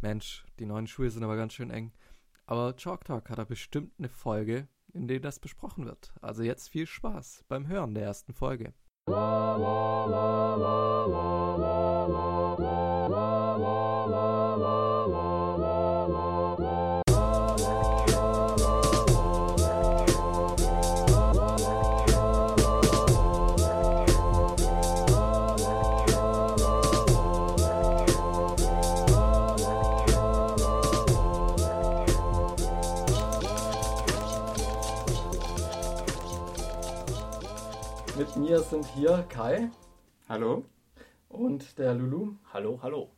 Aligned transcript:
Mensch, 0.00 0.44
die 0.58 0.66
neuen 0.66 0.86
Schuhe 0.86 1.10
sind 1.10 1.24
aber 1.24 1.36
ganz 1.36 1.54
schön 1.54 1.70
eng. 1.70 1.92
Aber 2.46 2.76
Chalk 2.76 3.04
Talk 3.04 3.28
hat 3.30 3.38
da 3.38 3.44
bestimmt 3.44 3.92
eine 3.98 4.08
Folge, 4.08 4.68
in 4.92 5.08
der 5.08 5.20
das 5.20 5.40
besprochen 5.40 5.86
wird. 5.86 6.12
Also 6.20 6.42
jetzt 6.42 6.68
viel 6.68 6.86
Spaß 6.86 7.44
beim 7.48 7.66
Hören 7.66 7.94
der 7.94 8.04
ersten 8.04 8.32
Folge. 8.32 8.72
Mit 9.06 9.14
mir 38.48 38.60
sind 38.60 38.84
hier 38.94 39.24
Kai 39.28 39.68
Hallo? 40.28 40.64
und 41.28 41.78
der 41.78 41.94
Lulu. 41.94 42.34
Hallo, 42.52 42.78
hallo. 42.82 43.08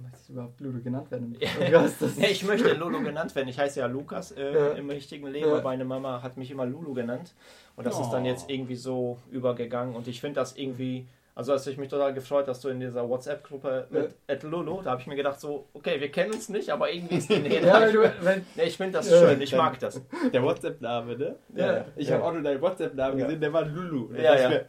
Möchtest 0.00 0.28
du 0.28 0.32
überhaupt 0.34 0.60
Lulu 0.60 0.80
genannt 0.82 1.10
werden? 1.10 1.36
Ja. 1.70 1.84
Nee, 2.16 2.26
ich 2.28 2.44
möchte 2.44 2.72
Lulu 2.74 3.02
genannt 3.02 3.34
werden. 3.34 3.48
Ich 3.48 3.58
heiße 3.58 3.80
ja 3.80 3.86
Lukas 3.86 4.30
äh, 4.32 4.54
Ja. 4.54 4.68
im 4.72 4.88
richtigen 4.90 5.26
Leben, 5.26 5.48
Ja. 5.50 5.60
meine 5.62 5.84
Mama 5.84 6.22
hat 6.22 6.36
mich 6.36 6.50
immer 6.50 6.64
Lulu 6.66 6.94
genannt. 6.94 7.34
Und 7.76 7.86
das 7.86 7.98
ist 7.98 8.06
Oh. 8.08 8.12
dann 8.12 8.24
jetzt 8.24 8.48
irgendwie 8.48 8.76
so 8.76 9.18
übergegangen. 9.30 9.96
Und 9.96 10.06
ich 10.06 10.20
finde 10.20 10.36
das 10.40 10.56
irgendwie, 10.56 11.06
also 11.34 11.52
als 11.52 11.66
ich 11.66 11.76
mich 11.78 11.88
total 11.88 12.14
gefreut, 12.14 12.46
dass 12.46 12.60
du 12.60 12.68
in 12.68 12.78
dieser 12.78 13.08
WhatsApp-Gruppe 13.08 13.88
mit 13.90 14.14
at 14.28 14.42
Lulu, 14.44 14.82
da 14.82 14.92
habe 14.92 15.00
ich 15.00 15.06
mir 15.08 15.16
gedacht 15.16 15.40
so, 15.40 15.66
okay, 15.74 16.00
wir 16.00 16.10
kennen 16.12 16.32
uns 16.32 16.48
nicht, 16.48 16.70
aber 16.70 16.92
irgendwie 16.92 17.16
ist 17.16 17.28
die 17.28 17.38
Nähe 17.40 17.60
ja, 17.66 17.80
weil, 18.22 18.44
Nee, 18.54 18.62
ich 18.64 18.76
finde 18.76 18.98
das 18.98 19.10
Ja. 19.10 19.18
schön, 19.18 19.40
ich 19.42 19.54
mag 19.54 19.78
das. 19.80 20.00
Der 20.32 20.42
WhatsApp-Name, 20.44 21.16
ne? 21.18 21.36
Ja. 21.56 21.84
Ich 21.96 22.08
Ja. 22.08 22.14
habe 22.16 22.24
auch 22.24 22.32
nur 22.32 22.42
deinen 22.42 22.60
WhatsApp-Namen 22.62 23.18
Ja. 23.18 23.26
gesehen, 23.26 23.40
der 23.40 23.52
war 23.52 23.64
Lulu. 23.64 24.14
Ja, 24.14 24.36
ja. 24.36 24.50
wär- 24.50 24.66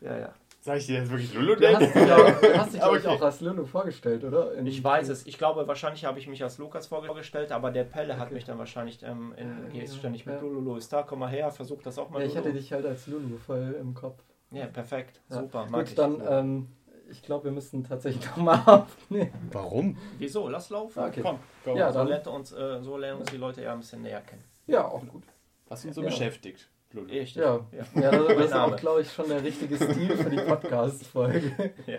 Ja, 0.00 0.16
ja. 0.18 0.34
Sag 0.60 0.78
ich 0.78 0.86
dir 0.86 0.96
jetzt 0.96 1.10
wirklich 1.10 1.32
Lulu? 1.34 1.54
du 1.54 1.66
hast 1.72 1.80
dich, 1.80 1.92
denn? 1.92 2.10
auch, 2.10 2.40
du 2.40 2.58
hast 2.58 2.72
dich 2.74 2.80
glaub 2.80 2.96
ich, 2.96 3.06
Okay. 3.06 3.16
auch 3.16 3.22
als 3.22 3.40
Lulu 3.40 3.64
vorgestellt, 3.64 4.24
oder? 4.24 4.54
In- 4.54 4.66
Ich 4.66 4.82
weiß 4.82 5.08
es. 5.08 5.24
Ich 5.26 5.38
glaube, 5.38 5.66
wahrscheinlich 5.68 6.04
habe 6.04 6.18
ich 6.18 6.26
mich 6.26 6.42
als 6.42 6.58
Lukas 6.58 6.88
vorgestellt, 6.88 7.52
aber 7.52 7.70
der 7.70 7.84
Pelle 7.84 8.18
hat 8.18 8.26
Okay. 8.26 8.34
mich 8.34 8.44
dann 8.44 8.58
wahrscheinlich 8.58 9.02
ähm, 9.02 9.32
in, 9.36 9.72
Ja, 9.74 9.86
ständig 9.86 10.24
ja. 10.24 10.32
mit 10.32 10.42
Lulu, 10.42 10.54
Lulu 10.60 10.76
ist 10.76 10.92
da, 10.92 11.02
komm 11.04 11.20
mal 11.20 11.28
her, 11.30 11.50
versuch 11.50 11.80
das 11.82 11.98
auch 11.98 12.10
mal. 12.10 12.20
Ja, 12.20 12.26
ich 12.26 12.36
hatte 12.36 12.52
dich 12.52 12.72
halt 12.72 12.84
als 12.86 13.06
Lulu 13.06 13.38
voll 13.38 13.76
im 13.80 13.94
Kopf. 13.94 14.20
Ja, 14.50 14.66
perfekt. 14.66 15.20
Ja. 15.30 15.36
Super. 15.40 15.66
Mag 15.70 15.80
Gut, 15.82 15.88
ich. 15.90 15.94
dann, 15.94 16.22
ähm, 16.28 16.68
ich 17.10 17.22
glaube, 17.22 17.44
wir 17.44 17.52
müssen 17.52 17.84
tatsächlich 17.84 18.24
nochmal 18.36 18.60
aufnehmen. 18.66 19.48
Warum? 19.52 19.96
Wieso? 20.18 20.48
Lass 20.48 20.68
laufen. 20.70 20.98
Okay. 21.04 21.20
Komm, 21.22 21.38
komm. 21.64 21.76
Ja, 21.76 21.92
So, 21.92 22.00
dann- 22.00 22.08
lernt 22.08 22.26
uns, 22.26 22.52
äh, 22.52 22.82
so 22.82 22.96
lernen 22.98 23.20
uns 23.20 23.30
die 23.30 23.36
Leute 23.36 23.62
ja 23.62 23.72
ein 23.72 23.78
bisschen 23.80 24.02
näher 24.02 24.20
kennen. 24.22 24.44
Ja, 24.66 24.86
auch 24.88 25.06
gut. 25.06 25.22
Was 25.68 25.84
uns 25.84 25.94
so 25.94 26.02
Ja. 26.02 26.08
beschäftigt, 26.08 26.68
Lulu. 26.92 27.06
Richtig. 27.06 27.36
Ja, 27.42 27.66
Ja. 27.72 28.00
ja 28.00 28.10
das, 28.10 28.26
das 28.28 28.44
ist 28.46 28.52
auch, 28.54 28.76
glaube 28.76 29.02
ich, 29.02 29.12
schon 29.12 29.28
der 29.28 29.42
richtige 29.42 29.76
Stil 29.76 30.16
für 30.16 30.30
die 30.30 30.38
Podcast-Folge. 30.38 31.72
Ja. 31.86 31.98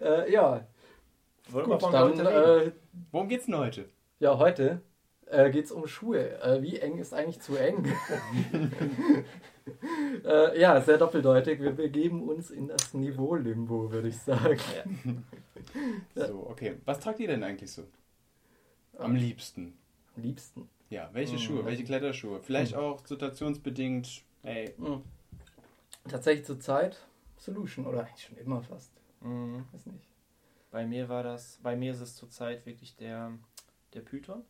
äh, 0.24 0.32
ja, 0.32 0.66
Wollen 1.48 1.66
wir 1.66 1.78
gut, 1.78 1.82
von 1.82 1.92
dann, 1.92 2.26
äh, 2.26 2.72
Worum 3.12 3.28
geht's 3.28 3.46
denn 3.46 3.56
heute? 3.56 3.88
ja, 4.18 4.36
heute 4.38 4.82
äh, 5.26 5.50
geht 5.50 5.64
es 5.66 5.72
um 5.72 5.86
Schuhe. 5.86 6.40
Äh, 6.42 6.62
wie 6.62 6.78
eng 6.78 6.98
ist 6.98 7.14
eigentlich 7.14 7.40
zu 7.40 7.56
eng? 7.56 7.86
äh, 10.24 10.60
ja, 10.60 10.80
sehr 10.80 10.98
doppeldeutig. 10.98 11.60
Wir 11.60 11.72
begeben 11.72 12.28
uns 12.28 12.50
in 12.50 12.68
das 12.68 12.94
Niveau-Limbo, 12.94 13.90
würde 13.90 14.08
ich 14.08 14.18
sagen. 14.18 14.58
Ja. 16.14 16.26
So, 16.28 16.46
okay. 16.48 16.76
Was 16.84 17.00
tragt 17.00 17.20
ihr 17.20 17.28
denn 17.28 17.42
eigentlich 17.42 17.72
so? 17.72 17.84
Am 18.98 19.14
liebsten. 19.14 19.76
Am 20.16 20.22
liebsten. 20.22 20.68
Ja, 20.90 21.10
welche 21.12 21.34
Mhm. 21.34 21.38
Schuhe? 21.38 21.64
Welche 21.64 21.84
Kletterschuhe? 21.84 22.40
Vielleicht 22.40 22.74
auch 22.74 23.04
situationsbedingt. 23.06 24.22
Ey, 24.42 24.72
Hm. 24.78 25.02
Tatsächlich 26.08 26.46
zur 26.46 26.60
Zeit 26.60 27.04
Solution 27.36 27.84
oder 27.86 28.04
eigentlich 28.06 28.24
schon 28.26 28.36
immer 28.38 28.62
fast. 28.62 28.92
Mhm. 29.20 29.64
Weiß 29.72 29.86
nicht. 29.86 30.06
Bei 30.70 30.86
mir 30.86 31.08
war 31.08 31.22
das, 31.24 31.58
bei 31.62 31.74
mir 31.74 31.92
ist 31.92 32.00
es 32.00 32.14
zurzeit 32.14 32.64
wirklich 32.66 32.94
der, 32.96 33.32
der 33.94 34.00
Python 34.02 34.44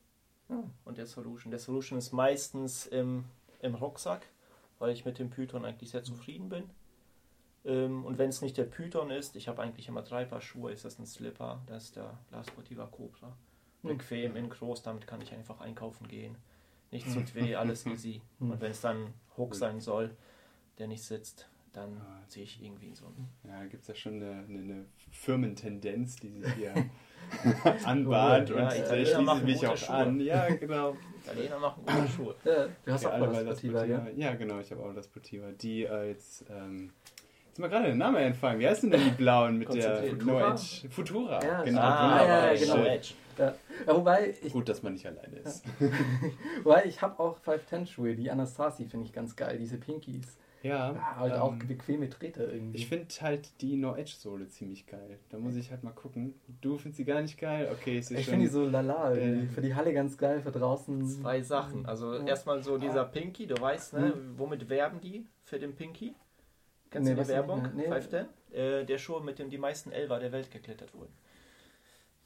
Ah. 0.51 0.63
und 0.85 0.99
der 0.99 1.07
Solution. 1.07 1.51
Der 1.51 1.59
Solution 1.61 1.99
ist 1.99 2.13
meistens 2.13 2.87
im, 2.87 3.25
im 3.63 3.75
Rucksack, 3.75 4.27
weil 4.79 4.91
ich 4.93 5.05
mit 5.07 5.19
dem 5.19 5.31
Python 5.31 5.65
eigentlich 5.65 5.91
sehr 5.91 6.05
zufrieden 6.05 6.49
bin. 6.51 6.65
Ähm, 7.65 8.05
und 8.05 8.19
wenn 8.19 8.29
es 8.29 8.43
nicht 8.43 8.57
der 8.59 8.65
Python 8.65 9.11
ist, 9.11 9.35
ich 9.35 9.49
habe 9.49 9.63
eigentlich 9.63 9.89
immer 9.89 10.03
drei 10.03 10.25
Paar 10.27 10.41
Schuhe, 10.43 10.71
ist 10.73 10.85
das 10.85 10.99
ein 10.99 11.07
Slipper, 11.07 11.63
das 11.67 11.85
ist 11.85 11.97
der 11.97 12.19
La 12.31 12.45
Sportiva 12.45 12.87
Cobra. 12.87 13.35
Hm. 13.89 13.99
Bequem, 13.99 14.37
in 14.37 14.49
groß, 14.49 14.83
damit 14.83 15.07
kann 15.07 15.21
ich 15.21 15.33
einfach 15.33 15.61
einkaufen 15.61 16.09
gehen. 16.09 16.37
Nicht 16.91 17.11
zu 17.11 17.23
weh, 17.35 17.55
alles 17.57 17.87
easy. 17.87 18.21
Hm. 18.39 18.53
Und 18.53 18.61
wenn 18.61 18.71
es 18.71 18.81
dann 18.81 19.13
Hook 19.37 19.55
sein 19.55 19.81
soll, 19.81 20.17
der 20.79 20.89
nicht 20.89 21.03
sitzt, 21.03 21.49
dann 21.73 22.01
ziehe 22.29 22.45
ich 22.45 22.63
irgendwie 22.63 22.95
so 22.95 23.07
einen 23.07 23.29
ja, 23.45 23.61
da 23.61 23.67
gibt's 23.67 23.87
ja 23.87 23.95
schon 23.95 24.15
eine, 24.15 24.45
eine, 24.49 24.59
eine 24.61 24.85
Firmentendenz, 25.11 26.17
die 26.17 26.31
sich 26.31 26.53
hier 26.55 26.73
anbahnt. 27.85 28.49
Ja, 28.49 28.57
und 28.57 28.63
Italiener 28.63 28.83
da 28.89 28.97
schließe 28.97 29.23
machen 29.23 29.39
ich 29.41 29.45
mich 29.45 29.59
gute 29.61 29.73
auch 29.73 29.77
Schuhe. 29.77 29.95
an. 29.95 30.21
Ja, 30.21 30.49
genau. 30.49 30.97
Italiener 31.23 31.59
machen 31.59 31.83
gute 31.85 32.09
Schuhe. 32.17 32.35
Ja, 32.45 32.67
du 32.85 32.93
hast 32.93 33.03
Ja, 33.05 33.13
auch 33.13 33.27
das 33.27 33.41
Sportiva, 33.41 33.85
ja? 33.85 34.07
Ja, 34.17 34.35
genau, 34.35 34.59
ich 34.61 34.71
habe 34.71 34.83
auch 34.83 34.95
das 34.95 35.05
Sportiva. 35.07 35.53
Die 35.53 35.85
äh, 35.85 36.09
jetzt, 36.09 36.45
ähm, 36.51 36.93
jetzt 37.49 37.59
mal 37.59 37.69
gerade 37.69 37.89
den 37.89 37.99
Namen 37.99 38.17
entfallen. 38.17 38.59
Wie 38.59 38.69
heißen 38.69 38.91
denn 38.91 39.03
die 39.03 39.11
blauen 39.11 39.59
mit 39.59 39.73
der. 39.75 40.01
No 40.03 40.09
Futura? 40.09 40.53
Edge? 40.53 40.89
Futura. 40.89 41.45
Ja, 41.45 41.63
genau. 41.63 41.81
Ah, 41.81 42.27
ja, 42.27 42.55
genau. 42.55 42.85
Edge. 42.85 43.15
Ja, 43.87 43.97
wobei 43.97 44.35
ich, 44.43 44.53
Gut, 44.53 44.69
dass 44.69 44.83
man 44.83 44.95
nicht 44.95 45.07
alleine 45.07 45.37
ist. 45.39 45.65
wobei 46.65 46.85
ich 46.87 47.03
habe 47.03 47.19
auch 47.21 47.39
510 47.39 47.87
Schuhe, 47.87 48.15
die 48.17 48.31
Anastasi 48.31 48.87
finde 48.87 49.07
ich 49.07 49.13
ganz 49.13 49.37
geil, 49.37 49.59
diese 49.59 49.77
Pinkies. 49.79 50.37
Ja, 50.63 50.93
Ja, 50.93 51.17
halt 51.17 51.35
ähm, 51.35 51.41
auch 51.41 51.55
bequeme 51.57 52.09
Treter 52.09 52.53
irgendwie. 52.53 52.79
Ich 52.79 52.89
finde 52.89 53.07
halt 53.21 53.61
die 53.61 53.77
No 53.77 53.95
Edge 53.95 54.15
Sohle 54.19 54.49
ziemlich 54.49 54.87
geil. 54.87 55.19
Da 55.29 55.39
muss 55.39 55.55
ich 55.55 55.71
halt 55.71 55.85
mal 55.85 55.93
gucken. 55.93 56.35
Du 56.61 56.77
findest 56.79 56.97
sie 56.97 57.05
gar 57.05 57.21
nicht 57.23 57.39
geil? 57.39 57.69
Okay, 57.73 57.99
ist 57.99 58.11
Ich 58.11 58.25
schon. 58.25 58.33
finde 58.33 58.47
die 58.47 58.51
so 58.53 58.67
lala, 58.67 59.15
irgendwie. 59.15 59.45
Äh, 59.47 59.49
für 59.49 59.61
die 59.61 59.75
Halle 59.75 59.93
ganz 59.93 60.19
geil, 60.19 60.41
für 60.41 60.51
draußen. 60.51 61.07
Zwei 61.07 61.43
Sachen. 61.43 61.87
Also 61.87 62.15
Ja. 62.15 62.25
erstmal 62.27 62.63
so 62.63 62.79
dieser 62.79 63.05
Pinky, 63.05 63.47
du 63.47 63.61
weißt, 63.61 63.93
ne, 63.95 64.15
womit 64.37 64.69
werben 64.69 65.01
die 65.01 65.27
für 65.45 65.59
den 65.59 65.75
Pinky? 65.77 66.15
Kennst 66.91 67.09
Nee, 67.09 67.15
du 67.15 67.17
die 67.17 67.23
ich 67.23 67.29
Werbung? 67.29 67.63
Nee. 67.77 67.83
510? 67.85 68.27
Äh, 68.53 68.85
der 68.87 68.99
Schuh, 68.99 69.21
mit 69.21 69.39
dem 69.39 69.51
die 69.51 69.59
meisten 69.59 69.93
Elfer 69.93 70.19
der 70.19 70.33
Welt 70.33 70.51
geklettert 70.51 70.95
wurden. 70.95 71.13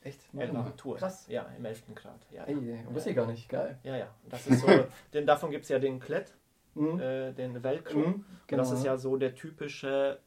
Echt? 0.02 0.20
Elfer 0.34 0.74
Tour. 0.76 0.96
Krass. 0.96 1.26
Ja, 1.28 1.42
im 1.56 1.64
11. 1.64 1.94
Grad. 1.94 2.26
Ja, 2.30 2.44
Ey, 2.44 2.54
ja. 2.54 2.94
wusste 2.94 3.10
ich 3.10 3.16
gar 3.16 3.26
nicht, 3.26 3.48
geil. 3.48 3.78
ja, 3.82 3.96
ja. 3.96 4.14
Das 4.30 4.46
ist 4.46 4.60
so, 4.60 4.66
denn 5.12 5.26
davon 5.26 5.50
gibt 5.50 5.64
es 5.64 5.68
ja 5.68 5.78
den 5.78 6.00
Klett, 6.00 6.32
Mhm. 6.74 7.00
äh, 7.00 7.32
den 7.32 7.62
Velcro. 7.62 7.98
Mhm, 7.98 8.04
Und 8.14 8.24
genau. 8.46 8.62
das 8.62 8.70
ist 8.72 8.84
ja 8.84 8.96
so 8.96 9.16
der 9.16 9.34
typische, 9.34 10.20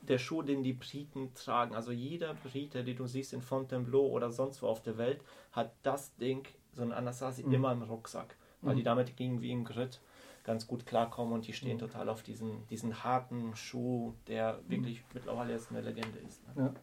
der 0.00 0.18
Schuh, 0.18 0.42
den 0.42 0.62
die 0.62 0.72
Briten 0.72 1.34
tragen. 1.34 1.74
Also 1.74 1.90
jeder 1.92 2.34
Brite, 2.34 2.84
den 2.84 2.96
du 2.96 3.06
siehst 3.06 3.32
in 3.32 3.42
Fontainebleau 3.42 4.06
oder 4.06 4.30
sonst 4.30 4.62
wo 4.62 4.68
auf 4.68 4.80
der 4.82 4.96
Welt, 4.96 5.20
hat 5.52 5.72
das 5.82 6.14
Ding, 6.16 6.46
so 6.72 6.82
ein 6.82 6.92
Anasazi, 6.92 7.42
Mhm. 7.44 7.52
immer 7.54 7.72
im 7.72 7.82
Rucksack. 7.82 8.36
Weil 8.62 8.74
Mhm. 8.74 8.78
die 8.78 8.82
damit 8.84 9.20
irgendwie 9.20 9.50
im 9.50 9.64
Grid 9.64 10.00
ganz 10.44 10.66
gut 10.66 10.86
klarkommen 10.86 11.34
und 11.34 11.46
die 11.46 11.52
stehen 11.52 11.78
total 11.78 12.08
auf 12.08 12.22
diesen, 12.22 12.66
diesen 12.68 13.04
harten 13.04 13.54
Schuh, 13.54 14.14
der 14.28 14.60
wirklich 14.68 15.04
mittlerweile 15.12 15.52
jetzt 15.52 15.70
eine 15.70 15.80
Legende 15.82 16.18
ist. 16.20 16.42
Ne? 16.56 16.62
Ja. 16.64 16.74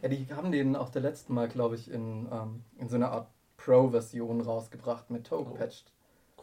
Ja, 0.00 0.08
die 0.08 0.26
haben 0.32 0.52
den 0.52 0.76
auch 0.76 0.88
der 0.88 1.02
letzten 1.02 1.34
Mal, 1.34 1.48
glaube 1.48 1.74
ich, 1.76 1.90
in, 1.90 2.28
ähm, 2.32 2.64
in 2.78 2.88
so 2.88 2.96
einer 2.96 3.10
Art 3.10 3.28
Pro-Version 3.56 4.40
rausgebracht 4.40 5.10
mit 5.10 5.26
Toe 5.26 5.40
Oh. 5.40 5.44
gepatcht. 5.44 5.92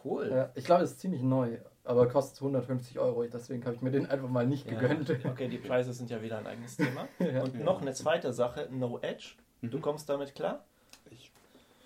Cool. 0.04 0.28
Ja, 0.30 0.50
ich 0.54 0.64
glaube, 0.64 0.84
es 0.84 0.92
ist 0.92 1.00
ziemlich 1.00 1.20
neu, 1.22 1.58
aber 1.84 2.08
kostet 2.08 2.40
150 2.40 2.98
Euro, 2.98 3.22
deswegen 3.24 3.62
habe 3.66 3.74
ich 3.74 3.82
mir 3.82 3.90
den 3.90 4.06
einfach 4.06 4.28
mal 4.30 4.46
nicht 4.46 4.70
Ja, 4.70 4.78
gegönnt. 4.78 5.10
okay, 5.26 5.48
die 5.48 5.58
Preise 5.58 5.92
sind 5.92 6.08
ja 6.10 6.22
wieder 6.22 6.38
ein 6.38 6.46
eigenes 6.46 6.76
Thema. 6.76 7.06
Ja. 7.18 7.42
Und 7.42 7.60
noch 7.60 7.82
eine 7.82 7.92
zweite 7.92 8.32
Sache, 8.32 8.68
No 8.70 8.98
Edge. 9.02 9.34
Du 9.60 9.76
Mhm. 9.76 9.82
kommst 9.82 10.08
damit 10.08 10.34
klar? 10.34 10.64
Ich, 11.10 11.30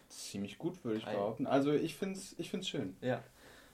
ziemlich 0.08 0.58
gut, 0.58 0.84
würde 0.84 0.98
ich 0.98 1.04
behaupten. 1.04 1.46
Also 1.48 1.72
ich 1.72 1.96
finde 1.96 2.18
es 2.20 2.38
ich 2.38 2.50
find's 2.50 2.68
schön. 2.68 2.96
Ja. 3.00 3.20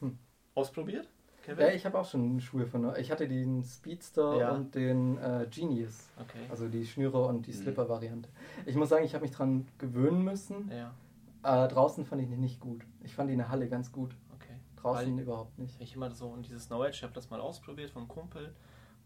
Hm. 0.00 0.19
Ausprobiert? 0.54 1.06
Kevin? 1.42 1.66
Ja, 1.66 1.72
ich 1.72 1.84
habe 1.87 1.98
auch 1.98 2.04
schon 2.08 2.40
Schuhe 2.40 2.66
von. 2.66 2.94
Ich 2.96 3.10
hatte 3.10 3.26
den 3.28 3.64
Speedster 3.64 4.37
Ja. 4.38 4.50
und 4.52 4.75
den 4.75 5.19
äh, 5.19 5.46
Genius. 5.50 6.08
Okay. 6.20 6.46
Also 6.50 6.69
die 6.69 6.87
Schnüre 6.87 7.25
und 7.26 7.46
die 7.46 7.50
Mhm. 7.52 7.56
Slipper-Variante. 7.56 8.28
Ich 8.66 8.76
muss 8.76 8.88
sagen, 8.90 9.04
ich 9.04 9.14
habe 9.14 9.22
mich 9.22 9.32
dran 9.32 9.66
gewöhnen 9.78 10.22
müssen. 10.25 10.70
Ja, 10.70 10.94
Äh, 11.42 11.69
draußen 11.69 12.04
fand 12.04 12.20
ich 12.22 12.28
die 12.28 12.37
nicht 12.37 12.60
gut. 12.60 12.84
Ich 13.02 13.14
fand 13.14 13.28
die 13.31 13.32
in 13.34 13.38
der 13.38 13.48
Halle 13.48 13.69
ganz 13.69 13.90
gut. 13.92 14.14
okay. 14.34 14.54
Draußen 14.76 15.16
Weil- 15.16 15.22
überhaupt 15.22 15.58
nicht. 15.58 15.81
Ich 15.81 15.94
immer 15.94 16.10
so 16.10 16.28
und 16.28 16.46
dieses 16.46 16.69
No 16.70 16.82
Edge, 16.84 16.96
ich 16.98 17.02
habe 17.02 17.14
das 17.14 17.31
mal 17.31 17.40
ausprobiert 17.40 17.90
vom 17.90 18.06
Kumpel 18.08 18.54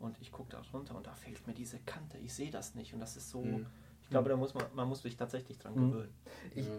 und 0.00 0.20
ich 0.20 0.32
gucke 0.32 0.50
da 0.50 0.60
runter 0.72 0.96
und 0.96 1.06
da 1.06 1.14
fehlt 1.14 1.46
mir 1.46 1.54
diese 1.54 1.78
Kante. 1.80 2.18
Ich 2.18 2.34
sehe 2.34 2.50
das 2.50 2.74
nicht 2.74 2.92
und 2.94 3.00
das 3.00 3.16
ist 3.16 3.30
so. 3.30 3.42
Mhm. 3.42 3.66
Ich 4.02 4.10
glaube, 4.10 4.28
da 4.28 4.36
muss 4.36 4.52
man, 4.54 4.64
man 4.74 4.88
muss 4.88 5.00
sich 5.02 5.16
tatsächlich 5.16 5.58
dran 5.58 5.74
Mhm. 5.74 5.90
gewöhnen. 5.92 6.14
Ich- 6.54 6.66
ja. 6.66 6.72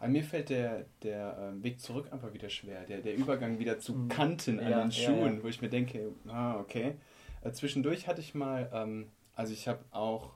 Aber 0.00 0.08
mir 0.08 0.22
fällt 0.22 0.48
der, 0.50 0.86
der 1.02 1.36
ähm, 1.40 1.62
Weg 1.64 1.80
zurück 1.80 2.06
einfach 2.12 2.32
wieder 2.32 2.48
schwer. 2.48 2.84
Der, 2.84 2.98
der 3.00 3.16
Übergang 3.16 3.58
wieder 3.58 3.78
zu 3.80 3.94
Mhm. 3.94 4.08
Kanten 4.08 4.60
an 4.60 4.70
Ja, 4.70 4.80
den 4.82 4.92
Schuhen, 4.92 5.36
ja. 5.38 5.42
wo 5.42 5.48
ich 5.48 5.60
mir 5.60 5.68
denke, 5.70 6.12
ah, 6.28 6.58
okay. 6.60 6.94
Äh, 7.42 7.50
zwischendurch 7.52 8.06
hatte 8.06 8.20
ich 8.20 8.34
mal, 8.34 8.70
ähm, 8.72 9.08
also 9.34 9.52
ich 9.52 9.66
habe 9.68 9.80
auch 9.90 10.34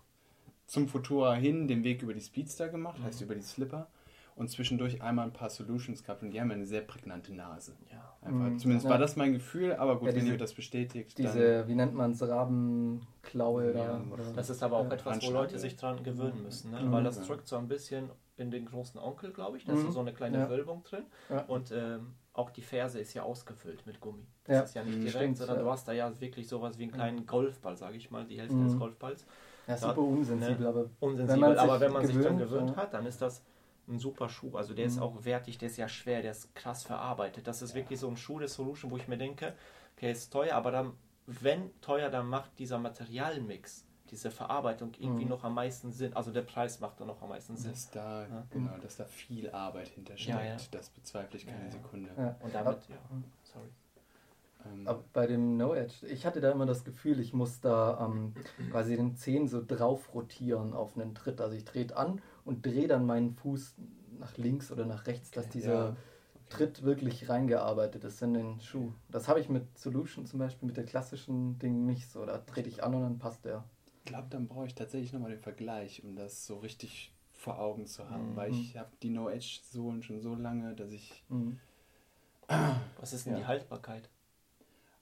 zum 0.67 0.88
Futura 0.88 1.35
hin 1.35 1.69
den 1.69 1.85
Weg 1.85 2.03
über 2.03 2.14
die 2.14 2.20
Speedster 2.20 2.69
gemacht, 2.69 2.99
Mhm. 2.99 3.05
heißt 3.05 3.20
über 3.20 3.35
die 3.35 3.43
Slipper. 3.43 3.88
Und 4.35 4.49
zwischendurch 4.49 5.03
einmal 5.03 5.26
ein 5.26 5.32
paar 5.35 5.50
Solutions 5.50 6.03
gehabt 6.05 6.23
und 6.23 6.31
die 6.31 6.41
haben 6.41 6.50
eine 6.50 6.65
sehr 6.65 6.81
prägnante 6.81 7.35
Nase. 7.35 7.75
Ja. 7.93 8.17
Einfach, 8.23 8.47
Mhm. 8.47 8.58
Zumindest 8.58 8.85
Ja. 8.87 8.91
war 8.93 8.99
das 8.99 9.15
mein 9.15 9.35
Gefühl, 9.35 9.75
aber 9.75 9.99
gut, 9.99 10.08
Ja, 10.08 10.15
wenn 10.15 10.20
diese- 10.20 10.32
ihr 10.32 10.38
das 10.38 10.55
bestätigt, 10.55 11.19
Diese, 11.19 11.69
wie 11.69 11.75
nennt 11.75 11.93
man 11.94 12.12
es, 12.12 12.23
Rabenklaue 12.23 13.67
Ja, 13.67 13.73
da? 13.99 14.05
Oder? 14.11 14.25
Das 14.35 14.50
ist 14.50 14.62
aber 14.62 14.79
auch 14.79 14.87
Ja. 14.87 14.93
etwas, 14.94 15.23
wo 15.26 15.31
Leute 15.31 15.58
sich 15.58 15.76
dran 15.76 16.03
gewöhnen 16.03 16.43
müssen, 16.43 16.70
ne? 16.70 16.81
Mhm. 16.81 16.93
weil 16.93 17.05
das 17.05 17.20
drückt 17.26 17.47
so 17.47 17.56
ein 17.56 17.69
bisschen 17.69 18.08
in 18.43 18.50
den 18.50 18.67
großen 18.67 19.00
Onkel, 19.00 19.33
glaube 19.33 19.56
ich. 19.56 19.65
Da 19.65 19.73
ist 19.73 19.85
Mhm. 19.85 19.91
so 19.93 20.00
eine 20.00 20.12
kleine 20.12 20.39
Ja. 20.41 20.49
Wölbung 20.50 20.83
drin. 20.85 21.05
Ja. 21.31 21.43
Und 21.47 21.71
ähm, 21.73 22.15
auch 22.35 22.50
die 22.50 22.62
Ferse 22.62 22.99
ist 23.00 23.15
ja 23.15 23.23
ausgefüllt 23.23 23.87
mit 23.87 24.00
Gummi. 24.00 24.27
Das 24.44 24.56
Ja. 24.56 24.62
ist 24.65 24.75
ja 24.75 24.83
nicht 24.83 24.97
Mhm. 24.99 25.03
direkt, 25.03 25.17
Stimmt, 25.17 25.37
sondern 25.39 25.59
du 25.61 25.71
hast 25.71 25.89
da 25.89 25.93
ja 25.93 26.21
wirklich 26.21 26.49
sowas 26.49 26.79
wie 26.79 26.83
einen 26.85 26.93
kleinen 26.93 27.27
Golfball, 27.27 27.77
sage 27.77 27.97
ich 27.97 28.11
mal, 28.11 28.25
die 28.27 28.39
Hälfte 28.39 28.56
Mhm. 28.56 28.65
des 28.65 28.79
Golfballs. 28.79 29.27
ja, 29.69 29.77
super 29.77 30.00
unsensibel, 30.00 30.67
aber 30.67 30.91
Unsensibel, 31.00 31.53
sich 31.53 31.61
aber 31.61 31.81
wenn 31.81 31.93
man 31.93 32.05
sich 32.05 32.17
dann 32.17 32.37
gewöhnt, 32.37 32.50
gewöhnt 32.50 32.77
hat, 32.77 32.93
dann 32.94 33.06
ist 33.06 33.23
das 33.23 33.43
ein 33.89 33.99
super 33.99 34.29
Schuh. 34.29 34.56
Also 34.56 34.75
der 34.75 34.87
ist 34.87 34.97
Mhm. 34.97 35.03
auch 35.03 35.25
wertig, 35.25 35.56
der 35.59 35.69
ist 35.69 35.77
ja 35.77 35.89
schwer, 35.89 36.21
der 36.23 36.33
ist 36.33 36.53
krass 36.56 36.83
verarbeitet. 36.83 37.47
Das 37.47 37.62
ist 37.62 37.75
wirklich 37.75 38.00
so 38.00 38.09
ein 38.09 38.17
Schuh 38.17 38.39
der 38.41 38.49
Solution, 38.49 38.91
wo 38.91 38.97
ich 38.97 39.06
mir 39.09 39.19
denke, 39.19 39.55
okay, 39.97 40.11
ist 40.11 40.33
teuer, 40.33 40.55
aber 40.56 40.71
dann, 40.73 40.93
wenn 41.27 41.71
teuer, 41.81 42.11
dann 42.11 42.27
macht 42.27 42.59
dieser 42.59 42.79
Materialmix, 42.79 43.87
diese 44.12 44.31
Verarbeitung 44.31 44.93
irgendwie 44.99 45.25
Mhm. 45.25 45.31
noch 45.31 45.43
am 45.43 45.55
meisten 45.55 45.91
Sinn. 45.91 46.12
Also 46.14 46.31
der 46.31 46.43
Preis 46.43 46.79
macht 46.81 47.00
dann 47.00 47.09
noch 47.09 47.20
am 47.23 47.31
meisten 47.31 47.56
Sinn. 47.56 47.73
dass 47.73 47.91
da, 47.91 48.23
Ja. 48.29 48.47
genau, 48.50 48.76
dass 48.76 48.97
da 48.99 49.05
viel 49.06 49.50
Arbeit 49.50 49.88
hintersteckt, 49.88 50.38
Ja, 50.38 50.44
ja. 50.44 50.56
das 50.70 50.91
bezweifle 50.91 51.38
ich 51.38 51.47
keine 51.47 51.59
Ja, 51.61 51.64
ja. 51.64 51.70
Sekunde. 51.73 52.11
ja. 52.17 52.37
Und 52.41 52.55
damit, 52.55 52.79
ja, 52.88 52.97
sorry. 53.43 53.67
Ähm, 54.64 54.87
Aber 54.87 55.03
bei 55.12 55.26
dem 55.26 55.56
No 55.56 55.75
Edge, 55.75 56.06
ich 56.06 56.25
hatte 56.26 56.41
da 56.41 56.53
immer 56.53 56.67
das 56.67 56.85
Gefühl, 56.85 57.19
ich 57.19 57.32
muss 57.32 57.61
da 57.61 58.06
ähm, 58.06 58.35
quasi 58.70 58.94
den 58.97 59.17
Zehen 59.17 59.49
so 59.49 59.64
drauf 59.67 60.15
rotieren 60.15 60.73
auf 60.75 60.97
einen 60.97 61.15
Tritt. 61.17 61.41
Also 61.41 61.56
ich 61.56 61.65
drehe 61.65 61.97
an 61.97 62.20
und 62.44 62.65
drehe 62.65 62.87
dann 62.87 63.05
meinen 63.06 63.35
Fuß 63.35 63.75
nach 64.20 64.37
links 64.37 64.70
oder 64.70 64.85
nach 64.87 65.06
rechts, 65.06 65.31
dass 65.32 65.47
Okay, 65.47 65.53
dieser 65.55 65.75
ja. 65.87 65.97
Tritt 66.50 66.82
wirklich 66.82 67.29
reingearbeitet 67.31 68.05
ist 68.05 68.20
in 68.23 68.35
den 68.35 68.61
Schuh. 68.61 68.93
Das 69.11 69.26
habe 69.26 69.41
ich 69.41 69.49
mit 69.49 69.76
Solution 69.79 70.26
zum 70.26 70.38
Beispiel, 70.38 70.67
mit 70.67 70.76
der 70.76 70.85
klassischen 70.85 71.58
Ding 71.58 71.87
nicht 71.87 72.11
so. 72.11 72.26
Da 72.26 72.38
trete 72.38 72.69
ich 72.69 72.85
an 72.85 72.94
und 72.94 73.00
dann 73.03 73.19
passt 73.19 73.44
der. 73.47 73.65
Ich 74.05 74.07
glaube, 74.07 74.27
dann 74.31 74.49
brauche 74.49 74.67
ich 74.67 74.75
tatsächlich 74.75 75.13
nochmal 75.13 75.31
den 75.31 75.39
Vergleich, 75.39 76.03
um 76.03 76.17
das 76.17 76.45
so 76.45 76.59
richtig 76.59 77.13
vor 77.33 77.61
Augen 77.61 77.87
zu 77.87 78.11
haben, 78.11 78.33
Mhm. 78.33 78.37
weil 78.37 78.51
ich 78.51 78.77
habe 78.77 78.91
die 79.01 79.11
No-Edge-Sohlen 79.11 80.03
schon 80.03 80.21
so 80.21 80.35
lange, 80.35 80.75
dass 80.75 80.91
ich 80.93 81.25
Mhm. 81.29 81.59
Was 83.01 83.13
ist 83.13 83.27
denn 83.27 83.35
Ja. 83.35 83.39
die 83.39 83.47
Haltbarkeit? 83.47 84.11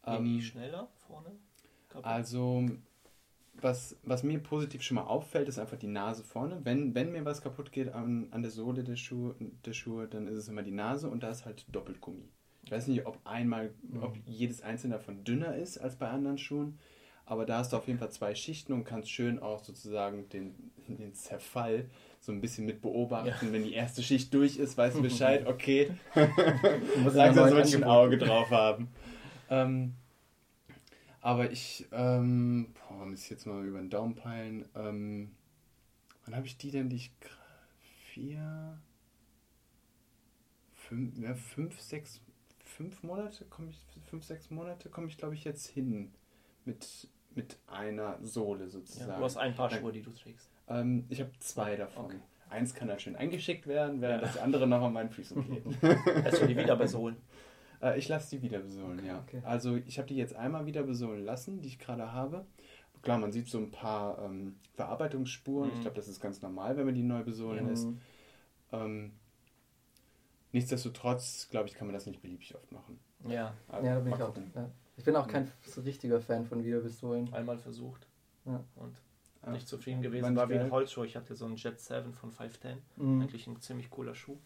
Gehen 0.04 0.24
die 0.24 0.34
ähm, 0.36 0.40
schneller 0.42 0.88
vorne? 1.06 1.30
kaputt? 1.88 2.04
Also, 2.06 2.68
was, 3.54 3.96
was 4.04 4.22
mir 4.22 4.38
positiv 4.38 4.82
schon 4.82 4.96
mal 4.96 5.04
auffällt, 5.04 5.48
ist 5.48 5.58
einfach 5.58 5.78
die 5.78 5.86
Nase 5.88 6.22
vorne. 6.22 6.60
Wenn, 6.64 6.94
wenn 6.94 7.10
mir 7.12 7.24
was 7.24 7.42
kaputt 7.42 7.72
geht 7.72 7.92
an, 7.92 8.28
an 8.30 8.42
der 8.42 8.50
Sohle 8.50 8.84
der 8.84 8.96
Schuhe, 8.96 9.34
der 9.64 9.72
Schuhe, 9.72 10.06
dann 10.08 10.28
ist 10.28 10.36
es 10.36 10.48
immer 10.48 10.62
die 10.62 10.70
Nase 10.70 11.08
und 11.10 11.22
da 11.22 11.30
ist 11.30 11.44
halt 11.46 11.64
Doppelgummi. 11.74 12.28
Ich 12.62 12.70
weiß 12.70 12.86
nicht, 12.86 13.06
ob 13.06 13.18
einmal, 13.26 13.74
ob 14.00 14.16
jedes 14.26 14.62
einzelne 14.62 14.94
davon 14.94 15.24
dünner 15.24 15.56
ist 15.56 15.78
als 15.78 15.96
bei 15.96 16.08
anderen 16.08 16.38
Schuhen, 16.38 16.78
aber 17.30 17.46
da 17.46 17.58
hast 17.58 17.72
du 17.72 17.76
auf 17.76 17.86
jeden 17.86 18.00
Fall 18.00 18.10
zwei 18.10 18.34
Schichten 18.34 18.72
und 18.72 18.82
kannst 18.82 19.08
schön 19.08 19.38
auch 19.38 19.62
sozusagen 19.62 20.28
den, 20.30 20.72
den 20.88 21.14
Zerfall 21.14 21.88
so 22.18 22.32
ein 22.32 22.40
bisschen 22.40 22.66
mit 22.66 22.82
beobachten. 22.82 23.52
Wenn 23.52 23.62
die 23.62 23.72
erste 23.72 24.02
Schicht 24.02 24.34
durch 24.34 24.56
ist, 24.56 24.76
weißt 24.76 24.96
du 24.96 25.02
Bescheid, 25.02 25.46
okay, 25.46 25.92
Muss 27.04 27.14
Langsam 27.14 27.46
ich 27.46 27.52
sollte 27.52 27.68
ich 27.68 27.76
ein 27.76 27.84
Auge 27.84 28.18
drauf 28.18 28.50
haben. 28.50 28.88
ähm, 29.48 29.94
aber 31.20 31.52
ich, 31.52 31.86
ähm, 31.92 32.74
boah, 32.88 33.06
muss 33.06 33.22
ich 33.22 33.30
jetzt 33.30 33.46
mal 33.46 33.64
über 33.64 33.78
den 33.78 33.90
Daumen 33.90 34.16
peilen. 34.16 34.68
Ähm, 34.74 35.30
wann 36.24 36.34
habe 36.34 36.48
ich 36.48 36.56
die 36.56 36.72
denn, 36.72 36.88
die 36.88 36.96
ich 36.96 37.12
vier, 38.12 38.76
fünf, 40.74 41.16
ja, 41.16 41.34
fünf, 41.34 41.80
sechs, 41.80 42.20
fünf 42.64 43.04
Monate 43.04 43.44
komme 43.44 43.70
ich, 43.70 43.78
fünf, 44.08 44.24
sechs 44.24 44.50
Monate 44.50 44.88
komme 44.88 45.06
ich, 45.06 45.16
glaube 45.16 45.34
ich, 45.34 45.44
jetzt 45.44 45.68
hin 45.68 46.10
mit, 46.64 47.08
mit 47.34 47.58
einer 47.66 48.18
Sohle 48.22 48.64
ja, 48.64 48.70
sozusagen. 48.70 49.18
du 49.18 49.24
hast 49.24 49.36
ein 49.36 49.54
paar. 49.54 49.70
Schuhe, 49.70 49.92
die 49.92 50.02
du 50.02 50.10
trägst. 50.10 50.50
Ähm, 50.68 51.04
ich 51.08 51.20
habe 51.20 51.30
zwei 51.38 51.76
davon. 51.76 52.06
Okay. 52.06 52.20
Eins 52.48 52.74
kann 52.74 52.88
halt 52.88 53.00
schön 53.00 53.14
eingeschickt 53.14 53.66
werden, 53.68 54.00
während 54.00 54.22
Ja. 54.22 54.26
das 54.28 54.36
andere 54.38 54.66
noch 54.66 54.82
an 54.82 54.92
meinen 54.92 55.10
Füßen 55.10 55.44
klebt. 55.80 55.82
Lässt 56.24 56.42
du 56.42 56.46
die 56.46 56.56
wieder 56.56 56.76
besohlen? 56.76 57.16
Äh, 57.82 57.98
ich 57.98 58.08
lasse 58.08 58.36
die 58.36 58.42
wieder 58.42 58.58
besohlen, 58.58 58.98
Okay, 58.98 59.06
ja. 59.08 59.18
okay. 59.20 59.40
Also 59.42 59.76
ich 59.76 59.96
habe 59.96 60.06
die 60.06 60.14
jetzt 60.16 60.36
einmal 60.36 60.66
wieder 60.66 60.82
besohlen 60.82 61.24
lassen, 61.24 61.62
die 61.62 61.68
ich 61.68 61.78
gerade 61.78 62.12
habe. 62.12 62.44
Klar, 63.00 63.16
man 63.16 63.32
sieht 63.32 63.48
so 63.48 63.56
ein 63.56 63.70
paar 63.70 64.22
ähm, 64.22 64.56
Verarbeitungsspuren. 64.74 65.70
Mhm. 65.70 65.74
Ich 65.76 65.80
glaube, 65.80 65.96
das 65.96 66.06
ist 66.06 66.20
ganz 66.20 66.42
normal, 66.42 66.76
wenn 66.76 66.84
man 66.84 66.94
die 66.94 67.02
neu 67.02 67.22
besohlen 67.22 67.66
lässt. 67.68 67.86
Mhm. 67.86 68.00
Ähm, 68.72 69.12
nichtsdestotrotz, 70.52 71.48
glaube 71.50 71.68
ich, 71.68 71.74
kann 71.74 71.86
man 71.86 71.94
das 71.94 72.06
nicht 72.06 72.20
beliebig 72.22 72.54
oft 72.54 72.70
machen. 72.72 72.98
Ja, 73.26 73.54
Also, 73.68 73.86
Ja, 73.86 73.94
da 73.94 74.00
bin 74.00 74.12
ich 74.12 74.22
auch. 74.22 74.36
Ja. 74.36 74.70
Ich 75.00 75.04
bin 75.06 75.16
auch 75.16 75.28
kein 75.28 75.50
so 75.64 75.80
richtiger 75.80 76.20
Fan 76.20 76.44
von 76.44 76.62
Wiederbesohlen. 76.62 77.32
einmal 77.32 77.56
versucht 77.56 78.06
Ja. 78.44 78.62
und 78.76 79.00
Ja. 79.42 79.52
nicht 79.52 79.66
zufrieden 79.66 80.02
gewesen. 80.02 80.24
Wann 80.26 80.36
War 80.36 80.50
wie 80.50 80.58
ein? 80.58 80.70
Holzschuh. 80.70 81.04
Ich 81.04 81.16
hatte 81.16 81.34
so 81.34 81.46
einen 81.46 81.56
Jet 81.56 81.80
7 81.80 82.12
von 82.12 82.30
510. 82.30 82.82
Mhm. 82.96 83.22
Eigentlich 83.22 83.46
ein 83.46 83.58
ziemlich 83.62 83.88
cooler 83.88 84.14
Schuh. 84.14 84.36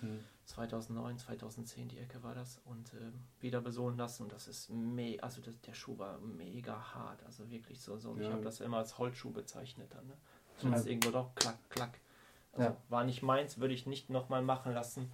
Hm. 0.00 0.22
2009, 0.44 1.16
2010 1.16 1.88
die 1.88 1.96
Ecke 1.98 2.22
war 2.22 2.34
das 2.34 2.60
und 2.66 2.92
ähm, 3.00 3.14
wieder 3.40 3.62
besohlen 3.62 3.96
lassen 3.96 4.24
und 4.24 4.32
das 4.32 4.48
ist 4.48 4.68
me 4.68 5.16
also 5.22 5.40
das, 5.40 5.58
der 5.62 5.72
Schuh 5.72 5.96
war 5.96 6.18
mega 6.18 6.94
hart, 6.94 7.24
also 7.24 7.50
wirklich 7.50 7.80
so, 7.80 7.96
so. 7.96 8.10
Und 8.10 8.20
ich 8.20 8.26
Ja. 8.26 8.32
habe 8.34 8.42
das 8.42 8.60
immer 8.60 8.76
als 8.78 8.98
Holzschuh 8.98 9.30
bezeichnet 9.30 9.94
dann, 9.94 10.06
ne? 10.08 10.16
Trittst 10.58 10.84
Ja. 10.84 10.90
irgendwo 10.90 11.10
doch, 11.10 11.34
klack, 11.36 11.56
klack. 11.70 11.98
Also 12.52 12.68
Ja. 12.68 12.76
war 12.90 13.04
nicht 13.04 13.22
meins, 13.22 13.60
würde 13.60 13.72
ich 13.72 13.86
nicht 13.86 14.10
nochmal 14.10 14.42
machen 14.42 14.74
lassen. 14.74 15.10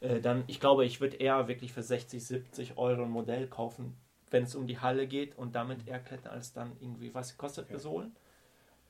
Äh, 0.00 0.20
dann, 0.20 0.42
ich 0.48 0.58
glaube, 0.58 0.84
ich 0.84 1.00
würde 1.00 1.18
eher 1.18 1.46
wirklich 1.46 1.72
für 1.72 1.84
60, 1.84 2.26
70 2.26 2.76
Euro 2.76 3.04
ein 3.04 3.10
Modell 3.10 3.46
kaufen, 3.46 3.96
wenn 4.34 4.42
es 4.44 4.56
um 4.56 4.66
die 4.66 4.80
Halle 4.80 5.06
geht 5.06 5.38
und 5.38 5.54
damit 5.54 5.86
eher 5.86 6.00
klettern, 6.00 6.32
als 6.32 6.52
dann 6.52 6.72
irgendwie, 6.80 7.14
was 7.14 7.38
kostet 7.38 7.66
Okay. 7.66 7.74
besohlen? 7.74 8.16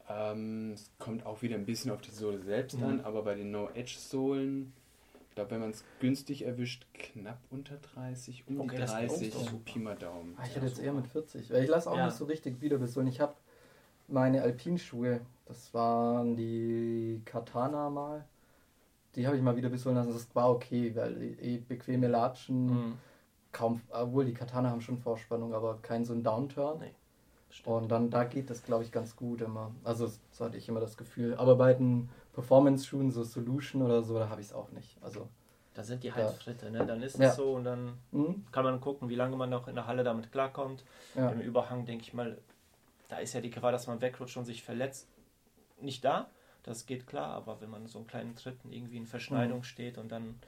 Ähm, 0.08 0.72
es 0.72 0.90
kommt 0.98 1.24
auch 1.26 1.42
wieder 1.42 1.54
ein 1.56 1.66
bisschen 1.66 1.90
auf 1.90 2.00
die 2.00 2.10
Sohle 2.10 2.40
selbst 2.40 2.78
Mhm. 2.78 2.84
an, 2.84 3.00
aber 3.02 3.22
bei 3.22 3.34
den 3.34 3.50
No-Edge-Sohlen, 3.50 4.72
ich 5.28 5.34
glaube, 5.34 5.50
wenn 5.50 5.60
man 5.60 5.70
es 5.70 5.84
günstig 6.00 6.46
erwischt, 6.46 6.86
knapp 6.94 7.38
unter 7.50 7.76
30, 7.76 8.44
um 8.48 8.58
Okay, 8.58 8.76
die 8.76 8.80
das 8.82 8.90
ist 8.90 8.98
30, 9.00 9.34
doch 9.34 9.50
super. 9.50 9.62
Pi 9.66 9.78
mal 9.80 9.96
Daumen. 9.96 10.34
Ah, 10.38 10.44
ich 10.46 10.54
hätte 10.54 10.66
jetzt 10.66 10.76
super. 10.76 10.86
eher 10.86 10.92
mit 10.94 11.06
40. 11.08 11.50
Weil 11.52 11.64
ich 11.64 11.68
lasse 11.68 11.90
auch 11.90 11.96
Ja. 11.98 12.06
nicht 12.06 12.16
so 12.16 12.24
richtig 12.24 12.60
Wiederbesohlen. 12.62 13.08
Ich 13.08 13.20
habe 13.20 13.34
meine 14.08 14.40
Alpinschuhe, 14.42 15.20
das 15.44 15.74
waren 15.74 16.36
die 16.36 17.20
Katana 17.26 17.90
mal. 17.90 18.24
Die 19.14 19.26
habe 19.26 19.36
ich 19.36 19.42
mal 19.42 19.56
wieder 19.56 19.68
besohlen 19.68 19.96
lassen. 19.96 20.12
Das 20.12 20.34
war 20.34 20.50
okay, 20.50 20.94
weil 20.96 21.22
eh 21.40 21.58
bequeme 21.58 22.08
Latschen, 22.08 22.66
Mhm. 22.66 22.98
Kaum, 23.54 23.80
obwohl 23.90 24.26
die 24.26 24.34
Katana 24.34 24.68
haben 24.70 24.82
schon 24.82 24.98
Vorspannung, 24.98 25.54
aber 25.54 25.78
kein 25.80 26.04
so 26.04 26.12
ein 26.12 26.22
Downturn. 26.22 26.80
Nee. 26.80 26.90
Stimmt. 27.48 27.76
Und 27.76 27.88
dann 27.88 28.10
da 28.10 28.24
geht 28.24 28.50
das, 28.50 28.64
glaube 28.64 28.82
ich, 28.84 28.90
ganz 28.92 29.14
gut 29.16 29.40
immer. 29.40 29.70
Also 29.84 30.10
so 30.32 30.44
hatte 30.44 30.58
ich 30.58 30.68
immer 30.68 30.80
das 30.80 30.96
Gefühl. 30.96 31.34
Aber 31.36 31.54
bei 31.56 31.72
den 31.72 32.10
Performance-Schuhen, 32.34 33.10
so 33.12 33.22
Solution 33.22 33.80
oder 33.82 34.02
so, 34.02 34.18
da 34.18 34.28
habe 34.28 34.40
ich 34.40 34.48
es 34.48 34.52
auch 34.52 34.70
nicht. 34.72 34.96
Also, 35.02 35.28
Da 35.74 35.82
sind 35.82 36.02
die 36.04 36.12
halt 36.12 36.46
Ja. 36.46 36.70
Ne? 36.70 36.84
Dann 36.86 37.02
ist 37.02 37.14
es 37.14 37.20
Ja. 37.20 37.32
so 37.32 37.54
und 37.54 37.64
dann 37.64 37.94
hm, 38.12 38.44
kann 38.52 38.64
man 38.64 38.80
gucken, 38.80 39.08
wie 39.08 39.14
lange 39.14 39.36
man 39.36 39.50
noch 39.50 39.66
in 39.68 39.74
der 39.76 39.86
Halle 39.86 40.04
damit 40.04 40.30
klarkommt. 40.32 40.84
ja. 41.14 41.30
Im 41.30 41.40
Überhang 41.40 41.86
denke 41.86 42.02
ich 42.02 42.12
mal, 42.14 42.38
da 43.08 43.18
ist 43.18 43.32
ja 43.34 43.40
die 43.40 43.50
Gefahr, 43.50 43.72
dass 43.72 43.86
man 43.86 44.00
wegrutscht 44.00 44.36
und 44.36 44.44
sich 44.44 44.62
verletzt, 44.62 45.08
nicht 45.80 46.04
da. 46.04 46.28
Das 46.64 46.86
geht 46.86 47.06
klar, 47.06 47.30
aber 47.34 47.60
wenn 47.60 47.70
man 47.70 47.86
so 47.86 47.98
einen 47.98 48.06
kleinen 48.06 48.34
Tritten 48.36 48.72
irgendwie 48.72 48.96
in 48.96 49.06
Verschneidung 49.06 49.58
Mhm. 49.58 49.64
steht 49.64 49.98
und 49.98 50.10
dann, 50.10 50.40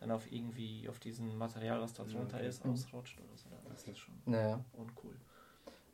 dann 0.00 0.10
auf 0.10 0.30
irgendwie 0.30 0.88
auf 0.88 0.98
diesem 0.98 1.36
Material, 1.38 1.80
was 1.80 1.92
da 1.94 2.04
drunter 2.04 2.36
okay. 2.38 2.48
ist, 2.48 2.64
Mhm. 2.64 2.72
ausrutscht 2.72 3.18
oder 3.20 3.36
so, 3.36 3.48
Das 3.68 3.84
ist 3.86 3.98
schon 3.98 4.14
Naja, 4.26 4.64
uncool. 4.72 5.14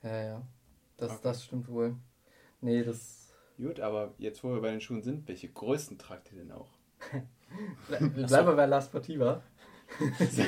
ja, 0.02 0.22
ja. 0.22 0.42
Das, 0.96 1.10
Okay. 1.12 1.20
das 1.22 1.44
stimmt 1.44 1.68
wohl. 1.68 1.96
Nee, 2.60 2.82
das. 2.82 3.32
Gut, 3.56 3.80
aber 3.80 4.14
jetzt, 4.18 4.42
wo 4.44 4.52
wir 4.54 4.60
bei 4.60 4.70
den 4.70 4.80
Schuhen 4.80 5.02
sind, 5.02 5.26
welche 5.28 5.48
Größen 5.48 5.98
tragt 5.98 6.32
ihr 6.32 6.38
denn 6.38 6.52
auch? 6.52 6.70
Bleiben 7.88 8.46
wir 8.48 8.56
bei 8.56 8.66
La 8.66 8.80
Sportiva. 8.80 9.42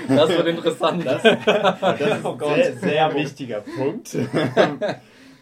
Das 0.08 0.28
wird 0.30 0.46
interessant. 0.48 1.04
Das, 1.06 1.22
das 1.22 2.18
ist 2.18 2.24
Oh 2.24 2.32
ein 2.32 2.38
sehr, 2.56 2.76
sehr 2.78 3.14
wichtiger 3.14 3.60
Punkt. 3.60 4.16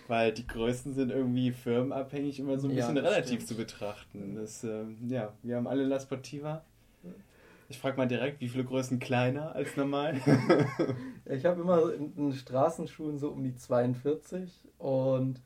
Weil 0.09 0.33
die 0.33 0.47
Größen 0.47 0.93
sind 0.93 1.11
irgendwie 1.11 1.53
firmenabhängig 1.53 2.39
immer 2.41 2.59
so 2.59 2.69
ein 2.69 2.73
Ja, 2.73 2.77
bisschen 2.89 2.97
das 2.97 3.05
relativ 3.05 3.27
stimmt. 3.43 3.47
zu 3.49 3.57
betrachten. 3.57 4.35
Das, 4.35 4.63
ähm, 4.65 4.99
ja, 5.09 5.33
wir 5.43 5.57
haben 5.57 5.67
alle 5.67 5.85
La 5.85 5.99
Sportiva. 6.01 6.65
Ich 7.75 7.81
frage 7.81 7.97
mal 7.97 8.07
direkt, 8.07 8.41
wie 8.41 8.49
viele 8.49 8.63
Größen 8.65 9.01
kleiner 9.01 9.53
als 9.57 9.77
normal? 9.77 10.15
Ich 11.27 11.45
habe 11.45 11.61
immer 11.63 11.93
in, 11.93 12.15
in 12.17 12.33
Straßenschuhen 12.33 13.19
so 13.19 13.31
um 13.31 13.43
die 13.43 13.57
42 13.57 14.69
und 14.79 15.41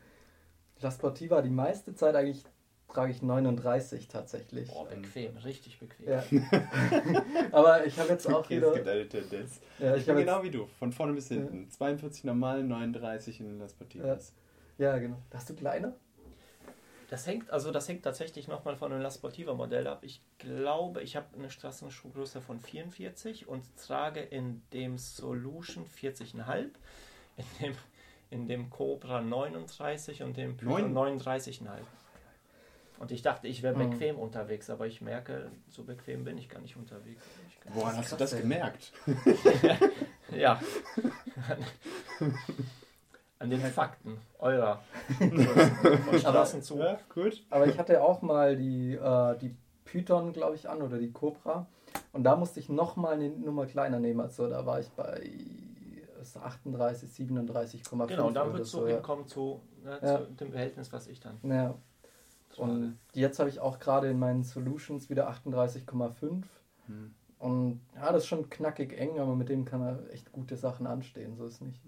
La 0.80 0.90
Sportiva 0.90 1.40
die 1.40 1.48
meiste 1.50 1.94
Zeit 1.94 2.14
eigentlich 2.16 2.42
trage 2.88 3.12
ich 3.12 3.22
39 3.22 4.08
tatsächlich. 4.08 4.68
Boah, 4.68 4.86
bequem, 4.88 5.36
richtig 5.38 5.78
bequem. 5.78 6.06
Ja. 6.08 6.22
Aber 7.52 7.86
ich 7.86 7.98
habe 7.98 8.10
jetzt 8.10 8.26
auch 8.28 8.40
Okay, 8.44 8.56
es 8.56 8.60
wieder. 8.62 8.72
gibt 8.74 8.88
eine 8.88 9.08
Tendenz. 9.08 9.60
Ja, 9.78 9.94
Ich 9.94 10.00
ich 10.00 10.06
bin 10.06 10.16
genau 10.16 10.42
jetzt, 10.42 10.44
wie 10.44 10.50
du, 10.58 10.66
von 10.78 10.92
vorne 10.92 11.14
bis 11.14 11.28
hinten. 11.28 11.70
42 11.70 12.24
normal, 12.24 12.62
39 12.62 13.40
in 13.40 13.58
La 13.58 13.68
Sportivas. 13.68 14.34
ja, 14.76 14.98
genau. 14.98 15.16
Hast 15.32 15.48
du 15.48 15.54
kleiner? 15.54 15.94
Das 17.08 17.26
hängt, 17.26 17.50
also 17.50 17.70
das 17.70 17.88
hängt 17.88 18.02
tatsächlich 18.02 18.48
nochmal 18.48 18.76
von 18.76 18.90
dem 18.90 19.00
La 19.00 19.10
Sportiva 19.10 19.54
Modell 19.54 19.86
ab. 19.86 20.00
Ich 20.02 20.20
glaube, 20.38 21.02
ich 21.02 21.16
habe 21.16 21.26
eine 21.36 21.50
Straßenschuhgröße 21.50 22.42
von 22.42 22.60
44 22.60 23.48
und 23.48 23.64
trage 23.76 24.20
in 24.20 24.60
dem 24.74 24.98
Solution 24.98 25.86
40,5, 25.86 26.68
in 27.36 27.44
dem, 27.60 27.74
in 28.30 28.46
dem 28.46 28.68
Cobra 28.68 29.22
39 29.22 30.22
und 30.22 30.36
dem 30.36 30.56
Python 30.58 30.92
39,5. 30.94 31.66
Und 32.98 33.10
ich 33.10 33.22
dachte, 33.22 33.48
ich 33.48 33.62
wäre 33.62 33.74
Mhm. 33.76 33.90
bequem 33.90 34.18
unterwegs, 34.18 34.68
aber 34.68 34.86
ich 34.86 35.00
merke, 35.00 35.50
so 35.70 35.84
bequem 35.84 36.24
bin 36.24 36.36
ich 36.36 36.48
gar 36.50 36.60
nicht 36.60 36.76
unterwegs. 36.76 37.22
Woran 37.72 37.96
hast 37.96 38.12
du 38.12 38.16
das 38.16 38.36
gemerkt? 38.36 38.92
Ja. 40.30 40.60
An 43.40 43.50
den 43.50 43.60
Fakten 43.60 44.18
eurer 44.38 44.80
von 45.18 46.18
Straßen 46.18 46.62
zu. 46.62 46.78
Ja, 46.78 46.98
gut. 47.12 47.44
Aber 47.50 47.66
ich 47.66 47.78
hatte 47.78 48.02
auch 48.02 48.20
mal 48.20 48.56
die, 48.56 48.94
äh, 48.94 49.38
die 49.38 49.54
Python, 49.84 50.32
glaube 50.32 50.56
ich, 50.56 50.68
an 50.68 50.82
oder 50.82 50.98
die 50.98 51.12
Cobra. 51.12 51.66
Und 52.12 52.24
da 52.24 52.36
musste 52.36 52.58
ich 52.58 52.68
nochmal 52.68 53.14
eine 53.14 53.30
Nummer 53.30 53.66
kleiner 53.66 54.00
nehmen. 54.00 54.20
Also 54.20 54.48
da 54.48 54.66
war 54.66 54.80
ich 54.80 54.88
bei 54.90 55.30
ist 56.20 56.36
38, 56.36 57.08
37,5. 57.10 58.06
Genau, 58.08 58.26
und 58.26 58.34
dann 58.34 58.48
oder 58.48 58.54
würdest 58.54 58.72
so, 58.72 58.80
du 58.80 58.88
ja. 58.88 58.94
hinkommen 58.94 59.26
zu, 59.26 59.60
ne, 59.84 59.98
Ja. 60.02 60.18
zu 60.18 60.24
dem 60.32 60.50
Verhältnis, 60.50 60.92
was 60.92 61.06
ich 61.08 61.20
dann 61.20 61.38
Ja. 61.42 61.74
Und 62.56 62.98
jetzt 63.12 63.38
habe 63.38 63.48
ich 63.48 63.60
auch 63.60 63.78
gerade 63.78 64.08
in 64.10 64.18
meinen 64.18 64.42
Solutions 64.42 65.08
wieder 65.10 65.30
38,5. 65.30 66.42
Hm. 66.86 67.14
Und 67.38 67.80
ja, 67.94 68.10
das 68.10 68.24
ist 68.24 68.26
schon 68.28 68.50
knackig 68.50 68.98
eng, 68.98 69.20
aber 69.20 69.36
mit 69.36 69.48
dem 69.48 69.64
kann 69.64 69.80
er 69.80 70.12
echt 70.12 70.32
gute 70.32 70.56
Sachen 70.56 70.88
anstehen. 70.88 71.36
So 71.36 71.46
ist 71.46 71.62
nicht. 71.62 71.80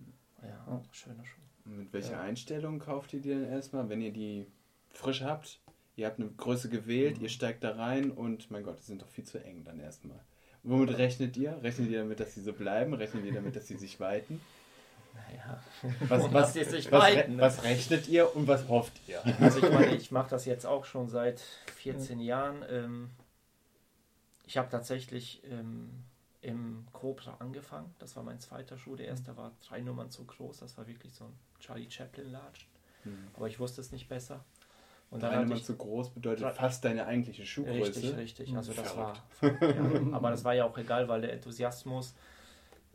Ja, 0.43 0.49
Ja. 0.49 0.81
schöner 0.93 1.25
Schuh. 1.25 1.40
Mit 1.65 1.93
welcher 1.93 2.13
Ja. 2.13 2.21
Einstellung 2.23 2.79
kauft 2.79 3.13
ihr 3.13 3.21
die 3.21 3.29
denn 3.31 3.45
erstmal, 3.45 3.89
wenn 3.89 4.01
ihr 4.01 4.13
die 4.13 4.47
frisch 4.91 5.23
habt? 5.23 5.61
Ihr 5.97 6.07
habt 6.07 6.19
eine 6.19 6.31
Größe 6.31 6.69
gewählt, 6.69 7.19
Mhm. 7.19 7.25
ihr 7.25 7.29
steigt 7.29 7.63
da 7.65 7.73
rein 7.77 8.11
und 8.11 8.51
mein 8.51 8.63
Gott, 8.65 8.79
die 8.79 8.85
sind 8.85 9.03
doch 9.03 9.09
viel 9.09 9.25
zu 9.25 9.43
eng 9.43 9.65
dann 9.65 9.79
erstmal. 9.81 10.19
Womit 10.63 10.97
rechnet 10.99 11.37
ihr? 11.37 11.59
Rechnet 11.63 11.91
ihr 11.91 12.01
damit, 12.01 12.21
dass 12.21 12.35
sie 12.35 12.43
so 12.43 12.53
bleiben? 12.53 12.93
Rechnet 12.95 13.25
ihr 13.25 13.33
damit, 13.33 13.57
dass 13.57 13.67
sie 13.67 13.77
sich 13.77 13.99
weiten? 14.01 14.41
Naja. 15.15 15.63
Was, 16.09 16.23
was, 16.33 16.33
dass 16.33 16.53
sie 16.55 16.65
sich 16.65 16.93
was, 16.93 17.03
weiten, 17.03 17.37
ne? 17.37 17.43
was 17.43 17.63
rechnet 17.65 18.09
ihr 18.09 18.35
und 18.37 18.47
was 18.47 18.69
hofft 18.69 18.93
ihr? 19.09 19.23
Also 19.41 19.59
ich 19.67 19.73
meine, 19.73 19.95
ich 19.97 20.11
mache 20.13 20.31
das 20.31 20.45
jetzt 20.45 20.67
auch 20.67 20.85
schon 20.85 21.09
seit 21.09 21.41
14 21.77 22.21
Jahren. 22.21 22.65
Ähm, 22.71 23.11
ich 24.47 24.57
habe 24.59 24.69
tatsächlich 24.71 25.43
ähm, 25.51 25.91
im 26.43 26.87
Cobra 26.93 27.37
angefangen. 27.39 27.95
Das 27.99 28.17
war 28.17 28.23
mein 28.23 28.41
zweiter 28.41 28.79
Schuh. 28.79 28.97
Der 28.97 29.07
erste 29.07 29.37
war 29.37 29.53
drei 29.67 29.81
Nummern 29.81 30.11
zu 30.11 30.25
groß. 30.25 30.59
Das 30.59 30.77
war 30.79 30.87
wirklich 30.87 31.15
so 31.15 31.25
ein 31.25 31.33
Charlie 31.59 31.91
Chaplin 31.91 32.33
Large. 32.33 32.61
Hm. 33.03 33.29
Aber 33.35 33.47
ich 33.47 33.61
wusste 33.61 33.81
es 33.81 33.93
nicht 33.93 34.09
besser. 34.09 34.45
Und 35.11 35.23
Drei 35.23 35.31
hatte 35.31 35.43
Nummer 35.43 35.57
ich 35.57 35.65
zu 35.65 35.77
groß 35.77 36.11
bedeutet 36.11 36.49
fast 36.55 36.85
deine 36.85 37.05
eigentliche 37.07 37.45
Schuhgröße. 37.45 38.03
Richtig, 38.03 38.17
richtig. 38.17 38.57
Also 38.57 38.73
das 38.73 38.97
war. 38.97 39.17
Ja, 39.43 40.13
aber 40.13 40.31
das 40.31 40.45
war 40.45 40.55
ja 40.55 40.65
auch 40.65 40.79
egal, 40.79 41.09
weil 41.09 41.23
der 41.23 41.33
Enthusiasmus 41.33 42.15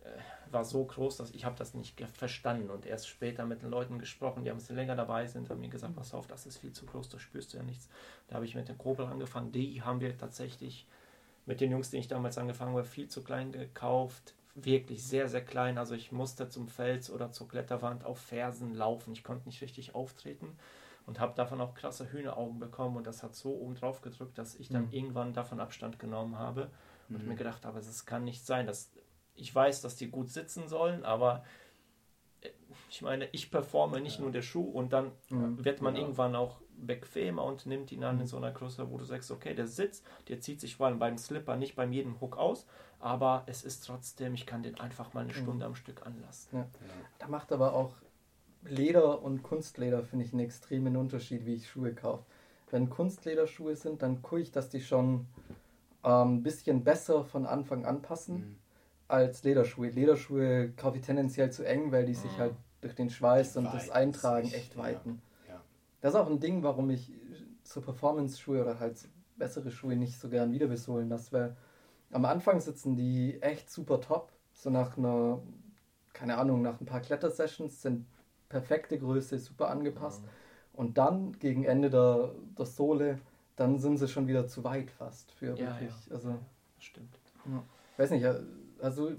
äh, 0.04 0.08
war 0.50 0.64
so 0.64 0.86
groß, 0.86 1.18
dass 1.18 1.32
ich 1.32 1.44
habe 1.44 1.58
das 1.58 1.74
nicht 1.74 2.00
verstanden 2.14 2.70
und 2.70 2.86
erst 2.86 3.10
später 3.10 3.46
mit 3.46 3.64
den 3.64 3.70
Leuten 3.70 4.00
gesprochen, 4.00 4.44
die 4.44 4.50
ein 4.50 4.56
bisschen 4.56 4.78
länger 4.78 4.96
dabei 4.96 5.28
sind, 5.28 5.50
haben 5.50 5.60
mir 5.60 5.68
gesagt, 5.68 5.96
pass 5.96 6.14
auf, 6.14 6.28
das 6.28 6.46
ist 6.46 6.60
viel 6.60 6.72
zu 6.72 6.86
groß, 6.86 7.10
da 7.10 7.20
spürst 7.20 7.54
du 7.54 7.58
ja 7.58 7.64
nichts. 7.64 7.90
Da 8.30 8.36
habe 8.36 8.46
ich 8.46 8.56
mit 8.56 8.70
dem 8.70 8.78
Kobel 8.78 9.06
angefangen. 9.06 9.52
Die 9.52 9.82
haben 9.82 10.00
wir 10.00 10.18
tatsächlich 10.18 10.88
mit 11.46 11.62
den 11.62 11.72
Jungs, 11.72 11.92
die 11.92 11.98
ich 11.98 12.08
damals 12.08 12.38
angefangen 12.38 12.72
habe, 12.76 12.84
viel 12.86 13.08
zu 13.08 13.24
klein 13.24 13.52
gekauft. 13.52 14.36
Wirklich 14.56 15.06
sehr, 15.06 15.28
sehr 15.28 15.44
klein. 15.44 15.78
Also 15.78 15.96
ich 15.96 16.12
musste 16.12 16.50
zum 16.50 16.68
Fels 16.70 17.10
oder 17.12 17.32
zur 17.32 17.48
Kletterwand 17.48 18.06
auf 18.06 18.20
Fersen 18.20 18.74
laufen. 18.74 19.14
Ich 19.14 19.24
konnte 19.24 19.48
nicht 19.48 19.62
richtig 19.62 19.96
auftreten 19.96 20.58
und 21.06 21.20
habe 21.20 21.36
davon 21.36 21.62
auch 21.62 21.74
krasse 21.76 22.12
Hühneraugen 22.12 22.60
bekommen 22.60 22.98
und 22.98 23.06
das 23.06 23.22
hat 23.22 23.36
so 23.36 23.54
oben 23.54 23.76
drauf 23.76 24.02
gedrückt, 24.02 24.38
dass 24.38 24.56
ich 24.56 24.70
dann 24.70 24.86
Mhm. 24.86 24.94
irgendwann 24.94 25.34
davon 25.34 25.60
Abstand 25.60 26.00
genommen 26.00 26.38
habe 26.38 26.72
und 27.10 27.24
Mhm. 27.24 27.30
mir 27.30 27.36
gedacht 27.36 27.66
habe, 27.66 27.80
es 27.80 28.06
kann 28.06 28.24
nicht 28.24 28.46
sein, 28.46 28.66
dass 28.66 28.92
ich 29.36 29.54
weiß, 29.54 29.82
dass 29.82 29.98
die 29.98 30.10
gut 30.10 30.30
sitzen 30.30 30.68
sollen, 30.70 31.04
aber 31.04 31.44
äh, 32.42 32.50
ich 32.90 33.02
meine, 33.02 33.28
ich 33.34 33.52
performe 33.52 34.00
nicht 34.00 34.18
Ja. 34.18 34.24
nur 34.24 34.32
der 34.32 34.42
Schuh 34.42 34.64
und 34.70 34.94
dann 34.94 35.12
Mhm. 35.30 35.64
wird 35.64 35.82
man 35.82 35.94
Genau. 35.96 36.06
irgendwann 36.06 36.36
auch 36.36 36.62
bequemer 36.78 37.44
und 37.44 37.66
nimmt 37.66 37.92
ihn 37.92 38.04
an 38.04 38.16
in 38.18 38.22
Mhm. 38.24 38.28
so 38.28 38.38
einer 38.38 38.52
Größe, 38.52 38.90
wo 38.92 38.98
du 38.98 39.06
sagst, 39.06 39.32
okay, 39.32 39.54
der 39.54 39.68
Sitz, 39.68 40.04
der 40.28 40.40
zieht 40.42 40.60
sich 40.62 40.76
vor 40.76 40.88
allem 40.88 41.00
beim 41.00 41.18
Slipper 41.18 41.56
nicht 41.56 41.76
beim 41.76 41.92
jedem 41.92 42.20
Hook 42.22 42.38
aus, 42.38 42.66
aber 43.00 43.44
es 43.48 43.64
ist 43.64 43.86
trotzdem, 43.86 44.34
ich 44.34 44.46
kann 44.46 44.64
den 44.64 44.80
einfach 44.80 45.14
mal 45.14 45.22
eine 45.22 45.34
Mhm. 45.34 45.38
Stunde 45.38 45.66
am 45.66 45.76
Stück 45.76 46.06
anlassen. 46.06 46.50
Ja. 46.58 46.68
Da 47.20 47.28
macht 47.28 47.52
aber 47.52 47.74
auch 47.74 47.94
Leder 48.64 49.22
und 49.22 49.44
Kunstleder, 49.44 50.04
finde 50.04 50.26
ich, 50.26 50.34
einen 50.34 50.42
extremen 50.44 50.98
Unterschied, 50.98 51.46
wie 51.46 51.54
ich 51.56 51.70
Schuhe 51.70 51.94
kaufe. 51.94 52.24
Wenn 52.72 52.90
Kunstlederschuhe 52.90 53.76
sind, 53.76 54.02
dann 54.02 54.22
gucke 54.24 54.42
ich, 54.42 54.52
dass 54.52 54.70
die 54.70 54.82
schon 54.82 55.28
ein 56.02 56.28
ähm, 56.30 56.44
bisschen 56.44 56.84
besser 56.84 57.24
von 57.24 57.46
Anfang 57.46 57.86
an 57.86 58.02
passen 58.02 58.36
Hm. 58.36 58.56
als 59.08 59.44
Lederschuhe. 59.44 59.90
Lederschuhe 59.90 60.72
kaufe 60.76 60.98
ich 60.98 61.04
tendenziell 61.04 61.52
zu 61.52 61.64
eng, 61.64 61.92
weil 61.92 62.06
die 62.06 62.16
sich 62.16 62.32
Mhm. 62.34 62.38
halt 62.40 62.54
durch 62.82 62.96
den 62.96 63.10
Schweiß 63.10 63.54
Die 63.54 63.60
und 63.60 63.66
das 63.66 63.90
Eintragen 63.92 64.52
echt 64.52 64.78
weiten. 64.78 65.10
Ja. 65.10 65.35
Das 66.06 66.14
ist 66.14 66.20
auch 66.20 66.30
ein 66.30 66.40
Ding, 66.40 66.62
warum 66.62 66.92
ich 66.92 67.12
so 67.64 67.82
Performance-Schuhe 67.82 68.62
oder 68.62 68.80
halt 68.80 68.96
bessere 69.38 69.72
Schuhe 69.72 69.96
nicht 69.96 70.20
so 70.20 70.30
gern 70.30 70.52
wieder 70.52 70.68
besohlen 70.68 71.10
lasse, 71.10 71.32
weil 71.32 71.58
am 72.12 72.26
Anfang 72.26 72.62
sitzen 72.62 72.96
die 72.96 73.42
echt 73.42 73.72
super 73.72 74.00
top. 74.00 74.32
So 74.54 74.70
nach 74.70 75.00
einer, 75.00 75.42
keine 76.14 76.38
Ahnung, 76.38 76.62
nach 76.62 76.80
ein 76.80 76.86
paar 76.86 77.00
Klettersessions 77.00 77.82
sind 77.82 78.06
perfekte 78.50 79.00
Größe, 79.00 79.40
super 79.40 79.70
angepasst. 79.72 80.22
Und 80.74 81.00
dann 81.00 81.40
gegen 81.40 81.64
Ende 81.64 81.90
der, 81.90 82.36
der 82.56 82.68
Sohle, 82.68 83.18
dann 83.56 83.80
sind 83.80 83.98
sie 83.98 84.08
schon 84.08 84.28
wieder 84.28 84.48
zu 84.48 84.64
weit 84.64 84.92
fast 84.92 85.32
für 85.32 85.58
Ja, 85.58 85.72
wirklich. 85.72 85.90
ja. 85.90 86.14
Also, 86.14 86.36
stimmt. 86.78 87.18
weiß 87.98 88.12
nicht, 88.12 88.28
also 88.80 89.14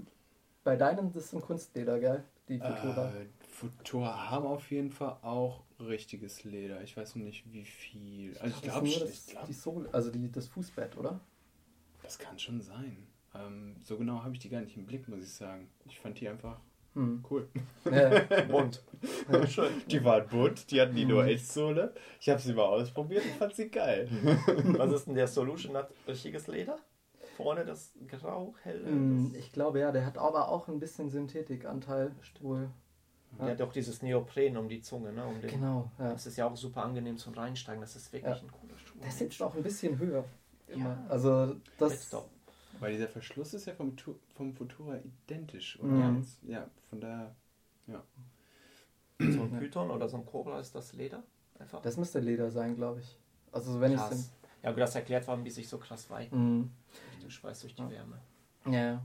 bei 0.63 0.77
deinen, 0.77 1.11
das 1.11 1.31
sind 1.31 1.41
Kunstleder, 1.41 1.99
gell? 1.99 2.23
Die 2.47 2.59
Futura. 2.59 3.11
Äh, 3.11 3.25
Futura 3.45 4.29
haben 4.29 4.45
auf 4.45 4.71
jeden 4.71 4.91
Fall 4.91 5.17
auch 5.21 5.66
richtiges 5.79 6.43
Leder. 6.43 6.81
Ich 6.83 6.95
weiß 6.97 7.15
noch 7.15 7.23
nicht, 7.23 7.51
wie 7.51 7.65
viel. 7.65 8.37
Also 8.39 8.47
ich 8.47 8.53
Das 8.53 8.61
glaube, 8.61 8.87
ich 8.87 8.99
das, 8.99 9.25
glaub, 9.27 9.45
die 9.45 9.53
Sohle, 9.53 9.89
also 9.93 10.11
die, 10.11 10.31
das 10.31 10.47
Fußbett, 10.47 10.97
oder? 10.97 11.19
das 12.03 12.17
kann 12.19 12.39
schon 12.39 12.61
sein. 12.61 13.05
Ähm, 13.35 13.75
so 13.83 13.97
genau 13.97 14.23
habe 14.23 14.33
ich 14.33 14.39
die 14.39 14.49
gar 14.49 14.61
nicht 14.61 14.77
im 14.77 14.85
Blick, 14.85 15.07
muss 15.09 15.21
ich 15.23 15.31
sagen. 15.33 15.69
Ich 15.85 15.99
fand 15.99 16.19
die 16.19 16.29
einfach 16.29 16.59
Hm. 16.93 17.23
cool. 17.29 17.47
Ja. 17.85 18.21
Bunt. 18.49 18.81
Die 19.91 20.03
waren 20.03 20.27
bunt, 20.29 20.71
die 20.71 20.81
hatten 20.81 20.95
die 20.95 21.05
nur 21.05 21.25
Echtsohle. 21.25 21.93
Ich 22.19 22.27
habe 22.29 22.41
sie 22.41 22.53
mal 22.53 22.63
ausprobiert 22.63 23.23
und 23.23 23.33
fand 23.33 23.53
sie 23.55 23.69
geil. 23.69 24.09
Was 24.77 24.91
ist 24.93 25.05
denn 25.05 25.13
der 25.13 25.27
Solution? 25.27 25.75
Hat 25.77 25.91
richtiges 26.07 26.47
Leder? 26.47 26.79
Vorne 27.35 27.65
das 27.65 27.93
grau, 28.07 28.55
helle. 28.63 28.87
Hm, 28.87 29.35
Ich 29.37 29.51
glaube 29.51 29.79
ja, 29.79 29.91
der 29.91 30.07
hat 30.07 30.17
aber 30.17 30.49
auch 30.49 30.67
ein 30.69 30.79
bisschen 30.79 31.09
Synthetikanteil. 31.11 32.15
Wohl. 32.41 32.71
Der 33.39 33.49
hat 33.51 33.61
auch 33.61 33.71
dieses 33.71 34.01
Neopren 34.01 34.57
um 34.57 34.67
die 34.69 34.81
Zunge, 34.81 35.11
ne? 35.11 35.25
Um 35.25 35.39
den, 35.41 35.49
Genau, 35.49 35.91
ja. 35.99 36.11
Das 36.13 36.25
ist 36.25 36.37
ja 36.37 36.47
auch 36.47 36.55
super 36.55 36.83
angenehm 36.83 37.17
zum 37.17 37.33
Reinsteigen. 37.33 37.81
Das 37.81 37.95
ist 37.95 38.11
wirklich 38.13 38.35
Ja. 38.35 38.41
ein 38.41 38.51
cooler 38.51 38.77
Schuh. 38.79 38.99
Der 39.03 39.11
sitzt 39.11 39.41
auch 39.41 39.53
ein 39.55 39.63
bisschen 39.63 39.97
höher. 39.99 40.23
Immer. 40.67 40.85
Ja. 40.89 41.05
Also 41.09 41.55
das. 41.77 42.15
Weil 42.79 42.93
dieser 42.93 43.07
Verschluss 43.07 43.53
ist 43.53 43.65
ja 43.65 43.73
vom, 43.73 43.95
vom 44.35 44.53
Futura 44.53 44.97
identisch. 44.97 45.79
Oder? 45.79 45.91
Mhm. 45.91 46.27
Ja, 46.43 46.69
von 46.89 47.01
daher. 47.01 47.35
So 49.19 49.41
ein 49.41 49.51
Python 49.57 49.89
oder 49.89 50.07
so 50.07 50.17
ein 50.17 50.25
Cobra 50.27 50.59
ist 50.59 50.75
das 50.75 50.93
Leder? 50.93 51.23
Einfach. 51.57 51.81
Das 51.81 51.97
müsste 51.97 52.19
Leder 52.19 52.51
sein, 52.51 52.75
glaube 52.75 52.99
ich. 52.99 53.17
Also 53.51 53.79
wenn 53.81 53.93
ich. 53.93 53.99
Ja, 54.61 54.71
gut, 54.71 54.79
das 54.79 54.93
erklärt, 54.93 55.27
warum 55.27 55.43
die 55.43 55.49
sich 55.49 55.67
so 55.67 55.79
krass 55.79 56.07
weiten. 56.11 56.37
Mhm. 56.59 56.71
Durch 57.11 57.21
den 57.21 57.31
Schweiß 57.31 57.61
durch 57.61 57.73
die 57.73 57.81
Ja. 57.81 57.89
Wärme. 57.89 58.19
Ja. 58.69 59.01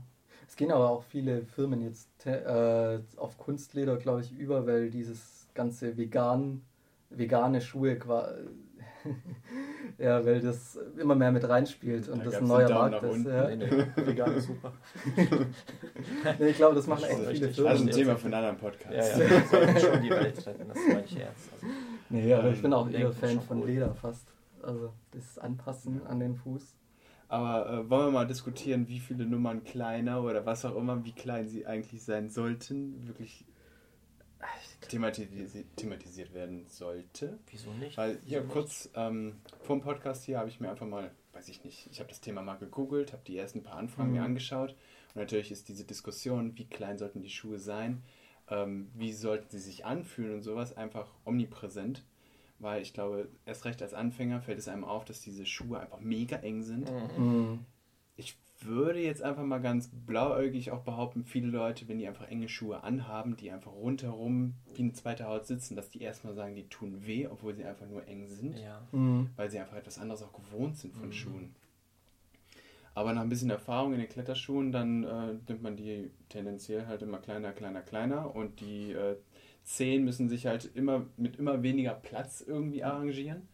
Es 0.53 0.57
gehen 0.57 0.71
aber 0.71 0.91
auch 0.91 1.01
viele 1.01 1.41
Firmen 1.41 1.81
jetzt 1.81 2.27
äh, 2.27 2.99
auf 3.17 3.39
Kunstleder, 3.39 3.97
glaube 3.97 4.21
ich, 4.21 4.31
über, 4.37 4.67
weil 4.67 4.91
dieses 4.91 5.47
ganze 5.55 5.97
vegan, 5.97 6.61
vegane 7.09 7.59
Schuhe 7.59 7.97
quasi. 7.97 8.35
ja, 9.97 10.23
weil 10.23 10.41
das 10.41 10.77
immer 10.99 11.15
mehr 11.15 11.31
mit 11.31 11.49
reinspielt 11.49 12.07
und 12.07 12.19
Da 12.19 12.25
das 12.25 12.35
ein 12.35 12.45
neuer 12.45 12.69
Markt 12.69 13.01
ist. 13.01 13.25
Ja. 13.25 13.47
Nee, 13.47 13.55
nee, 13.55 13.85
vegan 13.95 14.35
ist 14.35 14.45
super. 14.45 14.73
Nee, 16.37 16.49
ich 16.49 16.57
glaube, 16.57 16.75
das 16.75 16.85
machen 16.85 17.01
Das 17.01 17.09
echt 17.09 17.19
ist 17.21 17.31
viele. 17.31 17.49
Firmen. 17.49 17.71
Also 17.71 17.83
ein 17.85 17.89
Thema 17.89 18.15
für 18.15 18.25
einen 18.25 18.33
anderen 18.35 18.57
Podcast. 18.57 19.17
Ja, 19.17 19.23
ja, 19.25 19.45
sollten 19.45 19.79
schon 19.79 20.01
die 20.03 20.09
Welt 20.11 20.45
retten, 20.45 20.67
das 20.67 20.77
ist 20.77 20.87
mein 20.87 21.07
Scherz. 21.07 21.49
Also, 21.51 21.65
Nee, 22.11 22.31
aber 22.31 22.51
ich 22.51 22.61
bin 22.61 22.73
auch 22.73 22.87
Ähm, 22.89 22.93
eher 22.93 23.11
Fan 23.11 23.41
von. 23.41 23.65
Leder 23.65 23.95
fast. 23.95 24.27
Also 24.61 24.93
das 25.09 25.39
Anpassen 25.39 26.05
an 26.05 26.19
den 26.19 26.35
Fuß. 26.35 26.75
Aber 27.33 27.69
äh, 27.69 27.89
wollen 27.89 28.07
wir 28.07 28.11
mal 28.11 28.27
diskutieren, 28.27 28.87
wie 28.87 28.99
viele 28.99 29.25
Nummern 29.25 29.63
kleiner 29.63 30.21
oder 30.23 30.45
was 30.45 30.65
auch 30.65 30.75
immer, 30.75 31.03
wie 31.03 31.13
klein 31.13 31.47
sie 31.47 31.65
eigentlich 31.65 32.03
sein 32.03 32.29
sollten, 32.29 33.07
wirklich 33.07 33.45
thematisi 34.89 35.65
thematisiert 35.75 36.33
werden 36.33 36.65
sollte. 36.67 37.39
wieso 37.49 37.71
nicht? 37.71 37.97
Weil 37.97 38.19
hier 38.25 38.41
Wieso 38.43 38.53
kurz 38.53 38.89
ähm, 38.95 39.37
vor 39.61 39.77
dem 39.77 39.81
Podcast 39.81 40.25
hier 40.25 40.37
habe 40.39 40.49
ich 40.49 40.59
mir 40.59 40.69
einfach 40.69 40.85
mal, 40.85 41.11
weiß 41.31 41.47
ich 41.47 41.63
nicht, 41.63 41.87
ich 41.91 41.99
habe 41.99 42.09
das 42.09 42.19
Thema 42.21 42.41
mal 42.41 42.57
gegoogelt, 42.57 43.13
habe 43.13 43.23
die 43.25 43.37
ersten 43.37 43.63
paar 43.63 43.77
Anfragen 43.77 44.09
Mhm. 44.09 44.15
mir 44.15 44.23
angeschaut 44.23 44.71
und 45.15 45.21
natürlich 45.21 45.51
ist 45.51 45.69
diese 45.69 45.85
Diskussion, 45.85 46.57
wie 46.57 46.65
klein 46.65 46.97
sollten 46.97 47.21
die 47.21 47.29
Schuhe 47.29 47.59
sein, 47.59 48.03
ähm, 48.49 48.89
wie 48.93 49.13
sollten 49.13 49.49
sie 49.49 49.59
sich 49.59 49.85
anfühlen 49.85 50.33
und 50.35 50.41
sowas 50.41 50.75
einfach 50.75 51.07
omnipräsent. 51.25 52.03
Weil 52.59 52.81
ich 52.81 52.93
glaube, 52.93 53.29
erst 53.45 53.65
recht 53.65 53.81
als 53.81 53.93
Anfänger 53.93 54.41
fällt 54.41 54.59
es 54.59 54.67
einem 54.67 54.83
auf, 54.85 55.05
dass 55.05 55.21
diese 55.21 55.45
Schuhe 55.45 55.79
einfach 55.79 55.99
mega 55.99 56.37
eng 56.37 56.63
sind. 56.63 56.89
Mhm. 57.17 57.59
Ich 58.15 58.37
würde 58.61 58.99
jetzt 59.01 59.21
einfach 59.21 59.43
mal 59.43 59.59
ganz 59.59 59.89
blauäugig 59.91 60.71
auch 60.71 60.83
behaupten, 60.83 61.25
viele 61.25 61.47
Leute, 61.47 61.87
wenn 61.89 61.97
die 61.97 62.07
einfach 62.07 62.29
enge 62.29 62.47
Schuhe 62.47 62.81
anhaben, 62.83 63.35
die 63.35 63.51
einfach 63.51 63.73
rundherum 63.73 64.53
wie 64.73 64.83
eine 64.83 64.93
zweite 64.93 65.25
Haut 65.27 65.45
sitzen, 65.45 65.75
dass 65.75 65.89
die 65.89 66.01
erstmal 66.01 66.33
sagen, 66.33 66.55
die 66.55 66.69
tun 66.69 67.05
weh, 67.05 67.27
obwohl 67.27 67.55
sie 67.55 67.65
einfach 67.65 67.87
nur 67.87 68.07
eng 68.07 68.27
sind, 68.29 68.57
Ja. 68.57 68.81
Mhm. 68.93 69.29
weil 69.35 69.49
sie 69.51 69.59
einfach 69.59 69.75
etwas 69.75 69.97
anderes 69.99 70.23
auch 70.23 70.31
gewohnt 70.33 70.77
sind 70.77 70.93
von 70.93 71.07
Mhm. 71.07 71.11
Schuhen. 71.13 71.55
Aber 72.95 73.11
nach 73.13 73.21
ein 73.23 73.29
bisschen 73.29 73.49
Erfahrung 73.49 73.93
in 73.93 73.99
den 73.99 74.07
Kletterschuhen, 74.07 74.71
dann 74.71 75.03
äh, 75.03 75.33
nimmt 75.47 75.63
man 75.63 75.75
die 75.75 76.11
tendenziell 76.29 76.85
halt 76.85 77.01
immer 77.01 77.17
kleiner, 77.17 77.51
kleiner, 77.51 77.81
kleiner 77.81 78.33
und 78.35 78.59
die 78.61 78.91
äh, 78.91 79.17
Zehen 79.63 80.05
müssen 80.05 80.29
sich 80.29 80.45
halt 80.47 80.71
immer 80.75 81.07
mit 81.17 81.37
immer 81.37 81.63
weniger 81.63 81.93
Platz 81.95 82.41
irgendwie 82.45 82.83
arrangieren. 82.83 83.47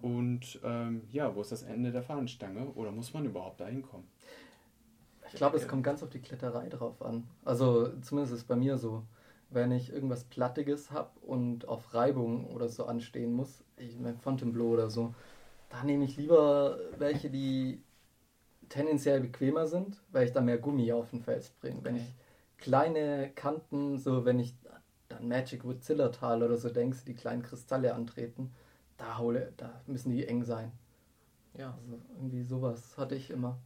Und 0.00 0.60
ähm, 0.64 1.02
ja, 1.10 1.34
wo 1.34 1.40
ist 1.42 1.52
das 1.52 1.62
Ende 1.62 1.92
der 1.92 2.02
Fahnenstange? 2.02 2.68
Oder 2.74 2.92
muss 2.92 3.12
man 3.14 3.24
überhaupt 3.24 3.60
da 3.60 3.66
hinkommen? 3.66 4.06
Ich 5.28 5.34
glaube, 5.34 5.56
es 5.56 5.66
kommt 5.68 5.82
ganz 5.84 6.02
auf 6.02 6.10
die 6.10 6.20
Kletterei 6.20 6.68
drauf 6.68 7.02
an. 7.02 7.24
Also 7.44 7.88
zumindest 8.00 8.32
ist 8.34 8.40
es 8.40 8.46
bei 8.46 8.56
mir 8.56 8.78
so. 8.78 9.04
Wenn 9.50 9.70
ich 9.70 9.92
irgendwas 9.92 10.24
Plattiges 10.24 10.90
habe 10.90 11.10
und 11.20 11.68
auf 11.68 11.94
Reibung 11.94 12.46
oder 12.52 12.68
so 12.68 12.86
anstehen 12.86 13.32
muss, 13.32 13.62
ich 13.76 13.96
mein 13.98 14.18
Fontainebleau 14.18 14.70
oder 14.70 14.90
so, 14.90 15.14
da 15.70 15.84
nehme 15.84 16.04
ich 16.04 16.16
lieber 16.16 16.78
welche, 16.98 17.30
die 17.30 17.82
tendenziell 18.68 19.20
bequemer 19.20 19.66
sind, 19.66 20.02
weil 20.12 20.26
ich 20.26 20.32
da 20.32 20.40
mehr 20.42 20.58
Gummi 20.58 20.92
auf 20.92 21.10
den 21.10 21.22
Fels 21.22 21.50
bringe. 21.50 21.84
Wenn 21.84 21.96
Okay. 21.96 21.96
ich 21.96 22.16
kleine 22.58 23.30
Kanten, 23.34 23.98
so 23.98 24.24
wenn 24.24 24.38
ich 24.38 24.54
dann 25.08 25.28
Magic 25.28 25.64
Wood 25.64 25.82
Zillertal 25.84 26.42
oder 26.42 26.56
so 26.56 26.68
denkst, 26.68 27.04
die 27.04 27.14
kleinen 27.14 27.42
Kristalle 27.42 27.94
antreten, 27.94 28.52
da 28.96 29.18
hole, 29.18 29.52
da 29.56 29.80
müssen 29.86 30.10
die 30.10 30.26
eng 30.26 30.42
sein. 30.44 30.72
Ja, 31.54 31.76
Also 31.82 31.98
irgendwie 32.16 32.42
sowas 32.42 32.96
hatte 32.98 33.14
ich 33.14 33.30
immer. 33.30 33.58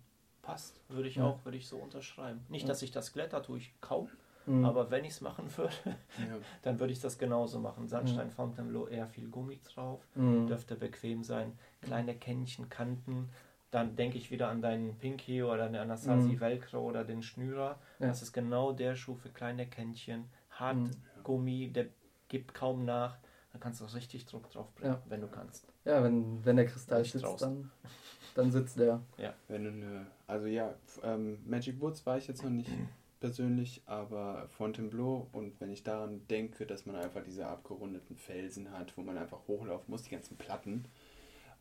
passt. 0.43 0.81
Würde 0.89 1.09
ich 1.09 1.17
Ja. 1.17 1.27
auch, 1.27 1.45
würde 1.45 1.59
ich 1.59 1.69
so 1.69 1.77
unterschreiben. 1.77 2.41
Nicht, 2.49 2.63
Ja. 2.63 2.69
dass 2.69 2.83
ich 2.83 2.91
das 2.91 3.13
Kletter 3.13 3.43
tue 3.43 3.59
ich 3.59 3.75
kaum, 3.81 4.09
Mhm. 4.47 4.65
aber 4.65 4.91
wenn 4.91 5.05
ich 5.05 5.13
es 5.13 5.21
machen 5.21 5.47
würde, 5.57 5.73
Ja. 5.85 5.95
dann 6.63 6.81
würde 6.81 6.93
ich 6.93 7.01
das 7.01 7.19
genauso 7.19 7.61
machen. 7.61 7.87
Sandstein 7.89 8.31
Fontainebleau 8.31 8.87
eher 8.89 9.07
viel 9.07 9.29
Gummi 9.29 9.61
drauf, 9.63 10.01
Mhm. 10.15 10.47
dürfte 10.47 10.77
bequem 10.77 11.23
sein. 11.25 11.59
Kleine 11.83 12.17
Kännchen, 12.17 12.69
Kanten. 12.71 13.29
Dann 13.71 13.95
denke 13.95 14.19
ich 14.19 14.31
wieder 14.31 14.49
an 14.49 14.63
deinen 14.63 14.97
Pinky 14.99 15.43
oder 15.45 15.67
den 15.69 15.77
Anasazi 15.77 16.31
Mhm. 16.31 16.41
Velcro 16.41 16.81
oder 16.81 17.05
den 17.05 17.23
Schnürer. 17.23 17.79
Ja. 18.01 18.09
Das 18.09 18.21
ist 18.23 18.33
genau 18.33 18.73
der 18.73 18.97
Schuh 18.97 19.15
für 19.15 19.29
kleine 19.31 19.67
Kännchen. 19.69 20.25
Hart 20.51 20.77
Mhm. 20.77 20.91
Gummi, 21.23 21.71
der 21.73 21.87
gibt 22.29 22.53
kaum 22.55 22.85
nach. 22.85 23.19
Da 23.53 23.59
kannst 23.59 23.81
du 23.81 23.85
auch 23.85 23.95
richtig 23.95 24.27
Druck 24.27 24.51
drauf 24.51 24.73
bringen, 24.75 24.95
Ja. 24.95 25.03
wenn 25.09 25.21
du 25.21 25.29
kannst. 25.29 25.67
Ja, 25.85 26.03
wenn, 26.03 26.45
wenn 26.45 26.57
der 26.57 26.67
Kristall 26.67 27.05
sitzt, 27.05 27.25
draußen. 27.25 27.49
dann, 27.49 27.91
dann 28.35 28.51
sitzt 28.53 28.79
der. 28.79 29.01
Wenn 29.49 29.65
du 29.65 29.71
eine, 29.71 30.07
also 30.27 30.47
ja, 30.47 30.75
ähm, 31.03 31.39
Magic 31.45 31.81
Woods 31.81 32.05
war 32.07 32.17
ich 32.19 32.27
jetzt 32.29 32.43
noch 32.45 32.51
nicht 32.51 32.71
persönlich, 33.19 33.83
aber 33.87 34.47
Fontainebleau 34.49 35.29
und 35.33 35.61
wenn 35.61 35.71
ich 35.71 35.83
daran 35.83 36.27
denke, 36.29 36.65
dass 36.67 36.87
man 36.87 36.97
einfach 36.97 37.23
diese 37.23 37.47
abgerundeten 37.47 38.17
Felsen 38.17 38.71
hat, 38.73 38.97
wo 38.97 39.03
man 39.03 39.19
einfach 39.19 39.41
hochlaufen 39.49 39.91
muss, 39.91 40.03
die 40.03 40.11
ganzen 40.11 40.37
Platten, 40.39 40.85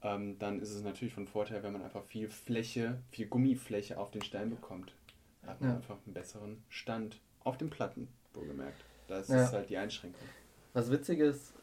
ähm, 0.01 0.37
dann 0.39 0.59
ist 0.59 0.71
es 0.73 0.83
natürlich 0.83 1.13
von 1.13 1.27
Vorteil, 1.27 1.63
wenn 1.63 1.73
man 1.73 1.83
einfach 1.83 2.03
viel 2.03 2.29
Fläche, 2.29 2.99
viel 3.11 3.27
Gummifläche 3.27 3.97
auf 3.97 4.11
den 4.11 4.21
Stein 4.21 4.49
bekommt. 4.49 4.93
Da 5.41 5.49
hat 5.51 5.61
man 5.61 5.69
Ja. 5.71 5.75
einfach 5.77 5.97
einen 6.05 6.13
besseren 6.13 6.63
Stand 6.69 7.19
auf 7.43 7.57
den 7.57 7.69
Platten, 7.69 8.07
wohlgemerkt. 8.33 8.83
Das 9.07 9.27
Ja. 9.27 9.45
ist 9.45 9.53
halt 9.53 9.69
die 9.69 9.77
Einschränkung. 9.77 10.27
Was 10.73 10.91
witzig 10.91 11.19
ist, 11.19 11.53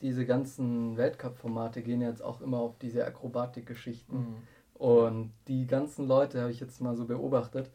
diese 0.00 0.26
ganzen 0.26 0.96
Weltcup-Formate 0.96 1.82
gehen 1.82 2.00
jetzt 2.00 2.22
auch 2.22 2.40
immer 2.40 2.58
auf 2.58 2.78
diese 2.78 3.06
Akrobatik-Geschichten. 3.06 4.16
Mhm. 4.18 4.36
Und 4.74 5.32
die 5.48 5.66
ganzen 5.66 6.06
Leute, 6.06 6.40
habe 6.40 6.50
ich 6.50 6.60
jetzt 6.60 6.80
mal 6.80 6.94
so 6.96 7.06
beobachtet, 7.06 7.70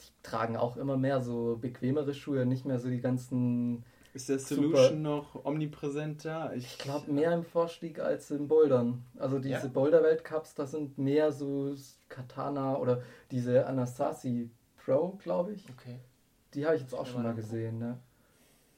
die 0.00 0.22
tragen 0.22 0.56
auch 0.56 0.76
immer 0.76 0.96
mehr 0.96 1.20
so 1.20 1.58
bequemere 1.60 2.14
Schuhe, 2.14 2.46
nicht 2.46 2.64
mehr 2.64 2.78
so 2.78 2.88
die 2.88 3.00
ganzen, 3.00 3.84
Ist 4.18 4.28
der 4.28 4.40
Super. 4.40 4.62
Solution 4.78 5.02
noch 5.02 5.44
omnipräsent 5.44 6.24
da? 6.24 6.52
ich 6.52 6.76
glaube, 6.78 7.12
mehr 7.12 7.32
im 7.32 7.44
Vorstieg 7.44 8.00
als 8.00 8.32
im 8.32 8.48
Bouldern. 8.48 9.04
Also 9.16 9.38
diese 9.38 9.52
Ja. 9.52 9.66
Boulder-Weltcups, 9.68 10.54
das 10.56 10.72
sind 10.72 10.98
mehr 10.98 11.30
so 11.30 11.72
Katana 12.08 12.76
oder 12.78 13.00
diese 13.30 13.64
Anasazi 13.64 14.50
Pro, 14.84 15.10
glaube 15.22 15.52
ich. 15.52 15.68
Okay. 15.70 16.00
Die 16.54 16.66
habe 16.66 16.74
ich 16.74 16.82
jetzt 16.82 16.94
auch 16.94 17.06
Ja, 17.06 17.12
schon 17.12 17.22
mal 17.22 17.34
gesehen, 17.34 17.78
ne? 17.78 17.98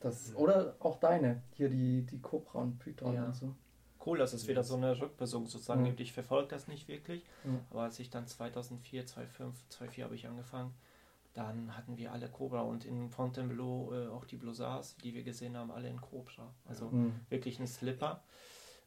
Das, 0.01 0.35
oder 0.37 0.77
auch 0.79 0.99
deine, 1.01 1.41
hier 1.55 1.71
die, 1.71 2.03
die 2.03 2.21
Cobra 2.21 2.59
und 2.61 2.79
Python 2.79 3.15
Ja. 3.15 3.25
und 3.25 3.35
so. 3.35 3.55
Cool, 4.05 4.19
dass 4.19 4.35
es 4.35 4.47
wieder 4.47 4.63
so 4.63 4.77
eine 4.77 5.01
Rückbesserung 5.01 5.47
sozusagen 5.47 5.81
Ja. 5.85 5.87
gibt. 5.89 6.01
Ich 6.01 6.13
verfolge 6.13 6.49
das 6.49 6.69
nicht 6.69 6.87
wirklich, 6.87 7.25
Ja. 7.45 7.61
aber 7.71 7.83
als 7.85 7.99
ich 7.99 8.11
dann 8.11 8.27
2004, 8.27 9.07
2005, 9.07 9.57
2004 9.71 10.05
habe 10.05 10.15
ich 10.17 10.27
angefangen, 10.27 10.75
dann 11.33 11.77
hatten 11.77 11.97
wir 11.97 12.13
alle 12.13 12.29
Cobra 12.29 12.63
und 12.63 12.85
in 12.85 13.09
Fontainebleau 13.11 13.93
äh, 13.93 14.09
auch 14.09 14.25
die 14.25 14.37
Blousars, 14.37 14.97
die 14.97 15.15
wir 15.15 15.23
gesehen 15.23 15.57
haben, 15.57 15.71
alle 15.71 15.89
in 15.89 16.01
Cobra. 16.01 16.53
Also 16.65 16.91
Mhm. 16.91 17.21
wirklich 17.29 17.61
ein 17.61 17.67
Slipper. 17.67 18.23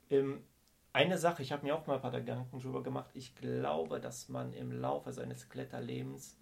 Ähm, 0.09 0.43
eine 0.91 1.17
Sache, 1.17 1.41
ich 1.41 1.51
habe 1.51 1.63
mir 1.65 1.75
auch 1.75 1.87
mal 1.87 1.95
ein 1.95 2.01
paar 2.01 2.11
Gedanken 2.11 2.59
drüber 2.59 2.83
gemacht. 2.83 3.09
Ich 3.13 3.33
glaube, 3.35 3.99
dass 3.99 4.29
man 4.29 4.53
im 4.53 4.71
Laufe 4.71 5.11
seines 5.11 5.49
Kletterlebens 5.49 6.37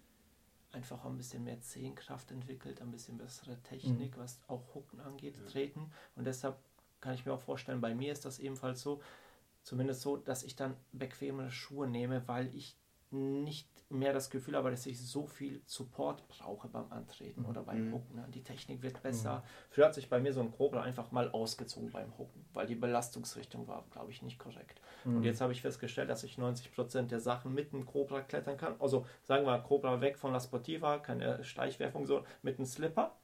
einfach 0.72 1.04
ein 1.04 1.16
bisschen 1.16 1.44
mehr 1.44 1.60
Zehenkraft 1.60 2.30
entwickelt, 2.30 2.80
ein 2.82 2.90
bisschen 2.90 3.16
bessere 3.18 3.56
Technik, 3.62 4.16
was 4.18 4.40
auch 4.48 4.74
Hucken 4.74 5.00
angeht, 5.00 5.36
Ja. 5.38 5.46
Treten. 5.46 5.90
Und 6.16 6.24
deshalb 6.26 6.56
kann 7.00 7.14
ich 7.14 7.24
mir 7.26 7.32
auch 7.32 7.40
vorstellen, 7.40 7.80
bei 7.80 7.94
mir 7.94 8.12
ist 8.12 8.24
das 8.24 8.38
ebenfalls 8.38 8.80
so, 8.82 9.00
zumindest 9.62 10.00
so, 10.02 10.16
dass 10.16 10.42
ich 10.42 10.56
dann 10.56 10.76
bequemere 10.92 11.50
Schuhe 11.50 11.86
nehme, 11.86 12.26
weil 12.26 12.54
ich 12.54 12.76
nicht 13.12 13.68
mehr 13.90 14.12
das 14.14 14.30
Gefühl 14.30 14.56
habe, 14.56 14.70
dass 14.70 14.86
ich 14.86 14.98
so 14.98 15.26
viel 15.26 15.60
Support 15.66 16.26
brauche 16.28 16.68
beim 16.68 16.90
Antreten 16.90 17.44
oder 17.44 17.62
beim 17.62 17.88
Mhm. 17.88 17.92
Hucken. 17.92 18.24
Die 18.32 18.42
Technik 18.42 18.80
wird 18.82 19.02
besser. 19.02 19.42
Früher 19.68 19.84
hat 19.86 19.94
sich 19.94 20.08
bei 20.08 20.18
mir 20.18 20.32
so 20.32 20.40
ein 20.40 20.50
Cobra 20.50 20.80
einfach 20.82 21.12
mal 21.12 21.30
ausgezogen 21.30 21.90
beim 21.90 22.16
Hucken, 22.16 22.44
weil 22.54 22.66
die 22.66 22.74
Belastungsrichtung 22.74 23.68
war, 23.68 23.84
glaube 23.90 24.10
ich, 24.10 24.22
nicht 24.22 24.38
korrekt. 24.38 24.80
Und 25.04 25.18
Mhm. 25.18 25.24
jetzt 25.24 25.42
habe 25.42 25.52
ich 25.52 25.60
festgestellt, 25.60 26.08
dass 26.08 26.24
ich 26.24 26.38
90% 26.38 27.10
der 27.12 27.20
Sachen 27.20 27.52
mit 27.52 27.74
einem 27.74 27.84
Cobra 27.84 28.22
klettern 28.22 28.56
kann. 28.56 28.76
Also 28.80 29.04
sagen 29.24 29.44
wir 29.44 29.58
Cobra 29.58 30.00
weg 30.00 30.16
von 30.16 30.32
La 30.32 30.40
Sportiva, 30.40 30.98
keine 30.98 31.44
Steichwerfung, 31.44 32.06
so 32.06 32.24
mit 32.42 32.56
einem 32.58 32.66
Slipper, 32.66 33.14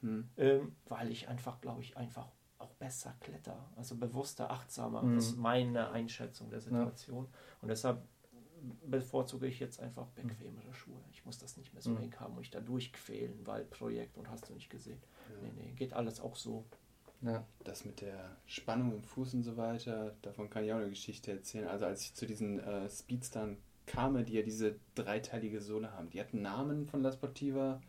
Hm. 0.00 0.28
ähm, 0.36 0.76
weil 0.86 1.10
ich 1.10 1.28
einfach, 1.28 1.60
glaube 1.60 1.82
ich, 1.82 1.96
einfach 1.96 2.26
auch 2.58 2.72
besser 2.74 3.14
kletter. 3.20 3.68
Also 3.76 3.94
bewusster, 3.96 4.50
achtsamer. 4.50 5.02
Mhm. 5.02 5.14
Das 5.14 5.26
ist 5.26 5.36
meine 5.36 5.90
Einschätzung 5.90 6.50
der 6.50 6.60
Situation. 6.60 7.28
Und 7.62 7.68
deshalb 7.68 8.02
bevorzuge 8.86 9.46
ich 9.46 9.60
jetzt 9.60 9.80
einfach 9.80 10.06
bequemere 10.08 10.72
Schuhe. 10.74 11.00
Ich 11.12 11.24
muss 11.24 11.38
das 11.38 11.56
nicht 11.56 11.72
mehr 11.72 11.82
so 11.82 11.90
Mhm. 11.90 12.02
eng 12.04 12.14
haben 12.20 12.34
und 12.36 12.42
ich 12.42 12.50
da 12.50 12.60
durchquälen, 12.60 13.46
weil 13.46 13.64
Projekt 13.64 14.16
und 14.18 14.28
hast 14.30 14.48
du 14.48 14.54
nicht 14.54 14.70
gesehen. 14.70 15.00
Ja. 15.30 15.42
Nee, 15.48 15.52
nee, 15.56 15.72
geht 15.76 15.92
alles 15.92 16.20
auch 16.20 16.36
so. 16.36 16.64
Ja. 17.22 17.44
Das 17.64 17.84
mit 17.84 18.00
der 18.00 18.36
Spannung 18.46 18.92
im 18.92 19.02
Fuß 19.02 19.34
und 19.34 19.42
so 19.42 19.56
weiter, 19.56 20.14
davon 20.22 20.48
kann 20.50 20.64
ich 20.64 20.72
auch 20.72 20.76
eine 20.78 20.88
Geschichte 20.88 21.32
erzählen. 21.32 21.66
Also 21.68 21.84
als 21.86 22.02
ich 22.02 22.14
zu 22.14 22.26
diesen 22.26 22.60
äh, 22.60 22.88
Speedstern 22.88 23.56
kam, 23.86 24.24
die 24.24 24.34
ja 24.34 24.42
diese 24.42 24.76
dreiteilige 24.94 25.60
Sohle 25.60 25.92
haben, 25.92 26.10
die 26.10 26.20
hatten 26.20 26.42
Namen 26.42 26.86
von 26.86 27.02
La 27.02 27.10
Sportiva, 27.10 27.80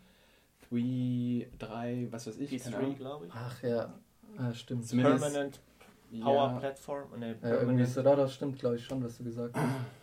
3, 0.69 1.47
3, 1.59 2.07
was 2.11 2.27
weiß 2.27 2.37
ich, 2.37 2.61
keine 2.61 2.75
P3, 2.75 2.79
Ahnung. 2.79 2.95
glaube 2.95 3.25
ich. 3.27 3.31
Ach 3.33 3.63
ja, 3.63 3.99
ah, 4.37 4.53
stimmt. 4.53 4.85
Zumindest- 4.85 5.21
Permanent 5.23 5.59
Power 6.21 6.47
Ja, 6.53 6.59
Platform. 6.59 7.19
Nee, 7.19 7.25
Ja, 7.27 7.31
irgendwie 7.33 7.49
Permanent. 7.57 7.89
so, 7.89 8.01
da, 8.03 8.15
das 8.15 8.33
stimmt, 8.33 8.57
glaube 8.59 8.75
ich, 8.77 8.85
schon, 8.85 9.03
was 9.03 9.17
du 9.17 9.23
gesagt 9.23 9.55
hast. 9.55 9.63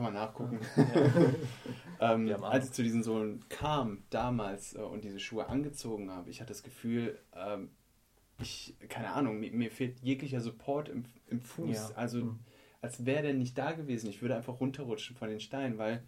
kann 0.00 0.14
man 0.14 0.14
nachgucken. 0.14 0.60
Ja. 0.76 1.34
Ähm, 2.02 2.32
als 2.42 2.64
ich 2.64 2.72
zu 2.72 2.82
diesen 2.82 3.02
Sohlen 3.02 3.44
kam 3.50 4.04
damals 4.08 4.74
äh, 4.74 4.78
und 4.78 5.04
diese 5.04 5.20
Schuhe 5.20 5.48
angezogen 5.50 6.10
habe, 6.10 6.30
ich 6.30 6.40
hatte 6.40 6.48
das 6.48 6.62
Gefühl, 6.62 7.18
ähm, 7.36 7.68
ich, 8.40 8.74
keine 8.88 9.10
Ahnung, 9.10 9.38
mir, 9.38 9.52
mir 9.52 9.70
fehlt 9.70 10.00
jeglicher 10.00 10.40
Support 10.40 10.88
im, 10.88 11.04
im 11.28 11.42
Fuß. 11.42 11.90
Ja. 11.90 11.96
Also 11.96 12.24
Mhm. 12.24 12.38
als 12.80 13.04
wäre 13.04 13.24
der 13.24 13.34
nicht 13.34 13.58
da 13.58 13.72
gewesen. 13.72 14.08
Ich 14.08 14.22
würde 14.22 14.34
einfach 14.34 14.60
runterrutschen 14.60 15.14
von 15.14 15.28
den 15.28 15.40
Steinen, 15.40 15.76
weil 15.76 16.02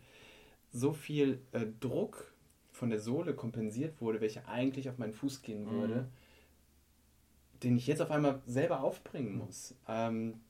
so 0.72 0.94
viel 0.94 1.42
äh, 1.52 1.66
Druck 1.80 2.32
von 2.70 2.88
der 2.88 2.98
Sohle 2.98 3.34
kompensiert 3.34 4.00
wurde, 4.00 4.22
welcher 4.22 4.48
eigentlich 4.48 4.88
auf 4.88 4.96
meinen 4.96 5.12
Fuß 5.12 5.42
gehen 5.42 5.64
Mhm. 5.64 5.70
würde, 5.70 6.08
den 7.62 7.76
ich 7.76 7.86
jetzt 7.86 8.00
auf 8.00 8.10
einmal 8.10 8.40
selber 8.46 8.82
aufbringen 8.82 9.36
muss. 9.36 9.74
Ähm, 9.86 10.40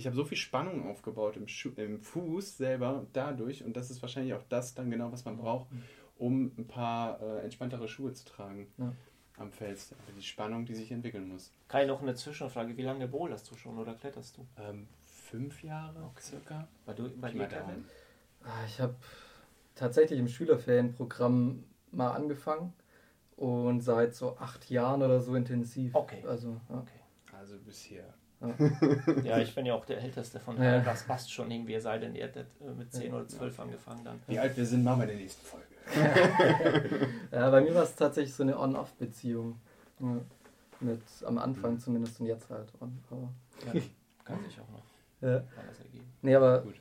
ich 0.00 0.06
habe 0.06 0.16
so 0.16 0.24
viel 0.24 0.38
Spannung 0.38 0.88
aufgebaut 0.88 1.36
im, 1.36 1.46
Schu 1.46 1.70
im 1.76 2.00
Fuß 2.00 2.56
selber 2.56 3.06
dadurch 3.12 3.62
und 3.64 3.76
das 3.76 3.90
ist 3.90 4.00
wahrscheinlich 4.00 4.32
auch 4.32 4.42
das 4.48 4.74
dann 4.74 4.90
genau, 4.90 5.12
was 5.12 5.26
man 5.26 5.36
braucht, 5.36 5.68
um 6.16 6.52
ein 6.56 6.66
paar 6.66 7.20
äh, 7.20 7.40
entspanntere 7.44 7.86
Schuhe 7.86 8.14
zu 8.14 8.24
tragen 8.24 8.72
Ja. 8.78 8.94
am 9.36 9.52
Fels. 9.52 9.94
Also 10.00 10.12
die 10.16 10.22
Spannung, 10.22 10.64
die 10.64 10.74
sich 10.74 10.90
entwickeln 10.90 11.28
muss. 11.28 11.52
Kai, 11.68 11.84
noch 11.84 12.00
eine 12.00 12.14
Zwischenfrage. 12.14 12.78
Wie 12.78 12.82
lange 12.82 13.08
bohlerst 13.08 13.50
du 13.50 13.56
schon 13.56 13.76
oder 13.78 13.94
kletterst 13.94 14.38
du? 14.38 14.46
Ähm, 14.56 14.88
fünf 15.04 15.62
Jahre 15.62 16.10
circa? 16.18 16.66
Bei, 16.86 16.94
du, 16.94 17.10
bei 17.18 17.30
dir, 17.30 17.46
Kevin? 17.46 17.84
Ah, 18.42 18.64
Ich 18.66 18.80
habe 18.80 18.94
tatsächlich 19.74 20.18
im 20.18 20.28
Schülerferienprogramm 20.28 21.62
mal 21.92 22.12
angefangen 22.12 22.72
und 23.36 23.82
seit 23.82 24.14
so 24.14 24.38
acht 24.38 24.70
Jahren 24.70 25.02
oder 25.02 25.20
so 25.20 25.34
intensiv. 25.34 25.94
Okay. 25.94 26.24
Also, 26.26 26.58
ja. 26.70 26.78
Okay. 26.78 27.00
also 27.38 27.58
bis 27.58 27.80
hier. 27.82 28.14
Ja, 29.24 29.38
ich 29.38 29.54
bin 29.54 29.66
ja 29.66 29.74
auch 29.74 29.84
der 29.84 29.98
Älteste 30.00 30.40
von 30.40 30.56
Ja. 30.62 30.80
das 30.80 31.02
passt 31.04 31.30
schon 31.32 31.50
irgendwie, 31.50 31.74
es 31.74 31.82
sei 31.82 31.98
denn, 31.98 32.14
ihr 32.14 32.24
hättet 32.24 32.46
äh, 32.60 32.70
mit 32.72 32.90
10 32.92 33.12
oder 33.12 33.28
12 33.28 33.60
angefangen 33.60 34.02
dann. 34.04 34.18
Wie 34.26 34.38
alt 34.38 34.56
wir 34.56 34.64
sind, 34.64 34.82
machen 34.82 35.00
wir 35.00 35.04
in 35.04 35.10
der 35.10 35.18
nächsten 35.18 35.44
Folge. 35.44 35.66
Ja, 37.32 37.50
bei 37.50 37.60
mir 37.60 37.74
war 37.74 37.82
es 37.82 37.94
tatsächlich 37.96 38.34
so 38.34 38.42
eine 38.42 38.58
On-Off-Beziehung. 38.58 39.56
Ja. 40.00 40.16
Mit 40.80 41.02
am 41.26 41.36
Anfang 41.38 41.74
Mhm. 41.74 41.80
zumindest 41.80 42.20
und 42.20 42.26
jetzt 42.26 42.48
halt. 42.48 42.72
On, 42.80 42.98
aber, 43.10 43.28
Ja, 43.74 43.80
kann 44.24 44.42
sich 44.44 44.58
auch 44.58 44.68
noch 44.70 44.84
ja. 45.20 45.42
alles 45.62 45.80
ergeben. 45.84 46.10
Nee, 46.22 46.34
aber 46.34 46.62
Gut. 46.62 46.80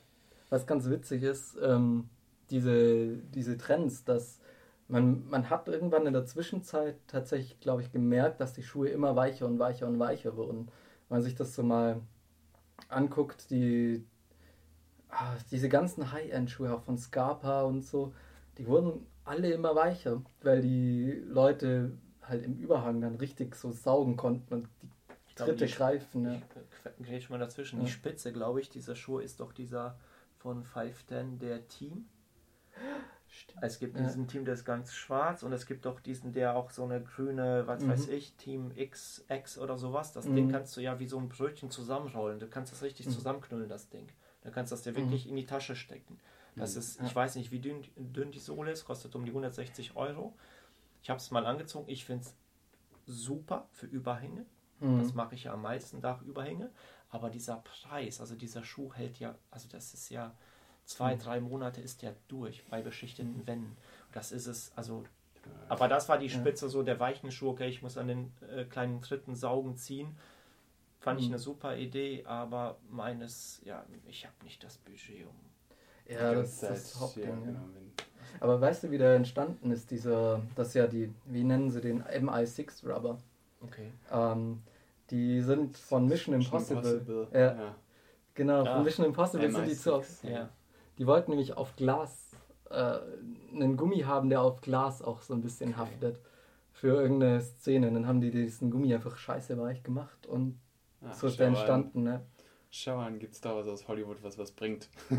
was 0.49 0.65
ganz 0.65 0.89
witzig 0.89 1.23
ist, 1.23 1.57
ähm, 1.61 2.09
diese, 2.49 3.17
diese 3.17 3.57
Trends, 3.57 4.05
dass 4.05 4.39
man, 4.87 5.27
man 5.29 5.49
hat 5.49 5.67
irgendwann 5.67 6.07
in 6.07 6.13
der 6.13 6.25
Zwischenzeit 6.25 6.95
tatsächlich, 7.07 7.59
glaube 7.59 7.81
ich, 7.81 7.91
gemerkt, 7.91 8.39
dass 8.39 8.53
die 8.53 8.63
Schuhe 8.63 8.87
immer 8.89 9.15
weicher 9.15 9.45
und 9.45 9.59
weicher 9.59 9.87
und 9.87 9.99
weicher 9.99 10.35
wurden. 10.37 10.69
Wenn 11.09 11.17
man 11.17 11.21
sich 11.23 11.35
das 11.35 11.55
so 11.55 11.63
mal 11.63 12.01
anguckt, 12.87 13.49
die 13.49 14.05
ah, 15.09 15.35
diese 15.51 15.69
ganzen 15.69 16.11
High-End-Schuhe 16.11 16.73
auch 16.73 16.81
von 16.83 16.97
Scarpa 16.97 17.63
und 17.63 17.81
so, 17.83 18.13
die 18.57 18.67
wurden 18.67 19.05
alle 19.25 19.51
immer 19.51 19.75
weicher, 19.75 20.21
weil 20.41 20.61
die 20.61 21.11
Leute 21.27 21.91
halt 22.21 22.43
im 22.43 22.55
Überhang 22.57 23.01
dann 23.01 23.15
richtig 23.15 23.55
so 23.55 23.71
saugen 23.71 24.15
konnten 24.17 24.53
und 24.53 24.69
die 24.81 24.87
Ich 25.29 25.35
glaube, 25.35 25.51
Tritte 25.51 25.65
die- 25.65 25.73
greifen. 25.73 26.25
Ja. 26.25 26.41
Ich 26.99 27.05
grätsch 27.05 27.29
mal 27.29 27.39
dazwischen. 27.39 27.79
Ja. 27.79 27.85
Die 27.85 27.91
Spitze, 27.91 28.31
glaube 28.31 28.61
ich, 28.61 28.69
dieser 28.69 28.95
Schuh 28.95 29.19
ist 29.19 29.39
doch 29.39 29.51
dieser 29.51 29.97
von 30.37 30.63
510, 30.63 31.39
der 31.39 31.67
Team. 31.67 32.07
Es 33.61 33.79
gibt 33.79 33.97
Ja. 33.97 34.05
diesen 34.05 34.27
Team, 34.27 34.45
der 34.45 34.53
ist 34.53 34.65
ganz 34.65 34.93
schwarz 34.93 35.43
und 35.43 35.51
es 35.53 35.65
gibt 35.65 35.85
auch 35.87 35.99
diesen, 35.99 36.31
der 36.31 36.55
auch 36.55 36.71
so 36.71 36.83
eine 36.83 37.01
grüne, 37.01 37.67
was 37.67 37.83
Mhm. 37.83 37.89
weiß 37.89 38.07
ich, 38.09 38.33
Team 38.35 38.71
XX 38.75 39.57
oder 39.59 39.77
sowas. 39.77 40.13
Das 40.13 40.25
Mhm. 40.25 40.35
Ding 40.35 40.51
kannst 40.51 40.75
du 40.77 40.81
ja 40.81 40.99
wie 40.99 41.07
so 41.07 41.17
ein 41.19 41.29
Brötchen 41.29 41.69
zusammenrollen. 41.69 42.39
Du 42.39 42.47
kannst 42.47 42.71
das 42.71 42.81
richtig 42.81 43.07
Mhm. 43.07 43.11
zusammenknüllen, 43.11 43.69
das 43.69 43.89
Ding. 43.89 44.07
Du 44.43 44.51
kannst 44.51 44.71
das 44.71 44.83
dir 44.83 44.91
Mhm. 44.91 44.97
wirklich 44.97 45.27
in 45.27 45.35
die 45.35 45.45
Tasche 45.45 45.75
stecken. 45.75 46.19
Das 46.55 46.73
Mhm. 46.75 46.79
ist, 46.79 46.99
Ja. 46.99 47.05
ich 47.05 47.15
weiß 47.15 47.35
nicht, 47.35 47.51
wie 47.51 47.59
dünn, 47.59 47.83
dünn 47.95 48.31
die 48.31 48.39
Sohle 48.39 48.71
ist, 48.71 48.85
kostet 48.85 49.15
um 49.15 49.25
die 49.25 49.31
160 49.33 49.95
Euro. 49.95 50.35
Ich 51.01 51.09
habe 51.09 51.17
es 51.19 51.29
mal 51.31 51.45
angezogen. 51.45 51.89
Ich 51.89 52.05
finde 52.05 52.25
es 52.25 52.35
super 53.05 53.67
für 53.71 53.85
Überhänge. 53.85 54.45
Mhm. 54.79 54.99
Das 54.99 55.13
mache 55.13 55.35
ich 55.35 55.43
ja 55.45 55.53
am 55.53 55.61
meisten 55.61 56.01
Dachüberhänge. 56.01 56.71
Aber 57.09 57.29
dieser 57.29 57.57
Preis, 57.57 58.21
also 58.21 58.35
dieser 58.35 58.63
Schuh 58.63 58.93
hält 58.93 59.19
ja, 59.19 59.35
also 59.51 59.67
das 59.67 59.93
ist 59.93 60.09
ja 60.09 60.35
zwei, 60.89 61.15
Mhm. 61.15 61.19
drei 61.19 61.39
Monate 61.39 61.81
ist 61.81 62.01
der 62.01 62.15
durch 62.27 62.63
bei 62.69 62.81
beschichteten 62.81 63.45
Wänden. 63.47 63.77
Das 64.11 64.31
ist 64.31 64.47
es, 64.47 64.71
also, 64.75 65.03
aber 65.67 65.87
das 65.87 66.09
war 66.09 66.17
die. 66.17 66.29
Spitze 66.29 66.67
so 66.67 66.83
der 66.83 66.99
weichen 66.99 67.31
Schuh. 67.31 67.49
Okay, 67.49 67.67
ich 67.69 67.81
muss 67.81 67.97
an 67.97 68.07
den 68.07 68.31
äh, 68.55 68.65
kleinen 68.65 69.01
Tritten 69.01 69.35
saugen, 69.35 69.77
ziehen. 69.77 70.17
Fand 70.99 71.19
ich 71.21 71.27
Mhm. 71.27 71.33
eine 71.33 71.39
super 71.39 71.77
Idee, 71.77 72.25
aber 72.25 72.77
meines, 72.89 73.61
ja, 73.63 73.85
ich 74.07 74.25
habe 74.25 74.35
nicht 74.43 74.63
das 74.63 74.77
Budget 74.79 75.25
um. 75.25 75.35
Ja, 76.11 76.33
das 76.33 76.49
ist 76.49 76.59
Zeit, 76.59 76.71
das 76.71 76.99
Hauptding. 76.99 77.23
ja, 77.25 77.35
genau, 77.45 77.59
Aber 78.41 78.59
weißt 78.59 78.83
du, 78.83 78.91
wie 78.91 78.97
der 78.97 79.15
entstanden 79.15 79.71
ist, 79.71 79.91
dieser, 79.91 80.41
das 80.55 80.69
ist 80.69 80.73
ja 80.73 80.87
die, 80.87 81.13
wie 81.25 81.43
nennen 81.43 81.69
sie 81.69 81.81
den, 81.81 82.03
MI6 82.03 82.87
Rubber. 82.91 83.17
Okay. 83.61 83.91
Ähm, 84.11 84.61
die 85.11 85.41
sind 85.41 85.77
von 85.77 86.07
Mission 86.07 86.35
Impossible. 86.35 86.77
Impossible, 86.99 87.27
Ja, 87.31 87.53
ja. 87.63 87.75
genau, 88.33 88.65
Ah. 88.65 88.73
von 88.75 88.83
Mission 88.83 89.05
Impossible 89.05 89.51
sind 89.51 89.67
die 89.67 89.75
zu 89.75 89.93
MI6, 89.93 90.27
Ja. 90.29 90.49
Die 90.99 91.07
wollten 91.07 91.31
nämlich 91.31 91.57
auf 91.57 91.75
Glas 91.75 92.31
äh, 92.69 92.99
einen 93.53 93.77
Gummi 93.77 94.01
haben, 94.01 94.29
der 94.29 94.41
auf 94.41 94.61
Glas 94.61 95.01
auch 95.01 95.21
so 95.21 95.33
ein 95.33 95.41
bisschen 95.41 95.69
Okay. 95.71 95.79
haftet. 95.79 96.19
Für 96.71 97.01
irgendeine 97.01 97.41
Szene. 97.41 97.87
Und 97.87 97.95
dann 97.95 98.07
haben 98.07 98.21
die 98.21 98.31
diesen 98.31 98.69
Gummi 98.69 98.93
einfach 98.93 99.17
scheiße 99.17 99.57
weich 99.57 99.81
gemacht 99.83 100.27
und 100.27 100.59
Ach, 101.03 101.13
so 101.13 101.27
ist 101.27 101.39
der 101.39 101.47
entstanden. 101.47 102.03
Ne? 102.03 102.21
Schau 102.69 102.99
an, 102.99 103.17
gibt's 103.17 103.41
da 103.41 103.55
was 103.55 103.67
aus 103.67 103.87
Hollywood, 103.87 104.21
was 104.21 104.37
was 104.37 104.51
bringt? 104.51 104.89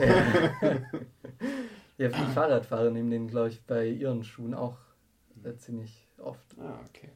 ja, 1.99 2.11
viele 2.11 2.29
Fahrradfahrer 2.29 2.91
nehmen 2.91 3.11
den, 3.11 3.29
glaube 3.29 3.49
ich, 3.49 3.65
bei 3.65 3.87
ihren 3.89 4.23
Schuhen 4.23 4.55
auch 4.55 4.77
äh, 5.45 5.57
ziemlich 5.57 6.07
oft. 6.19 6.57
Ah, 6.59 6.79
okay. 6.89 7.11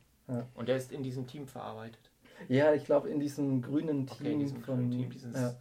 Und 0.55 0.69
der 0.69 0.77
ist 0.77 0.91
in 0.91 1.03
diesem 1.03 1.27
Team 1.27 1.47
verarbeitet. 1.47 2.11
Ja, 2.49 2.73
ich 2.75 2.85
glaube, 2.85 3.09
in 3.11 3.21
diesem 3.21 3.63
grünen 3.63 4.09
Okay, 4.11 4.25
Team 4.25 4.33
in 4.33 4.39
diesem 4.41 4.63
von. 4.63 4.75
grünen 4.77 4.91
Team, 4.91 5.11
dieses, 5.11 5.35
ja. 5.35 5.55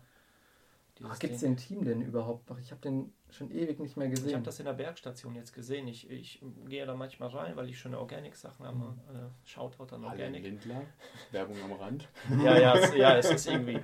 Dieses 1.00 1.20
Gibt 1.20 1.34
es 1.34 1.40
den 1.42 1.58
Team 1.58 1.84
denn 1.84 2.02
überhaupt 2.02 2.50
noch? 2.50 2.60
Ich 2.60 2.72
habe 2.72 2.82
den 2.82 3.12
schon 3.32 3.50
ewig 3.52 3.80
nicht 3.80 3.98
mehr 3.98 4.08
Ich 4.08 4.14
gesehen. 4.16 4.36
habe 4.36 4.44
das 4.44 4.60
in 4.60 4.66
der 4.66 4.74
Bergstation 4.74 5.34
jetzt 5.36 5.52
gesehen. 5.54 5.88
Ich, 5.88 6.08
ich 6.10 6.40
gehe 6.68 6.86
da 6.86 6.94
manchmal 6.94 7.30
rein, 7.30 7.56
weil 7.56 7.68
ich 7.68 7.80
schöne 7.80 7.98
Organic-Sachen 8.00 8.64
habe. 8.66 8.78
Mhm. 8.78 8.84
Äh, 9.10 9.48
Shoutout 9.50 9.96
an 9.96 10.06
Organic. 10.06 10.44
Lindler, 10.44 10.84
Werbung 11.32 11.58
am 11.64 11.72
Rand. 11.74 12.08
Ja, 12.44 12.58
ja, 12.60 12.76
es, 12.78 12.96
ja, 12.96 13.18
es 13.18 13.32
ist 13.32 13.48
irgendwie. 13.52 13.80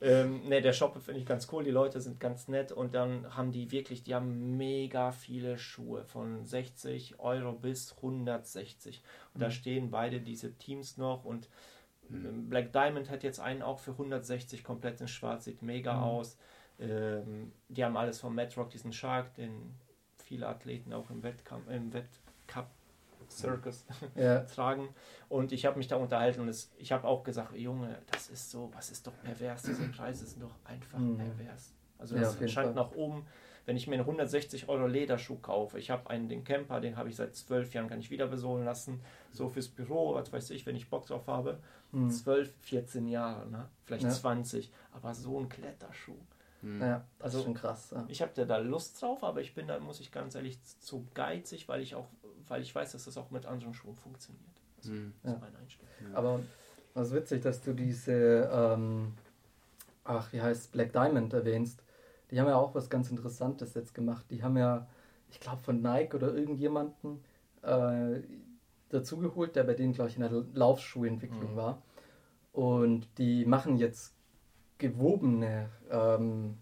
Ähm, 0.00 0.48
ne, 0.48 0.60
der 0.60 0.72
Shop 0.72 1.00
finde 1.00 1.20
ich 1.20 1.26
ganz 1.26 1.46
cool. 1.52 1.62
Die 1.62 1.70
Leute 1.70 2.00
sind 2.00 2.18
ganz 2.18 2.48
nett 2.48 2.72
und 2.72 2.92
dann 2.94 3.36
haben 3.36 3.52
die 3.52 3.70
wirklich, 3.70 4.02
die 4.02 4.14
haben 4.16 4.56
mega 4.56 5.12
viele 5.12 5.58
Schuhe 5.58 6.04
von 6.04 6.44
60 6.44 7.20
Euro 7.20 7.52
bis 7.52 7.94
160. 7.98 9.02
Und 9.34 9.40
da 9.42 9.46
Mhm. 9.46 9.52
stehen 9.52 9.90
beide 9.90 10.20
diese 10.20 10.52
Teams 10.54 10.96
noch 10.96 11.24
und 11.24 11.48
Hm. 12.10 12.26
ähm, 12.26 12.48
Black 12.48 12.72
Diamond 12.72 13.10
hat 13.10 13.22
jetzt 13.22 13.40
einen 13.40 13.62
auch 13.62 13.78
für 13.78 13.92
160 13.92 14.64
komplett 14.64 15.00
in 15.00 15.08
Schwarz, 15.08 15.44
sieht 15.44 15.62
mega 15.62 15.94
Mhm. 15.94 16.02
aus. 16.02 16.38
Ähm, 16.78 17.52
die 17.68 17.84
haben 17.84 17.96
alles 17.96 18.20
von 18.20 18.34
Matrock, 18.34 18.70
diesen 18.70 18.92
Shark, 18.92 19.34
den 19.34 19.74
viele 20.24 20.46
Athleten 20.46 20.92
auch 20.92 21.10
im 21.10 21.22
Wettkampf, 21.22 21.68
im 21.68 21.92
Wettcup 21.92 22.68
Circus 23.30 23.84
ja, 24.14 24.40
tragen. 24.54 24.88
Und 25.28 25.52
ich 25.52 25.66
habe 25.66 25.76
mich 25.76 25.88
da 25.88 25.96
unterhalten 25.96 26.40
und 26.40 26.48
es, 26.48 26.70
ich 26.78 26.92
habe 26.92 27.06
auch 27.06 27.24
gesagt, 27.24 27.54
Junge, 27.56 27.98
das 28.10 28.30
ist 28.30 28.50
so, 28.50 28.70
was 28.74 28.90
ist 28.90 29.06
doch 29.06 29.12
pervers, 29.22 29.62
diese 29.62 29.86
Preise 29.88 30.26
sind 30.26 30.42
doch 30.42 30.54
einfach 30.64 30.98
Mhm. 30.98 31.18
pervers. 31.18 31.74
Also 31.98 32.14
Ja, 32.14 32.22
das 32.22 32.34
jeden 32.34 32.48
scheint 32.48 32.74
nach 32.74 32.92
oben, 32.92 33.26
wenn 33.68 33.76
ich 33.76 33.86
mir 33.86 33.96
einen 33.96 34.04
160 34.06 34.66
Euro 34.70 34.86
Lederschuh 34.86 35.36
kaufe, 35.36 35.78
ich 35.78 35.90
habe 35.90 36.08
einen, 36.08 36.26
den 36.30 36.42
Camper, 36.42 36.80
den 36.80 36.96
habe 36.96 37.10
ich 37.10 37.16
seit 37.16 37.36
zwölf 37.36 37.74
Jahren, 37.74 37.86
kann 37.86 38.00
ich 38.00 38.10
wieder 38.10 38.26
besohlen 38.26 38.64
lassen, 38.64 39.02
so 39.30 39.50
fürs 39.50 39.68
Büro, 39.68 40.14
was 40.14 40.32
weiß 40.32 40.48
ich, 40.52 40.64
wenn 40.64 40.74
ich 40.74 40.88
Bock 40.88 41.04
drauf 41.04 41.26
habe, 41.26 41.58
hm. 41.92 42.10
12, 42.10 42.50
14 42.62 43.06
Jahre, 43.08 43.46
ne? 43.50 43.68
vielleicht 43.84 44.04
Ja. 44.04 44.10
20, 44.10 44.72
aber 44.92 45.12
so 45.12 45.38
ein 45.38 45.50
Kletterschuh. 45.50 46.16
Hm. 46.62 46.80
ja, 46.80 47.04
das 47.18 47.24
Also- 47.26 47.38
ist 47.40 47.44
schon 47.44 47.52
krass. 47.54 47.90
Ja. 47.94 48.06
Ich 48.08 48.22
habe 48.22 48.46
da 48.46 48.56
Lust 48.56 49.02
drauf, 49.02 49.22
aber 49.22 49.42
ich 49.42 49.54
bin 49.54 49.66
da, 49.68 49.78
muss 49.80 50.00
ich 50.00 50.10
ganz 50.10 50.34
ehrlich, 50.34 50.58
zu 50.80 51.06
geizig, 51.12 51.68
weil 51.68 51.82
ich 51.82 51.94
auch, 51.94 52.06
weil 52.48 52.62
ich 52.62 52.74
weiß, 52.74 52.92
dass 52.92 53.04
das 53.04 53.18
auch 53.18 53.30
mit 53.30 53.44
anderen 53.44 53.74
Schuhen 53.74 53.96
funktioniert. 53.96 54.44
Das 54.78 54.86
Hm. 54.86 55.12
ist 55.22 55.30
Ja. 55.30 55.38
meine 55.38 55.58
Einstellung. 55.58 56.14
Aber 56.14 56.40
was 56.94 57.12
witzig, 57.12 57.42
dass 57.42 57.60
du 57.60 57.74
diese, 57.74 58.48
ähm, 58.50 59.12
ach, 60.04 60.32
wie 60.32 60.40
heißt 60.40 60.72
Black 60.72 60.94
Diamond 60.94 61.34
erwähnst. 61.34 61.82
Die 62.30 62.40
haben 62.40 62.48
ja 62.48 62.56
auch 62.56 62.74
was 62.74 62.90
ganz 62.90 63.10
Interessantes 63.10 63.74
jetzt 63.74 63.94
gemacht. 63.94 64.26
Die 64.30 64.42
haben 64.42 64.56
ja, 64.56 64.86
ich 65.30 65.40
glaube, 65.40 65.58
von 65.58 65.80
Nike 65.80 66.14
oder 66.14 66.34
irgendjemanden 66.34 67.22
äh, 67.62 68.20
dazugeholt, 68.90 69.56
der 69.56 69.64
bei 69.64 69.74
denen, 69.74 69.92
glaube 69.92 70.10
ich, 70.10 70.16
in 70.16 70.22
der 70.22 70.44
Laufschuhentwicklung 70.54 71.52
Mhm. 71.52 71.56
war. 71.56 71.82
Und 72.52 73.06
die 73.18 73.44
machen 73.44 73.76
jetzt 73.76 74.14
gewobene 74.78 75.68
ähm, 75.90 76.58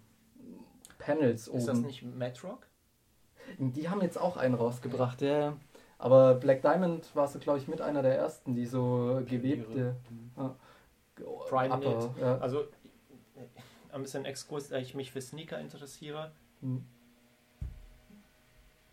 Panels 0.98 1.48
oben. 1.48 1.59
Ist 1.59 1.68
das 1.68 1.81
nicht 1.81 2.02
Matrock? 2.02 2.66
Die 3.59 3.88
haben 3.88 4.02
jetzt 4.02 4.20
auch 4.20 4.37
einen 4.37 4.55
rausgebracht, 4.55 5.22
ja. 5.22 5.38
ja. 5.38 5.57
Aber 5.98 6.35
Black 6.35 6.62
Diamond 6.62 7.14
war 7.14 7.26
so, 7.26 7.38
glaube 7.38 7.59
ich, 7.59 7.68
mit 7.68 7.81
einer 7.81 8.02
der 8.02 8.16
ersten, 8.16 8.55
die 8.55 8.66
so 8.66 9.22
gewebte. 9.26 9.96
Hm. 10.37 10.50
Prime 11.48 11.74
Upper, 11.74 12.11
ja. 12.20 12.38
Also 12.38 12.64
ein 13.97 14.03
bisschen 14.03 14.25
Exkurs, 14.25 14.69
da 14.69 14.79
ich 14.79 14.95
mich 14.95 15.11
für 15.11 15.21
Sneaker 15.21 15.59
interessiere. 15.59 16.33
Hm. 16.61 16.85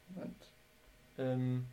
Moment. 0.10 0.52
Ähm, 1.18 1.66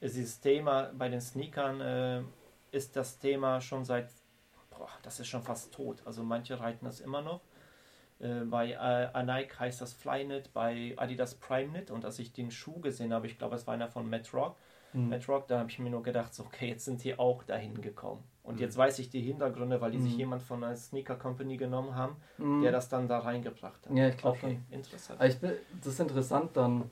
ist 0.00 0.16
dieses 0.16 0.40
Thema 0.40 0.92
bei 0.96 1.08
den 1.08 1.20
Sneakern 1.20 1.80
äh, 1.80 2.22
ist 2.70 2.94
das 2.96 3.18
Thema 3.18 3.60
schon 3.60 3.84
seit, 3.84 4.10
boah, 4.70 4.90
das 5.02 5.20
ist 5.20 5.26
schon 5.26 5.42
fast 5.42 5.72
tot. 5.72 6.02
Also 6.04 6.22
manche 6.22 6.58
reiten 6.60 6.84
das 6.84 7.00
immer 7.00 7.22
noch. 7.22 7.40
Äh, 8.20 8.44
bei 8.44 8.72
äh, 8.72 9.22
Nike 9.22 9.58
heißt 9.58 9.80
das 9.80 9.92
Flyknit, 9.92 10.52
bei 10.52 10.94
Adidas 10.96 11.34
PrimeKnit 11.36 11.90
und 11.90 12.04
als 12.04 12.18
ich 12.18 12.32
den 12.32 12.50
Schuh 12.50 12.80
gesehen 12.80 13.12
habe, 13.12 13.26
ich 13.26 13.38
glaube, 13.38 13.54
es 13.56 13.66
war 13.66 13.74
einer 13.74 13.88
von 13.88 14.08
Matrock, 14.08 14.56
Hm. 14.92 15.10
Matrock, 15.10 15.46
da 15.48 15.58
habe 15.60 15.70
ich 15.70 15.78
mir 15.78 15.90
nur 15.90 16.02
gedacht, 16.02 16.32
so, 16.34 16.44
okay, 16.44 16.68
jetzt 16.68 16.84
sind 16.86 17.04
die 17.04 17.18
auch 17.18 17.42
dahin 17.44 17.80
gekommen. 17.80 18.24
Und 18.42 18.54
Mhm. 18.54 18.60
jetzt 18.60 18.76
weiß 18.76 18.98
ich 19.00 19.10
die 19.10 19.20
Hintergründe, 19.20 19.80
weil 19.80 19.90
die 19.90 19.98
sich 19.98 20.14
Mhm. 20.14 20.18
jemand 20.20 20.42
von 20.42 20.64
einer 20.64 20.74
Sneaker 20.76 21.16
Company 21.16 21.56
genommen 21.58 21.94
haben, 21.94 22.16
Hm. 22.38 22.62
der 22.62 22.72
das 22.72 22.88
dann 22.88 23.06
da 23.06 23.18
reingebracht 23.18 23.86
hat. 23.86 23.96
Ja, 23.96 24.08
ich 24.08 24.16
glaube 24.16 24.38
Okay, 24.38 24.58
schon. 24.70 24.78
interessant. 24.78 25.22
Ich 25.22 25.38
das 25.40 25.92
ist 25.92 26.00
interessant 26.00 26.56
dann 26.56 26.90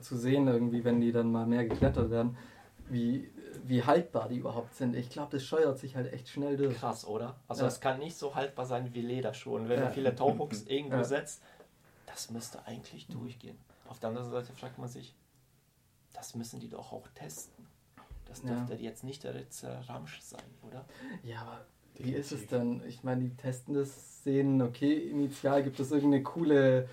zu 0.00 0.16
sehen, 0.16 0.46
irgendwie, 0.48 0.84
wenn 0.84 1.00
die 1.00 1.12
dann 1.12 1.30
mal 1.30 1.46
mehr 1.46 1.64
geklettert 1.64 2.10
werden, 2.10 2.36
wie, 2.88 3.32
wie 3.64 3.82
haltbar 3.84 4.28
die 4.28 4.36
überhaupt 4.36 4.74
sind. 4.74 4.94
Ich 4.94 5.10
glaube, 5.10 5.32
das 5.32 5.44
scheuert 5.44 5.78
sich 5.78 5.96
halt 5.96 6.12
echt 6.12 6.28
schnell 6.28 6.56
durch. 6.56 6.76
Krass, 6.76 7.04
oder? 7.06 7.36
Also 7.48 7.62
Ja. 7.62 7.68
es 7.68 7.80
kann 7.80 7.98
nicht 7.98 8.16
so 8.16 8.34
haltbar 8.34 8.66
sein 8.66 8.92
wie 8.94 9.00
Lederschuhe. 9.02 9.60
Und 9.60 9.68
wenn 9.68 9.80
Ja. 9.80 9.86
du 9.88 9.92
viele 9.94 10.14
Tauhooks 10.14 10.62
irgendwo 10.66 10.96
Ja. 10.98 11.04
setzt, 11.04 11.42
das 12.06 12.30
müsste 12.30 12.64
eigentlich 12.66 13.08
durchgehen. 13.08 13.58
Auf 13.88 13.98
der 13.98 14.10
anderen 14.10 14.30
Seite 14.30 14.52
fragt 14.52 14.78
man 14.78 14.88
sich, 14.88 15.14
das 16.12 16.34
müssen 16.34 16.60
die 16.60 16.68
doch 16.68 16.92
auch 16.92 17.06
testen. 17.14 17.66
Das 18.26 18.42
Ja. 18.42 18.48
dürfte 18.48 18.74
jetzt 18.82 19.04
nicht 19.04 19.22
der 19.24 19.34
letzte 19.34 19.88
Ramsch 19.88 20.20
sein, 20.20 20.42
oder? 20.62 20.84
Ja, 21.22 21.42
aber 21.42 21.66
Wie 21.98 22.12
ist 22.12 22.30
es 22.32 22.46
denn? 22.46 22.82
Ich 22.86 23.02
meine, 23.04 23.22
die 23.22 23.36
testen 23.36 23.74
das, 23.74 24.22
sehen, 24.22 24.60
okay, 24.60 24.94
initial 25.08 25.62
gibt 25.62 25.80
es 25.80 25.92
irgendeine 25.92 26.22
coole, 26.24 26.88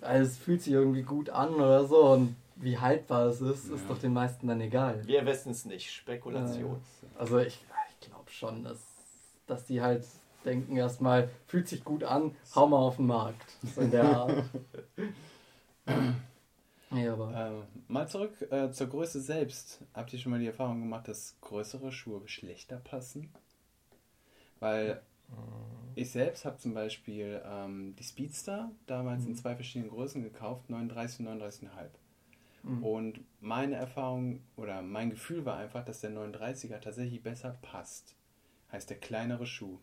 also 0.00 0.30
es 0.30 0.38
fühlt 0.38 0.62
sich 0.62 0.72
irgendwie 0.72 1.02
gut 1.02 1.28
an 1.30 1.54
oder 1.54 1.84
so 1.84 2.06
und 2.12 2.36
wie 2.56 2.78
haltbar 2.78 3.26
es 3.26 3.40
ist, 3.40 3.68
ist 3.68 3.82
Ja. 3.82 3.88
doch 3.88 3.98
den 3.98 4.12
meisten 4.12 4.46
dann 4.48 4.60
egal. 4.60 5.06
Wir 5.06 5.24
wissen 5.26 5.50
es 5.52 5.64
nicht. 5.64 5.90
Spekulation. 5.92 6.80
Also 7.16 7.38
ich, 7.38 7.64
ich 8.00 8.08
glaube 8.08 8.30
schon, 8.30 8.64
dass, 8.64 8.78
dass 9.46 9.64
die 9.66 9.80
halt 9.82 10.04
denken 10.44 10.76
erstmal, 10.76 11.28
fühlt 11.46 11.68
sich 11.68 11.84
gut 11.84 12.04
an, 12.04 12.34
hau 12.54 12.66
mal 12.66 12.78
auf 12.78 12.96
den 12.96 13.06
Markt. 13.06 13.56
So 13.74 13.80
in 13.80 13.90
der 13.90 14.04
Art. 14.16 14.44
ja, 16.92 17.12
aber 17.12 17.32
Ähm, 17.34 17.62
mal 17.88 18.08
zurück 18.08 18.32
äh, 18.50 18.70
zur 18.70 18.86
Größe 18.88 19.20
selbst. 19.20 19.80
Habt 19.92 20.12
ihr 20.12 20.18
schon 20.18 20.30
mal 20.32 20.38
die 20.40 20.46
Erfahrung 20.46 20.80
gemacht, 20.80 21.08
dass 21.08 21.36
größere 21.40 21.90
Schuhe 21.92 22.26
schlechter 22.28 22.76
passen? 22.76 23.32
Weil 24.60 25.02
ich 25.96 26.10
selbst 26.12 26.44
habe 26.44 26.56
zum 26.58 26.72
Beispiel 26.74 27.42
ähm, 27.44 27.94
die 27.98 28.04
Speedster 28.04 28.70
damals 28.86 29.24
in 29.24 29.32
Mhm. 29.32 29.36
zwei 29.36 29.54
verschiedenen 29.56 29.90
Größen 29.90 30.22
gekauft, 30.22 30.70
39 30.70 31.20
und 31.26 31.42
39,5. 31.42 31.68
Mhm. 32.66 32.82
Und 32.84 33.20
meine 33.40 33.76
Erfahrung 33.76 34.40
oder 34.56 34.82
mein 34.82 35.10
Gefühl 35.10 35.44
war 35.44 35.56
einfach, 35.56 35.84
dass 35.84 36.00
der 36.00 36.10
39er 36.10 36.80
tatsächlich 36.80 37.22
besser 37.22 37.56
passt. 37.62 38.14
Heißt 38.72 38.90
der 38.90 38.98
kleinere 38.98 39.46
Schuh. 39.46 39.78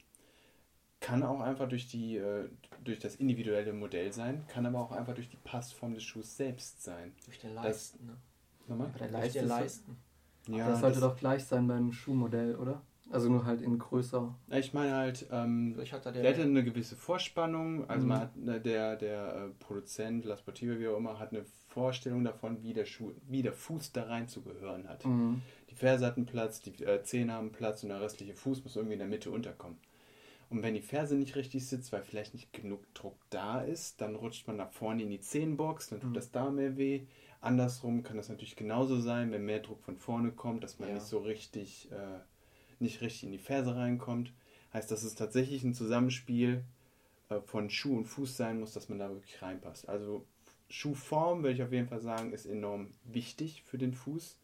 Kann 0.99 1.23
auch 1.23 1.41
einfach 1.41 1.67
durch, 1.67 1.87
die, 1.87 2.15
äh, 2.17 2.49
durch 2.83 2.99
das 2.99 3.15
individuelle 3.17 3.73
Modell 3.73 4.13
sein, 4.13 4.45
kann 4.47 4.65
aber 4.65 4.79
auch 4.79 4.91
einfach 4.91 5.13
durch 5.15 5.29
die 5.29 5.37
Passform 5.37 5.93
des 5.93 6.03
Schuhs 6.03 6.37
selbst 6.37 6.81
sein. 6.83 7.13
Durch 7.25 7.39
den 7.39 7.55
Das- 7.55 7.63
Leisten. 7.65 8.05
Ne? 8.05 8.17
Nochmal? 8.67 8.87
Aber 8.87 8.99
der 8.99 9.07
Durch 9.09 9.21
Leiste 9.21 9.45
Leisten. 9.45 9.97
Ja, 10.47 10.69
das 10.69 10.79
sollte 10.79 10.99
das- 10.99 11.09
doch 11.09 11.17
gleich 11.17 11.43
sein 11.45 11.67
beim 11.67 11.91
Schuhmodell, 11.91 12.55
oder? 12.55 12.81
Also 13.09 13.29
nur 13.29 13.45
halt 13.45 13.61
in 13.61 13.77
größer. 13.77 14.33
Ich 14.51 14.73
meine 14.73 14.95
halt, 14.95 15.27
ähm, 15.31 15.73
Vielleicht 15.75 15.93
hat 15.93 16.05
er 16.05 16.11
der 16.13 16.21
der. 16.23 16.31
hatte 16.33 16.41
eine 16.43 16.63
gewisse 16.63 16.95
Vorspannung, 16.95 17.87
also 17.89 18.03
Mhm. 18.05 18.09
man 18.09 18.19
hat, 18.19 18.35
ne, 18.37 18.59
der, 18.61 18.95
der 18.95 19.35
äh, 19.35 19.49
Produzent, 19.63 20.25
La 20.25 20.37
Sportiva, 20.37 20.79
wie 20.79 20.87
auch 20.87 20.97
immer, 20.97 21.19
hat 21.19 21.31
eine 21.31 21.45
Vorstellung 21.67 22.23
davon, 22.23 22.63
wie 22.63 22.73
der 22.73 22.85
Schuh, 22.85 23.11
wie 23.27 23.41
der 23.41 23.53
Fuß 23.53 23.91
da 23.91 24.03
rein 24.03 24.27
zu 24.27 24.41
gehören 24.41 24.87
hat. 24.87 25.05
Mhm. 25.05 25.41
Die 25.69 25.75
Ferse 25.75 26.05
hatten 26.05 26.25
Platz, 26.25 26.61
die 26.61 26.83
äh, 26.83 27.03
Zehen 27.03 27.31
haben 27.31 27.51
Platz 27.51 27.83
und 27.83 27.89
der 27.89 28.01
restliche 28.01 28.33
Fuß 28.35 28.63
muss 28.63 28.75
irgendwie 28.75 28.93
in 28.93 28.99
der 28.99 29.07
Mitte 29.07 29.31
unterkommen. 29.31 29.77
Und 30.49 30.61
wenn 30.63 30.75
die 30.75 30.81
Ferse 30.81 31.15
nicht 31.15 31.35
richtig 31.35 31.67
sitzt, 31.67 31.91
weil 31.91 32.03
vielleicht 32.03 32.33
nicht 32.35 32.53
genug 32.53 32.81
Druck 32.93 33.17
da 33.31 33.61
ist, 33.61 34.01
dann 34.01 34.15
rutscht 34.15 34.47
man 34.47 34.55
nach 34.57 34.71
vorne 34.71 35.01
in 35.03 35.09
die 35.09 35.19
Zehenbox, 35.19 35.89
dann 35.89 35.99
tut 35.99 36.11
Mhm. 36.11 36.13
das 36.15 36.31
da 36.31 36.49
mehr 36.51 36.77
weh. 36.77 37.01
Andersrum 37.41 38.03
kann 38.03 38.17
das 38.17 38.29
natürlich 38.29 38.55
genauso 38.55 38.99
sein, 38.99 39.31
wenn 39.31 39.45
mehr 39.45 39.59
Druck 39.59 39.81
von 39.81 39.97
vorne 39.97 40.31
kommt, 40.31 40.63
dass 40.63 40.79
man 40.79 40.89
Ja. 40.89 40.95
nicht 40.95 41.05
so 41.05 41.17
richtig, 41.19 41.91
äh, 41.91 42.19
nicht 42.83 43.01
richtig 43.01 43.23
in 43.23 43.31
die 43.31 43.39
Ferse 43.39 43.75
reinkommt. 43.75 44.33
Heißt, 44.73 44.91
dass 44.91 45.03
es 45.03 45.15
tatsächlich 45.15 45.63
ein 45.63 45.73
Zusammenspiel 45.73 46.63
äh, 47.29 47.39
von 47.41 47.69
Schuh 47.69 47.97
und 47.97 48.05
Fuß 48.05 48.37
sein 48.37 48.59
muss, 48.59 48.73
dass 48.73 48.89
man 48.89 48.99
da 48.99 49.09
wirklich 49.09 49.41
reinpasst. 49.41 49.89
Also 49.89 50.25
Schuhform, 50.69 51.43
würde 51.43 51.55
ich 51.55 51.63
auf 51.63 51.71
jeden 51.71 51.87
Fall 51.87 52.01
sagen, 52.01 52.33
ist 52.33 52.45
enorm 52.45 52.91
wichtig 53.03 53.63
für 53.63 53.77
den 53.77 53.93
Fuß 53.93 54.37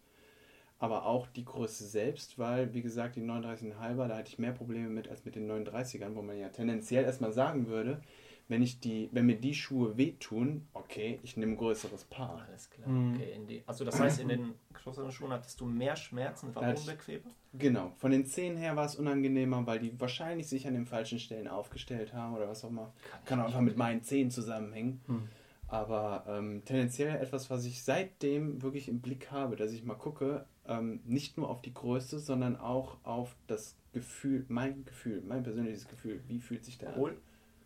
aber 0.80 1.06
auch 1.06 1.28
die 1.28 1.44
Größe 1.44 1.86
selbst, 1.86 2.40
weil, 2.40 2.74
wie 2.74 2.82
gesagt, 2.82 3.18
die 3.18 3.22
39,5er, 3.22 4.08
da 4.08 4.18
hatte 4.18 4.30
ich 4.30 4.40
mehr 4.40 4.54
Probleme 4.54 4.90
mit 4.90 5.10
als 5.10 5.26
mit 5.26 5.36
den 5.36 5.52
39ern, 5.52 6.16
wo 6.16 6.22
man 6.22 6.38
ja 6.38 6.48
tendenziell 6.50 7.04
erstmal 7.04 7.34
sagen 7.34 7.68
würde, 7.68 8.02
wenn, 8.50 8.64
ich 8.64 8.80
die, 8.80 9.10
wenn 9.12 9.28
mir 9.28 9.38
die 9.38 9.54
Schuhe 9.54 9.96
wehtun, 9.96 10.68
okay, 10.74 11.20
ich 11.24 11.38
nehme 11.38 11.54
ein 11.54 11.58
größeres 11.58 12.04
Paar. 12.06 12.46
Alles 12.48 12.70
klar. 12.70 12.90
Mhm. 12.90 13.14
Okay, 13.16 13.32
in 13.36 13.48
die, 13.48 13.64
also 13.66 13.86
das 13.86 14.00
heißt, 14.00 14.20
in 14.20 14.28
den 14.28 14.56
größeren 14.74 15.12
Schuhen 15.12 15.32
hattest 15.32 15.62
du 15.62 15.66
mehr 15.66 15.96
Schmerzen, 15.96 16.54
war 16.56 16.76
unbequemer? 16.76 17.30
Genau, 17.54 17.94
von 17.98 18.12
den 18.12 18.26
Zehen 18.26 18.58
her 18.58 18.76
war 18.76 18.86
es 18.86 18.96
unangenehmer, 18.96 19.66
weil 19.66 19.80
die 19.80 20.00
wahrscheinlich 20.00 20.48
sich 20.48 20.68
an 20.68 20.74
den 20.74 20.88
falschen 20.88 21.20
Stellen 21.20 21.48
aufgestellt 21.48 22.14
haben 22.14 22.36
oder 22.36 22.50
was 22.50 22.66
auch 22.66 22.70
immer. 22.70 22.92
Kann 23.26 23.40
auch 23.40 23.46
einfach 23.46 23.62
mit 23.62 23.78
meinen 23.78 24.04
Zehen 24.04 24.32
zusammenhängen. 24.32 25.00
Hm. 25.06 25.30
Aber 25.68 26.26
ähm, 26.28 26.64
tendenziell 26.66 27.16
etwas, 27.18 27.52
was 27.52 27.64
ich 27.66 27.84
seitdem 27.84 28.64
wirklich 28.64 28.90
im 28.90 29.02
Blick 29.02 29.30
habe, 29.30 29.56
dass 29.56 29.72
ich 29.72 29.84
mal 29.84 29.94
gucke, 29.94 30.46
ähm, 30.68 31.02
nicht 31.06 31.38
nur 31.38 31.48
auf 31.48 31.62
die 31.62 31.74
Größe, 31.74 32.18
sondern 32.18 32.56
auch 32.56 32.98
auf 33.04 33.36
das 33.46 33.76
Gefühl, 33.94 34.46
mein 34.48 34.84
Gefühl, 34.86 35.22
mein 35.28 35.44
persönliches 35.44 35.88
Gefühl, 35.88 36.22
wie 36.28 36.40
fühlt 36.40 36.66
sich 36.66 36.80
der 36.80 36.98
Cool. 36.98 37.12
an? 37.12 37.18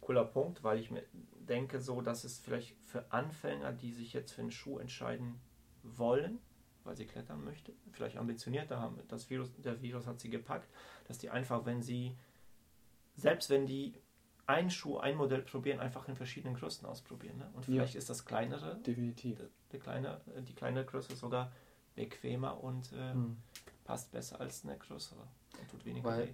Cooler 0.05 0.25
Punkt, 0.25 0.63
weil 0.63 0.79
ich 0.79 0.91
mir 0.91 1.03
denke, 1.39 1.79
so, 1.79 2.01
dass 2.01 2.23
es 2.23 2.39
vielleicht 2.39 2.75
für 2.83 3.11
Anfänger, 3.11 3.71
die 3.73 3.91
sich 3.91 4.13
jetzt 4.13 4.31
für 4.31 4.41
einen 4.41 4.51
Schuh 4.51 4.77
entscheiden 4.79 5.39
wollen, 5.83 6.39
weil 6.83 6.95
sie 6.95 7.05
klettern 7.05 7.43
möchten, 7.43 7.73
vielleicht 7.91 8.17
ambitionierter 8.17 8.79
haben, 8.79 8.99
das 9.07 9.29
Virus, 9.29 9.51
der 9.57 9.81
Virus 9.81 10.05
hat 10.07 10.19
sie 10.19 10.29
gepackt, 10.29 10.69
dass 11.07 11.17
die 11.17 11.29
einfach, 11.29 11.65
wenn 11.65 11.81
sie, 11.81 12.15
selbst 13.15 13.49
wenn 13.49 13.65
die 13.65 13.93
einen 14.45 14.69
Schuh, 14.69 14.97
ein 14.97 15.15
Modell 15.15 15.41
probieren, 15.41 15.79
einfach 15.79 16.07
in 16.09 16.15
verschiedenen 16.17 16.55
Größen 16.55 16.85
ausprobieren. 16.85 17.37
Ne? 17.37 17.49
Und 17.53 17.65
Ja. 17.67 17.73
vielleicht 17.75 17.95
ist 17.95 18.09
das 18.09 18.25
kleinere, 18.25 18.75
Definitiv. 18.81 19.39
die 19.71 19.79
kleine, 19.79 20.19
die 20.47 20.53
kleine 20.53 20.83
Größe 20.85 21.15
sogar 21.15 21.51
bequemer 21.95 22.61
und 22.61 22.91
äh, 22.91 23.11
Hm. 23.13 23.37
passt 23.85 24.11
besser 24.11 24.41
als 24.41 24.65
eine 24.65 24.77
größere 24.77 25.25
und 25.59 25.69
tut 25.71 25.85
weniger 25.85 26.09
Weil- 26.09 26.27
weh. 26.27 26.33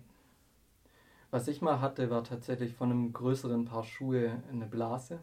Was 1.32 1.48
ich 1.48 1.62
mal 1.62 1.80
hatte, 1.82 2.10
war 2.10 2.24
tatsächlich 2.24 2.74
von 2.74 2.92
einem 2.92 3.14
größeren 3.14 3.66
Paar 3.66 3.84
Schuhe 3.84 4.42
eine 4.52 4.66
Blase, 4.66 5.20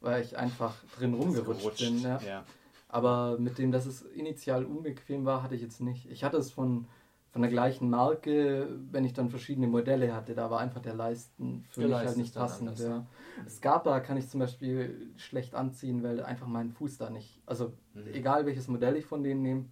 weil 0.00 0.22
ich 0.22 0.36
einfach 0.38 0.74
drin 0.96 1.14
rumgerutscht 1.14 1.78
bin. 1.78 2.00
Ja. 2.00 2.18
ja. 2.20 2.44
Aber 2.88 3.38
mit 3.38 3.58
dem, 3.58 3.70
dass 3.72 3.86
es 3.86 4.02
initial 4.02 4.64
unbequem 4.64 5.24
war, 5.24 5.42
hatte 5.42 5.54
ich 5.54 5.62
jetzt 5.62 5.80
nicht. 5.80 6.10
Ich 6.10 6.24
hatte 6.24 6.36
es 6.38 6.50
von, 6.50 6.86
von 7.30 7.42
der 7.42 7.50
gleichen 7.50 7.88
Marke, 7.90 8.68
wenn 8.90 9.04
ich 9.04 9.12
dann 9.14 9.28
verschiedene 9.30 9.66
Modelle 9.66 10.14
hatte, 10.14 10.34
da 10.34 10.50
war 10.50 10.60
einfach 10.60 10.80
der 10.80 10.94
Leisten 10.94 11.64
für 11.70 11.80
Der 11.80 11.88
mich 11.88 11.92
Leisten 11.92 12.08
halt 12.08 12.16
nicht 12.18 12.34
passend. 12.34 12.78
Ja. 12.78 13.06
Scarpa 13.48 14.00
kann 14.00 14.16
ich 14.18 14.28
zum 14.28 14.40
Beispiel 14.40 15.10
schlecht 15.16 15.54
anziehen, 15.54 16.02
weil 16.02 16.22
einfach 16.22 16.46
mein 16.46 16.70
Fuß 16.70 16.98
da 16.98 17.08
nicht, 17.10 17.40
also 17.46 17.72
Mhm. 17.94 18.06
egal 18.12 18.44
welches 18.46 18.68
Modell 18.68 18.96
ich 18.96 19.04
von 19.06 19.22
denen 19.22 19.42
nehme, 19.42 19.64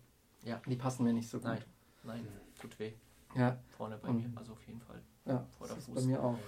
Ja. 0.45 0.61
die 0.67 0.77
passen 0.77 1.05
mir 1.05 1.13
nicht 1.13 1.29
so 1.29 1.39
gut. 1.39 1.47
Nein, 1.49 1.59
nein, 2.05 2.29
tut 2.61 2.79
weh. 2.79 2.93
Ja, 3.35 3.59
Vorne 3.77 3.99
bei 4.01 4.09
Und- 4.09 4.17
mir, 4.17 4.31
also 4.39 4.53
auf 4.53 4.63
jeden 4.67 4.81
Fall. 4.81 5.01
Ja 5.31 5.47
Vor 5.59 5.67
das 5.67 5.77
der 5.77 5.79
ist 5.79 5.87
Fuß. 5.87 5.95
bei 5.95 6.03
mir 6.03 6.23
auch. 6.23 6.39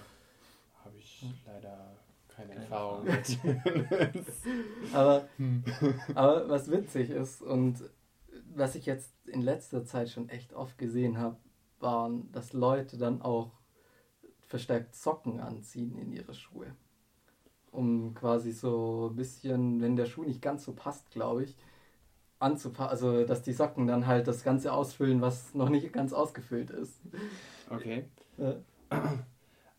Habe 0.83 0.97
ich 0.97 1.21
Hm. 1.21 1.33
leider 1.45 1.95
keine, 2.27 2.49
Keine 2.53 2.61
Erfahrung 2.63 3.07
Erfahrung. 3.07 4.03
mit. 4.03 4.23
Aber, 4.93 5.27
aber 6.15 6.49
was 6.49 6.69
witzig 6.71 7.09
ist 7.11 7.41
und 7.41 7.83
was 8.55 8.75
ich 8.75 8.85
jetzt 8.85 9.13
in 9.27 9.41
letzter 9.41 9.85
Zeit 9.85 10.09
schon 10.09 10.29
echt 10.29 10.53
oft 10.53 10.77
gesehen 10.77 11.17
habe, 11.17 11.37
waren, 11.79 12.31
dass 12.31 12.53
Leute 12.53 12.97
dann 12.97 13.21
auch 13.21 13.51
verstärkt 14.47 14.95
Socken 14.95 15.39
anziehen 15.39 15.97
in 15.97 16.11
ihre 16.11 16.33
Schuhe. 16.33 16.75
Um 17.71 18.13
quasi 18.13 18.51
so 18.51 19.09
ein 19.11 19.15
bisschen, 19.15 19.81
wenn 19.81 19.95
der 19.95 20.05
Schuh 20.05 20.23
nicht 20.23 20.41
ganz 20.41 20.63
so 20.65 20.73
passt, 20.73 21.09
glaube 21.11 21.43
ich, 21.43 21.55
anzupassen. 22.39 22.89
Also, 22.91 23.25
dass 23.25 23.41
die 23.41 23.53
Socken 23.53 23.87
dann 23.87 24.05
halt 24.05 24.27
das 24.27 24.43
Ganze 24.43 24.71
ausfüllen, 24.73 25.21
was 25.21 25.53
noch 25.55 25.69
nicht 25.69 25.91
ganz 25.93 26.13
ausgefüllt 26.13 26.69
ist. 26.69 26.99
Okay. 27.69 28.05
Ja. 28.37 28.55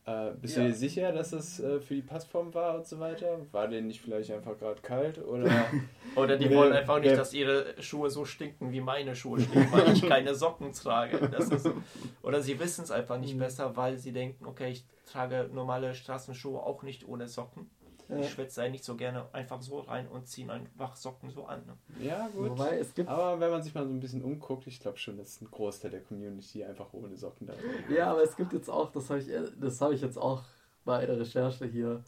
Äh, 0.06 0.32
bist 0.40 0.56
Ja. 0.56 0.62
du 0.62 0.68
dir 0.68 0.74
sicher, 0.74 1.12
dass 1.12 1.30
das 1.30 1.60
äh, 1.60 1.80
für 1.80 1.94
die 1.94 2.02
Passform 2.02 2.52
war 2.52 2.74
und 2.76 2.86
so 2.86 3.00
weiter? 3.00 3.38
War 3.52 3.68
denen 3.68 3.86
nicht 3.86 4.02
vielleicht 4.02 4.30
einfach 4.30 4.58
gerade 4.58 4.80
kalt? 4.82 5.18
Oder? 5.18 5.70
Oder 6.16 6.36
die 6.36 6.52
wollen 6.54 6.72
einfach 6.72 7.00
nicht, 7.00 7.16
dass 7.16 7.32
ihre 7.32 7.80
Schuhe 7.82 8.10
so 8.10 8.24
stinken, 8.24 8.70
wie 8.70 8.80
meine 8.80 9.16
Schuhe 9.16 9.40
stinken, 9.40 9.72
weil 9.72 9.92
ich 9.92 10.02
keine 10.06 10.34
Socken 10.34 10.72
trage. 10.72 11.16
Ist, 11.16 11.68
oder 12.22 12.40
sie 12.40 12.60
wissen 12.60 12.84
es 12.84 12.90
einfach 12.92 13.18
nicht 13.18 13.34
Mhm. 13.34 13.40
besser, 13.40 13.76
weil 13.76 13.96
sie 13.96 14.12
denken, 14.12 14.46
okay, 14.46 14.70
ich 14.70 14.84
trage 15.06 15.50
normale 15.52 15.94
Straßenschuhe 15.94 16.62
auch 16.62 16.82
nicht 16.82 17.08
ohne 17.08 17.26
Socken. 17.26 17.68
Ja. 18.08 18.18
Ich 18.18 18.30
schwitze 18.30 18.60
eigentlich 18.60 18.72
nicht 18.72 18.84
so 18.84 18.96
gerne 18.96 19.26
einfach 19.32 19.62
so 19.62 19.80
rein 19.80 20.06
und 20.08 20.28
ziehe 20.28 20.50
einfach 20.50 20.96
Socken 20.96 21.30
so 21.30 21.46
an. 21.46 21.64
Ne? 21.66 22.06
ja, 22.06 22.28
gut. 22.28 22.50
Wobei 22.50 22.78
es 22.78 22.94
gibt 22.94 23.08
Aber 23.08 23.40
wenn 23.40 23.50
man 23.50 23.62
sich 23.62 23.74
mal 23.74 23.86
so 23.86 23.92
ein 23.92 24.00
bisschen 24.00 24.22
umguckt, 24.22 24.66
ich 24.66 24.80
glaube 24.80 24.98
schon, 24.98 25.16
dass 25.16 25.40
ein 25.40 25.50
Großteil 25.50 25.90
der 25.90 26.00
Community 26.00 26.64
einfach 26.64 26.92
ohne 26.92 27.16
Socken 27.16 27.46
da 27.46 27.54
ist. 27.54 27.62
Ja, 27.88 28.10
aber 28.10 28.22
es 28.22 28.36
gibt 28.36 28.52
jetzt 28.52 28.68
auch, 28.68 28.92
das 28.92 29.08
habe 29.08 29.20
ich, 29.20 29.28
das 29.58 29.80
habe 29.80 29.94
ich 29.94 30.02
jetzt 30.02 30.18
auch 30.18 30.42
bei 30.84 31.06
der 31.06 31.18
Recherche 31.18 31.64
hier 31.64 32.04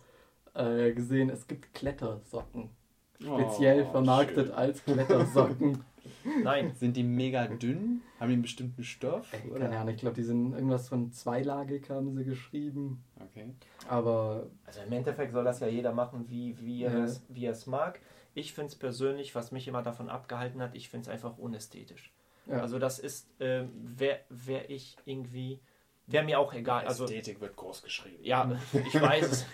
äh, 0.54 0.92
gesehen, 0.92 1.30
es 1.30 1.46
gibt 1.46 1.72
Klettersocken. 1.74 2.70
Speziell 3.20 3.82
Oh, 3.88 3.90
vermarktet 3.92 4.46
schön. 4.48 4.54
als 4.54 4.84
Klettersocken. 4.84 5.84
Nein, 6.42 6.72
Sind 6.74 6.96
die 6.96 7.02
mega 7.02 7.46
dünn? 7.46 8.02
Haben 8.20 8.28
die 8.28 8.34
einen 8.34 8.42
bestimmten 8.42 8.84
Stoff? 8.84 9.32
Ey, 9.32 9.50
oder? 9.50 9.60
keine 9.60 9.78
Ahnung, 9.78 9.94
ich 9.94 10.00
glaube, 10.00 10.16
die 10.16 10.22
sind 10.22 10.52
irgendwas 10.54 10.88
von 10.88 11.10
zweilagig, 11.12 11.88
haben 11.90 12.14
sie 12.14 12.24
geschrieben. 12.24 13.02
Okay. 13.20 13.50
Aber 13.88 14.46
Also 14.64 14.80
im 14.80 14.92
Endeffekt 14.92 15.32
soll 15.32 15.44
das 15.44 15.60
ja 15.60 15.66
jeder 15.66 15.92
machen, 15.92 16.26
wie, 16.28 16.56
wie, 16.60 16.82
er, 16.84 16.92
Ja. 16.98 17.04
es, 17.04 17.24
wie 17.28 17.44
er 17.46 17.52
es 17.52 17.66
mag. 17.66 18.00
Ich 18.34 18.52
finde 18.52 18.68
es 18.68 18.76
persönlich, 18.76 19.34
was 19.34 19.50
mich 19.52 19.66
immer 19.66 19.82
davon 19.82 20.08
abgehalten 20.08 20.60
hat, 20.60 20.74
ich 20.74 20.88
finde 20.88 21.04
es 21.04 21.08
einfach 21.08 21.38
unästhetisch. 21.38 22.12
ja, 22.46 22.60
Also 22.60 22.78
das 22.78 22.98
ist, 22.98 23.28
ähm, 23.40 23.70
wäre 23.74 24.20
wär 24.28 24.68
ich 24.70 24.96
irgendwie 25.04 25.60
Wäre 26.08 26.24
mir 26.24 26.38
auch 26.38 26.54
egal. 26.54 26.86
Also, 26.86 27.04
Ästhetik 27.04 27.40
wird 27.40 27.56
groß 27.56 27.82
geschrieben. 27.82 28.22
ja, 28.22 28.48
ich 28.72 29.00
weiß 29.00 29.26
es. 29.28 29.46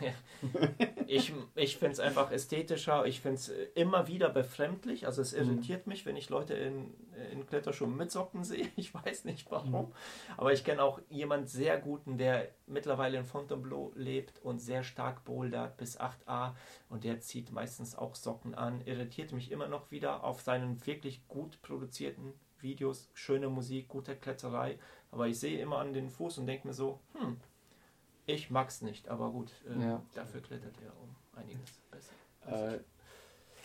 Ich, 1.06 1.32
ich 1.54 1.76
finde 1.78 1.92
es 1.92 2.00
einfach 2.00 2.30
ästhetischer. 2.30 3.06
Ich 3.06 3.20
finde 3.20 3.36
es 3.36 3.48
immer 3.74 4.06
wieder 4.06 4.28
befremdlich. 4.28 5.06
Also 5.06 5.22
es 5.22 5.32
irritiert 5.32 5.86
mich, 5.86 6.04
wenn 6.04 6.16
ich 6.16 6.28
Leute 6.28 6.54
in, 6.54 6.92
in 7.30 7.46
Kletterschuhen 7.46 7.96
mit 7.96 8.10
Socken 8.10 8.44
sehe. 8.44 8.68
Ich 8.76 8.94
weiß 8.94 9.24
nicht 9.24 9.50
warum. 9.50 9.92
Aber 10.36 10.52
ich 10.52 10.64
kenne 10.64 10.82
auch 10.82 11.00
jemanden 11.08 11.46
sehr 11.46 11.78
guten, 11.78 12.18
der 12.18 12.48
mittlerweile 12.66 13.18
in 13.18 13.24
Fontainebleau 13.24 13.92
lebt 13.94 14.42
und 14.42 14.58
sehr 14.58 14.82
stark 14.82 15.24
bouldert 15.24 15.76
bis 15.76 15.98
8a. 15.98 16.54
Und 16.88 17.04
der 17.04 17.20
zieht 17.20 17.50
meistens 17.50 17.96
auch 17.96 18.14
Socken 18.14 18.54
an. 18.54 18.82
Irritiert 18.84 19.32
mich 19.32 19.50
immer 19.50 19.68
noch 19.68 19.90
wieder 19.90 20.24
auf 20.24 20.42
seinen 20.42 20.84
wirklich 20.86 21.26
gut 21.28 21.62
produzierten 21.62 22.34
Videos. 22.62 23.10
Schöne 23.12 23.48
Musik, 23.48 23.88
gute 23.88 24.16
Kletterei. 24.16 24.78
Aber 25.12 25.28
ich 25.28 25.38
sehe 25.38 25.60
immer 25.60 25.78
an 25.78 25.92
den 25.92 26.10
Fuß 26.10 26.38
und 26.38 26.46
denke 26.46 26.66
mir 26.66 26.74
so, 26.74 26.98
hm, 27.12 27.36
ich 28.26 28.50
mag's 28.50 28.82
nicht. 28.82 29.08
Aber 29.08 29.30
gut, 29.30 29.52
äh, 29.68 29.78
Ja. 29.80 30.02
dafür 30.14 30.40
klettert 30.40 30.74
er 30.84 30.92
um 31.00 31.14
einiges 31.38 31.78
besser. 31.90 32.74
Äh, 32.74 32.80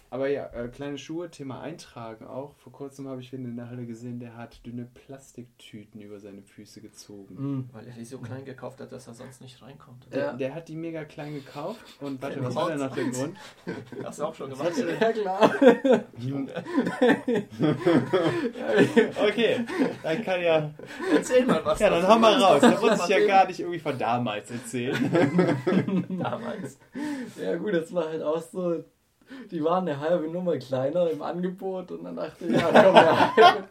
aber 0.09 0.29
ja, 0.29 0.45
äh, 0.53 0.67
kleine 0.69 0.97
Schuhe, 0.97 1.29
Thema 1.29 1.61
Eintragen 1.61 2.25
auch. 2.25 2.55
Vor 2.57 2.71
kurzem 2.71 3.07
habe 3.07 3.21
ich 3.21 3.31
wen 3.33 3.43
in 3.45 3.55
der 3.57 3.69
Halle 3.69 3.85
gesehen, 3.85 4.19
der 4.19 4.37
hat 4.37 4.65
dünne 4.65 4.85
Plastiktüten 4.85 5.99
über 6.01 6.19
seine 6.19 6.41
Füße 6.41 6.81
gezogen. 6.81 7.35
Mhm. 7.37 7.69
Weil 7.73 7.87
er 7.87 7.93
die 7.93 8.05
so 8.05 8.17
klein 8.19 8.45
gekauft 8.45 8.79
hat, 8.79 8.91
dass 8.91 9.07
er 9.07 9.13
sonst 9.13 9.41
nicht 9.41 9.61
reinkommt. 9.61 10.07
Der, 10.13 10.19
Ja. 10.19 10.33
der 10.33 10.55
hat 10.55 10.67
die 10.69 10.75
mega 10.75 11.03
klein 11.05 11.33
gekauft 11.33 11.81
und 11.99 12.21
warte, 12.21 12.43
was 12.43 12.55
war 12.55 12.69
denn 12.69 12.79
noch 12.79 12.93
der 12.95 13.05
Grund? 13.05 13.37
Hast 14.03 14.19
du 14.19 14.23
auch 14.25 14.35
schon 14.35 14.49
gemacht? 14.49 14.71
Ja, 14.77 15.11
klar. 15.11 15.51
Okay, 19.29 19.65
dann 20.03 20.23
kann 20.23 20.41
ja. 20.41 20.71
Erzähl 21.13 21.45
mal 21.45 21.63
was. 21.63 21.79
Ja, 21.79 21.89
dann 21.89 22.07
hau 22.07 22.17
mal 22.19 22.33
raus. 22.41 22.61
Da 22.61 22.79
muss 22.79 23.03
ich 23.03 23.07
ja 23.09 23.25
gar 23.25 23.47
nicht 23.47 23.59
irgendwie 23.59 23.79
von 23.79 23.97
damals 23.97 24.51
erzählen. 24.51 24.97
damals. 26.09 26.77
Ja 27.41 27.55
gut, 27.55 27.73
das 27.73 27.93
war 27.93 28.09
halt 28.09 28.21
auch 28.21 28.41
so, 28.41 28.83
die 29.51 29.63
waren 29.63 29.87
eine 29.87 29.99
halbe 29.99 30.27
Nummer 30.27 30.57
kleiner 30.57 31.09
im 31.09 31.21
Angebot 31.21 31.91
und 31.91 32.03
dann 32.03 32.15
dachte 32.15 32.45
ich, 32.45 32.51
ja 32.59 32.67
komm, 32.71 32.95
ja. 32.95 33.57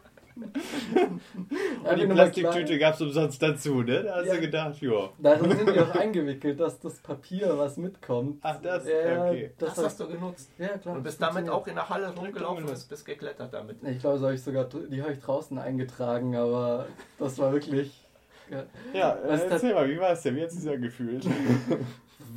Und 1.89 1.99
die 1.99 2.05
Plastiktüte 2.05 2.77
gab 2.77 2.93
es 2.93 3.01
umsonst 3.01 3.41
dazu, 3.41 3.81
ne? 3.81 4.03
Da 4.03 4.17
hast 4.17 4.27
Ja. 4.27 4.35
du 4.35 4.41
gedacht, 4.41 4.81
ja. 4.81 5.09
Darin 5.17 5.51
sind 5.57 5.69
die 5.73 5.79
auch 5.79 5.95
eingewickelt, 5.95 6.59
dass 6.59 6.79
das 6.79 6.99
Papier, 6.99 7.57
was 7.57 7.77
mitkommt. 7.77 8.39
Ach, 8.43 8.61
das? 8.61 8.85
Ja, 8.87 9.25
Okay. 9.29 9.51
Das, 9.57 9.73
das 9.75 9.85
hast 9.85 9.99
du 9.99 10.07
genutzt. 10.07 10.51
Ja, 10.59 10.69
klar. 10.77 10.95
Und 10.95 11.01
bist 11.03 11.19
damit 11.21 11.49
auch 11.49 11.65
in 11.65 11.73
der 11.75 11.89
Halle 11.89 12.13
rumgelaufen 12.15 12.65
und 12.65 12.89
bist 12.89 13.03
geklettert 13.05 13.51
damit. 13.51 13.77
Ich 13.83 13.99
glaube, 13.99 14.19
habe 14.21 14.33
ich 14.35 14.43
sogar, 14.43 14.65
die 14.65 15.01
habe 15.01 15.13
ich 15.13 15.19
draußen 15.19 15.57
eingetragen, 15.57 16.35
aber 16.35 16.85
das 17.17 17.39
war 17.39 17.51
wirklich, 17.51 18.05
ja, 18.51 18.63
Ja, 18.93 19.15
äh, 19.15 19.17
Was 19.29 19.35
ist 19.41 19.45
das- 19.45 19.63
erzähl 19.63 19.73
mal, 19.73 19.89
wie 19.89 19.99
war 19.99 20.11
es 20.11 20.21
denn? 20.21 20.35
Wie 20.35 20.41
hat 20.43 20.49
es 20.49 20.61
sich 20.61 20.71
angefühlt? 20.71 21.25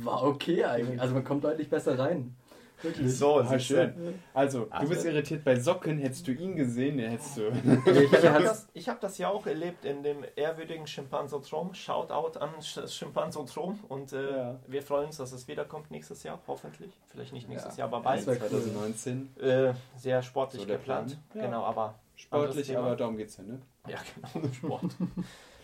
war 0.03 0.23
okay 0.23 0.63
eigentlich. 0.65 0.99
Also 0.99 1.13
man 1.13 1.23
kommt 1.23 1.43
deutlich 1.43 1.69
besser 1.69 1.99
rein. 1.99 2.33
Wirklich. 2.83 3.17
So, 3.17 3.39
Ah, 3.39 3.45
sehr 3.45 3.59
schön. 3.59 3.93
Ja. 4.05 4.11
Also, 4.33 4.65
du 4.81 4.89
bist 4.89 5.05
irritiert 5.05 5.43
bei 5.43 5.59
Socken. 5.59 5.99
Hättest 5.99 6.27
du 6.27 6.31
ihn 6.31 6.55
gesehen, 6.55 6.97
den 6.97 7.11
hättest 7.11 7.37
du. 7.37 7.49
Ich, 7.49 8.25
habe 8.29 8.43
das, 8.43 8.67
ich 8.73 8.89
hab 8.89 8.99
das 9.01 9.17
ja 9.17 9.29
auch 9.29 9.45
erlebt 9.45 9.85
in 9.85 10.03
dem 10.03 10.25
ehrwürdigen 10.35 10.87
Schimpansotrom. 10.87 11.73
Shoutout 11.73 12.39
an 12.39 12.49
Sch- 12.59 12.87
Schimpansotrom. 12.87 13.79
Und 13.89 14.13
äh, 14.13 14.31
Ja. 14.37 14.59
wir 14.67 14.81
freuen 14.81 15.07
uns, 15.07 15.17
dass 15.17 15.31
es 15.31 15.47
wiederkommt 15.47 15.91
nächstes 15.91 16.23
Jahr, 16.23 16.39
hoffentlich. 16.47 16.91
Vielleicht 17.07 17.33
nicht 17.33 17.47
nächstes 17.49 17.77
Ja. 17.77 17.85
Jahr, 17.85 17.87
aber 17.89 18.01
bald. 18.01 18.25
wär 18.25 18.35
cool. 18.41 18.49
2019. 18.49 19.35
Äh, 19.39 19.73
sehr 19.97 20.21
sportlich 20.23 20.63
So 20.63 20.67
geplant. 20.67 21.17
Plan. 21.31 21.41
Ja. 21.41 21.45
Genau, 21.49 21.63
aber 21.63 21.95
Sportlich, 22.15 22.77
aber 22.77 22.95
darum 22.95 23.17
geht's 23.17 23.37
ja, 23.37 23.43
ne? 23.43 23.59
Ja, 23.87 23.97
genau, 24.33 24.47
Sport. 24.53 24.95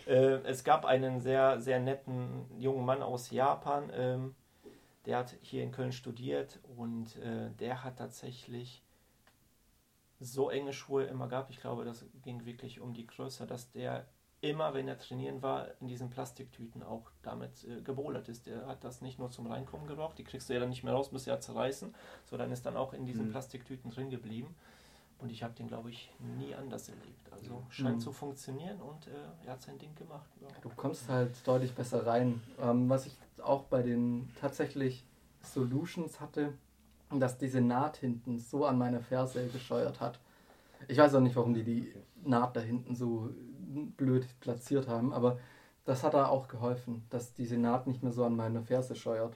äh, 0.07 0.37
es 0.45 0.63
gab 0.63 0.85
einen 0.85 1.21
sehr, 1.21 1.59
sehr 1.59 1.79
netten 1.79 2.45
jungen 2.57 2.83
Mann 2.85 3.03
aus 3.03 3.29
Japan, 3.29 3.91
ähm, 3.95 4.35
der 5.07 5.17
hat 5.19 5.35
hier 5.41 5.63
in 5.63 5.71
Köln 5.71 5.93
studiert 5.93 6.59
und 6.77 7.15
äh, 7.17 7.49
der 7.59 7.83
hat 7.83 7.97
tatsächlich 7.97 8.83
so 10.19 10.49
enge 10.49 10.73
Schuhe 10.73 11.05
immer 11.05 11.27
gehabt. 11.27 11.49
Ich 11.51 11.61
glaube, 11.61 11.85
das 11.85 12.05
ging 12.23 12.45
wirklich 12.45 12.79
um 12.81 12.93
die 12.93 13.07
Größe, 13.07 13.45
dass 13.47 13.71
der 13.71 14.07
immer, 14.41 14.73
wenn 14.73 14.87
er 14.87 14.97
trainieren 14.99 15.41
war, 15.41 15.69
in 15.81 15.87
diesen 15.87 16.09
Plastiktüten 16.09 16.83
auch 16.83 17.09
damit 17.23 17.63
äh, 17.65 17.81
gebowlert 17.81 18.29
ist. 18.29 18.47
Der 18.47 18.67
hat 18.67 18.83
das 18.83 19.01
nicht 19.01 19.17
nur 19.19 19.31
zum 19.31 19.47
Reinkommen 19.47 19.87
gebraucht, 19.87 20.17
die 20.17 20.23
kriegst 20.23 20.49
du 20.49 20.53
ja 20.53 20.59
dann 20.59 20.69
nicht 20.69 20.83
mehr 20.83 20.93
raus, 20.93 21.09
bis 21.09 21.25
ja 21.25 21.39
zerreißen, 21.39 21.95
sondern 22.25 22.51
ist 22.51 22.65
dann 22.65 22.77
auch 22.77 22.93
in 22.93 23.05
diesen 23.05 23.27
Mhm. 23.27 23.31
Plastiktüten 23.31 23.89
drin 23.91 24.09
geblieben. 24.09 24.55
Und 25.19 25.31
ich 25.31 25.41
habe 25.43 25.53
den, 25.55 25.67
glaube 25.67 25.89
ich, 25.89 26.11
nie 26.37 26.53
anders 26.53 26.89
erlebt. 26.89 27.31
Also 27.31 27.63
scheint 27.69 27.95
Mhm. 27.97 28.01
zu 28.01 28.11
funktionieren 28.11 28.79
und 28.81 29.07
äh, 29.07 29.45
er 29.45 29.53
hat 29.53 29.61
sein 29.61 29.77
Ding 29.79 29.93
gemacht. 29.95 30.29
Ja. 30.41 30.47
Du 30.61 30.69
kommst 30.69 31.09
halt 31.09 31.35
deutlich 31.47 31.73
besser 31.73 32.05
rein. 32.05 32.41
Ähm, 32.61 32.87
was 32.89 33.05
ich 33.07 33.15
auch 33.41 33.63
bei 33.63 33.81
den 33.81 34.29
tatsächlich 34.39 35.03
Solutions 35.41 36.19
hatte, 36.19 36.53
dass 37.09 37.37
diese 37.37 37.61
Naht 37.61 37.97
hinten 37.97 38.37
so 38.39 38.65
an 38.65 38.77
meine 38.77 39.01
Ferse 39.01 39.47
gescheuert 39.47 39.99
hat. 40.01 40.19
Ich 40.87 40.97
weiß 40.97 41.15
auch 41.15 41.21
nicht, 41.21 41.35
warum 41.35 41.53
die 41.53 41.63
die 41.63 41.93
Naht 42.23 42.55
da 42.55 42.59
hinten 42.59 42.95
so 42.95 43.29
blöd 43.97 44.27
platziert 44.39 44.87
haben, 44.87 45.13
aber 45.13 45.39
das 45.85 46.03
hat 46.03 46.13
da 46.13 46.27
auch 46.27 46.47
geholfen, 46.47 47.05
dass 47.09 47.33
diese 47.33 47.57
Naht 47.57 47.87
nicht 47.87 48.03
mehr 48.03 48.11
so 48.11 48.23
an 48.25 48.35
meine 48.35 48.61
Ferse 48.61 48.95
scheuert. 48.95 49.35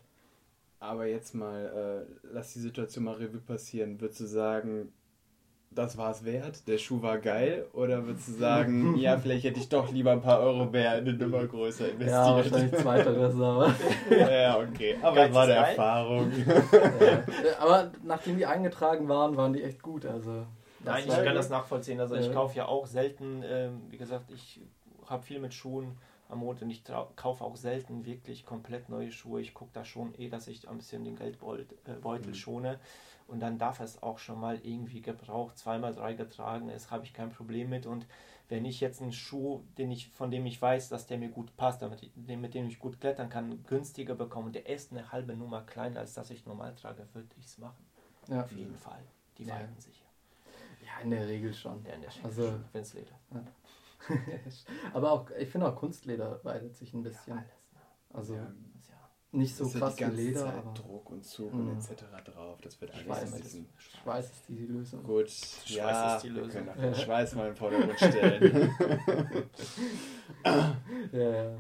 Aber 0.80 1.06
jetzt 1.06 1.34
mal, 1.34 2.06
äh, 2.12 2.28
lass 2.34 2.54
die 2.54 2.60
Situation 2.60 3.06
mal 3.06 3.16
Revue 3.16 3.40
passieren. 3.40 4.02
Würdest 4.02 4.20
du 4.22 4.26
sagen, 4.26 4.92
das 5.74 5.98
war 5.98 6.12
es 6.12 6.26
wert? 6.26 6.68
Der 6.68 6.78
Schuh 6.78 7.02
war 7.02 7.18
geil? 7.18 7.66
Oder 7.74 8.06
würdest 8.06 8.28
du 8.28 8.34
sagen, 8.34 8.96
ja, 8.98 9.18
vielleicht 9.18 9.46
hätte 9.46 9.60
ich 9.60 9.70
doch 9.70 9.92
lieber 9.92 10.12
ein 10.12 10.22
paar 10.22 10.40
Euro 10.42 10.66
mehr 10.66 10.98
in 11.00 11.08
eine 11.08 11.18
Nummer 11.18 11.46
größer 11.46 11.86
Ja, 11.88 11.92
investiert? 11.94 12.52
wahrscheinlich 12.52 12.82
zweiteres, 12.82 13.36
aber. 13.36 13.74
Ja, 14.12 14.60
okay. 14.60 14.98
Aber 15.02 15.28
es 15.28 15.34
war 15.34 15.44
eine 15.44 15.54
geil. 15.54 15.70
Erfahrung. 15.70 16.32
ja. 17.00 17.24
Aber 17.60 17.92
nachdem 18.04 18.38
die 18.38 18.46
eingetragen 18.46 19.08
waren, 19.08 19.38
waren 19.38 19.54
die 19.54 19.64
echt 19.64 19.82
gut. 19.82 20.06
Also, 20.06 20.46
das 20.84 20.94
Nein, 20.96 21.04
ich 21.08 21.24
kann 21.24 21.36
das 21.36 21.50
nachvollziehen. 21.50 22.00
Also 22.00 22.16
ich 22.16 22.28
Ja. 22.28 22.34
kaufe 22.34 22.58
ja 22.58 22.66
auch 22.66 22.86
selten, 22.86 23.44
ähm, 23.46 23.82
wie 23.90 23.98
gesagt, 23.98 24.32
ich 24.32 24.60
habe 25.08 25.24
viel 25.24 25.40
mit 25.40 25.54
Schuhen 25.54 25.98
am 26.28 26.40
Mond 26.40 26.62
und 26.62 26.70
ich 26.70 26.84
kaufe 27.18 27.44
auch 27.44 27.56
selten 27.58 28.06
wirklich 28.06 28.46
komplett 28.46 28.88
neue 28.90 29.12
Schuhe. 29.12 29.42
Ich 29.42 29.54
gucke 29.54 29.72
da 29.74 29.84
schon 29.86 30.14
eh, 30.18 30.30
dass 30.30 30.48
ich 30.48 30.68
ein 30.70 30.78
bisschen 30.78 31.04
den 31.04 31.16
Geldbeutel 31.18 31.68
äh, 31.86 32.28
Mhm. 32.28 32.34
schone. 32.34 32.80
Und 33.32 33.40
dann 33.40 33.58
darf 33.58 33.80
es 33.80 34.04
auch 34.04 34.18
schon 34.20 34.42
mal 34.42 34.60
irgendwie 34.62 35.02
gebraucht, 35.02 35.58
zweimal, 35.58 35.96
drei 35.96 36.14
getragen 36.16 36.68
ist, 36.70 36.92
habe 36.92 37.06
ich 37.06 37.14
kein 37.14 37.30
Problem 37.30 37.70
mit. 37.70 37.86
Und 37.86 38.06
wenn 38.50 38.66
ich 38.66 38.82
jetzt 38.82 39.02
einen 39.02 39.14
Schuh, 39.14 39.64
den 39.78 39.90
ich, 39.90 40.10
von 40.10 40.30
dem 40.32 40.46
ich 40.46 40.62
weiß, 40.62 40.90
dass 40.90 41.08
der 41.08 41.18
mir 41.18 41.30
gut 41.30 41.56
passt, 41.56 41.82
damit 41.82 42.04
ich, 42.04 42.12
den, 42.14 42.42
mit 42.42 42.54
dem 42.54 42.68
ich 42.68 42.78
gut 42.78 43.00
klettern 43.00 43.30
kann, 43.30 43.64
günstiger 43.64 44.16
bekommen, 44.16 44.52
der 44.52 44.68
ist 44.68 44.92
eine 44.92 45.14
halbe 45.14 45.34
Nummer 45.34 45.62
kleiner, 45.62 46.02
als 46.02 46.14
das 46.14 46.30
ich 46.30 46.46
normal 46.46 46.76
trage, 46.76 47.08
würde 47.14 47.30
ich 47.40 47.46
es 47.46 47.58
machen. 47.58 47.86
Ja. 48.28 48.44
Auf 48.44 48.52
jeden 48.52 48.76
Fall. 48.76 49.02
Die 49.38 49.44
Ja. 49.44 49.56
verhalten 49.56 49.80
sich 49.80 49.98
ja. 50.02 50.88
ja, 50.98 51.02
in 51.04 51.12
der 51.12 51.26
Regel 51.26 51.54
schon. 51.54 51.86
Ja, 51.86 51.94
in 51.94 52.02
der 52.02 52.12
Also- 52.24 52.60
wenn 52.74 52.82
es 52.82 52.94
Leder. 52.94 53.16
Aber 54.94 55.12
auch, 55.12 55.30
ich 55.32 55.48
finde 55.50 55.68
auch 55.72 55.76
Kunstleder 55.78 56.44
weitet 56.44 56.76
sich 56.76 56.94
ein 56.94 57.04
bisschen. 57.04 57.38
Alles, 57.38 57.72
ne? 57.74 57.80
Also 58.14 58.36
Ja, 58.36 58.42
ja 58.44 58.52
nicht 59.34 59.56
so 59.56 59.66
ist 59.66 59.74
ja 59.76 59.80
krass 59.80 59.96
die 59.96 60.00
wie 60.02 60.04
ganze 60.08 60.22
Leder, 60.22 60.40
Zeit 60.46 60.58
aber 60.58 60.74
Druck 60.74 61.10
und 61.10 61.24
Zug 61.26 61.54
Mhm. 61.54 61.70
und 61.70 61.78
etc. 61.78 62.04
drauf. 62.26 62.60
Das 62.62 62.80
wird 62.82 62.92
alles 62.92 63.04
Schweiß. 63.06 63.34
ein 63.34 63.42
bisschen... 63.42 63.70
Schweiß 64.04 64.26
ist 64.32 64.50
die 64.50 64.66
Lösung. 64.66 65.04
Gut, 65.04 65.30
Schweiß 65.30 65.76
ja, 65.76 66.16
ist 66.18 66.24
die 66.24 66.36
wir 66.36 66.42
Lösung. 66.44 66.52
können 66.66 66.70
auch 66.70 66.76
den 66.82 66.96
Schweiß 66.96 67.36
mal 67.36 67.48
im 67.50 67.56
Vordergrund 67.56 67.98
stellen. 67.98 68.72
Ja, 71.12 71.20
ja. 71.46 71.58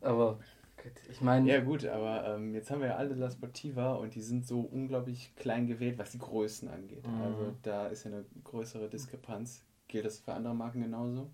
Aber 0.00 0.38
gut, 0.82 0.92
ich 1.10 1.20
meine, 1.20 1.50
ja 1.50 1.60
gut, 1.60 1.84
aber 1.84 2.26
ähm, 2.34 2.54
jetzt 2.54 2.70
haben 2.70 2.80
wir 2.80 2.88
ja 2.88 2.96
alle 2.96 3.14
La 3.14 3.30
Sportiva 3.30 3.94
und 3.94 4.14
die 4.14 4.22
sind 4.22 4.46
so 4.46 4.60
unglaublich 4.60 5.34
klein 5.36 5.66
gewählt, 5.66 5.98
was 5.98 6.10
die 6.10 6.18
Größen 6.18 6.68
angeht. 6.68 7.06
Mhm. 7.06 7.20
Also 7.22 7.54
da 7.62 7.86
ist 7.88 8.04
ja 8.04 8.10
eine 8.12 8.24
größere 8.44 8.88
Diskrepanz. 8.88 9.64
Gilt 9.88 10.04
das 10.06 10.18
für 10.20 10.32
andere 10.32 10.54
Marken 10.54 10.80
genauso? 10.82 11.30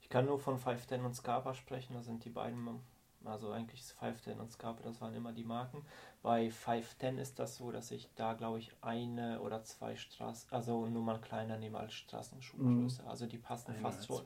Ich 0.00 0.08
kann 0.08 0.26
nur 0.26 0.38
von 0.38 0.58
510 0.58 1.04
und 1.04 1.14
Scarpa 1.14 1.54
sprechen, 1.54 1.94
das 1.94 2.04
sind 2.06 2.24
die 2.24 2.30
beiden, 2.30 2.68
also 3.26 3.50
eigentlich 3.52 3.80
ist 3.80 3.92
510 3.92 4.40
und 4.40 4.50
Scarpa, 4.52 4.82
das 4.82 5.00
waren 5.00 5.14
immer 5.14 5.32
die 5.32 5.44
Marken. 5.44 5.84
Bei 6.22 6.50
510 6.50 7.18
ist 7.18 7.38
das 7.38 7.56
so, 7.56 7.70
dass 7.70 7.90
ich 7.90 8.08
da 8.16 8.34
glaube 8.34 8.58
ich 8.58 8.72
eine 8.80 9.40
oder 9.40 9.62
zwei 9.64 9.96
Straßen, 9.96 10.52
also 10.52 10.86
Nummern 10.86 11.20
kleiner 11.20 11.56
nehme 11.58 11.78
als 11.78 11.92
Straßenschuhgröße. 11.94 13.06
Also 13.06 13.26
die 13.26 13.38
passen 13.38 13.72
Einer 13.72 13.80
fast 13.80 14.02
zwei. 14.04 14.22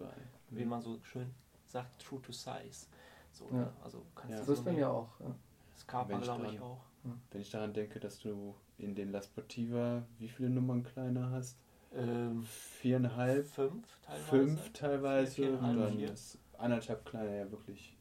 wie 0.51 0.65
man 0.65 0.81
so 0.83 0.99
schön 1.03 1.35
sagt, 1.67 2.01
true 2.03 2.21
to 2.23 2.33
size. 2.33 2.87
So, 3.33 3.49
Ja. 3.53 3.73
also 3.83 4.05
kannst 4.15 4.33
Ja. 4.33 4.39
du 4.41 4.45
so 4.47 4.53
ist 4.53 4.59
so 4.59 4.65
bei 4.65 4.73
mir 4.73 4.91
auch. 4.91 5.21
Ja. 5.21 5.35
Ich 5.77 5.87
glaube 5.87 6.13
ich 6.53 6.61
auch. 6.61 6.81
Wenn 7.31 7.41
ich 7.41 7.51
daran 7.51 7.73
denke, 7.73 8.01
dass 8.01 8.19
du 8.19 8.55
in 8.79 8.95
den 8.95 9.13
La 9.13 9.23
Sportiva 9.23 10.03
wie 10.19 10.29
viele 10.29 10.51
Nummern 10.51 10.83
kleiner 10.83 11.31
hast? 11.31 11.59
Ähm, 11.95 12.43
Viereinhalb, 12.43 13.47
fünf 13.47 13.99
teilweise. 14.03 14.27
fünf 14.27 14.73
teilweise 14.73 15.35
Vier, 15.35 15.59
und 15.59 15.77
dann 15.79 15.97
vier. 15.97 16.13
ist 16.13 16.39
anderthalb 16.59 17.05
kleiner 17.07 17.31
ja 17.35 17.51
wirklich. 17.51 17.97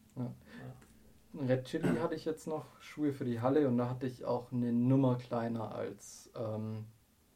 Red 1.40 1.66
Chili 1.66 1.98
hatte 2.00 2.16
ich 2.16 2.26
jetzt 2.26 2.48
noch 2.48 2.66
Schuhe 2.82 3.14
für 3.14 3.26
die 3.26 3.40
Halle 3.42 3.68
und 3.68 3.78
da 3.78 3.90
hatte 3.90 4.08
ich 4.08 4.26
auch 4.26 4.52
eine 4.52 4.72
Nummer 4.72 5.18
kleiner 5.18 5.74
als, 5.76 6.32
ähm, 6.36 6.86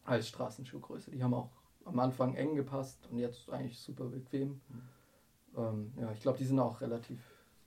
als 0.05 0.27
Straßenschuhgröße. 0.27 1.11
Die 1.11 1.23
haben 1.23 1.33
auch 1.33 1.51
am 1.85 1.99
Anfang 1.99 2.35
eng 2.35 2.55
gepasst 2.55 3.07
und 3.11 3.19
jetzt 3.19 3.49
eigentlich 3.49 3.79
super 3.79 4.05
bequem. 4.05 4.61
Ähm, 5.55 5.93
ja, 5.99 6.11
ich 6.11 6.21
glaube, 6.21 6.37
die 6.37 6.45
sind 6.45 6.59
auch 6.59 6.81
relativ 6.81 7.19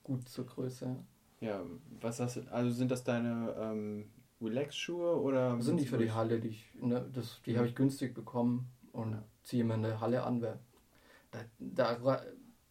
gut 0.03 0.29
zur 0.29 0.47
Größe. 0.47 0.97
Ja, 1.41 1.63
was 2.01 2.21
hast 2.21 2.37
du, 2.37 2.41
also 2.51 2.71
sind 2.71 2.91
das 2.91 3.05
deine 3.05 3.55
ähm, 3.59 4.11
Relax-Schuhe 4.41 5.21
oder? 5.21 5.57
Das 5.57 5.67
sind 5.67 5.81
die 5.81 5.87
für 5.87 5.99
die 5.99 6.13
Halle, 6.13 6.41
die 6.41 6.49
ich, 6.49 6.75
ne, 6.81 7.09
das, 7.13 7.41
die 7.45 7.57
habe 7.57 7.67
ich 7.67 7.75
günstig 7.75 8.15
bekommen 8.15 8.71
und 8.93 9.13
Ja. 9.13 9.25
ziehe 9.43 9.65
mir 9.65 9.75
in 9.75 9.83
der 9.83 10.01
Halle 10.01 10.23
an, 10.23 10.41
weil 10.41 10.59
da, 11.31 11.41
da, 11.59 12.23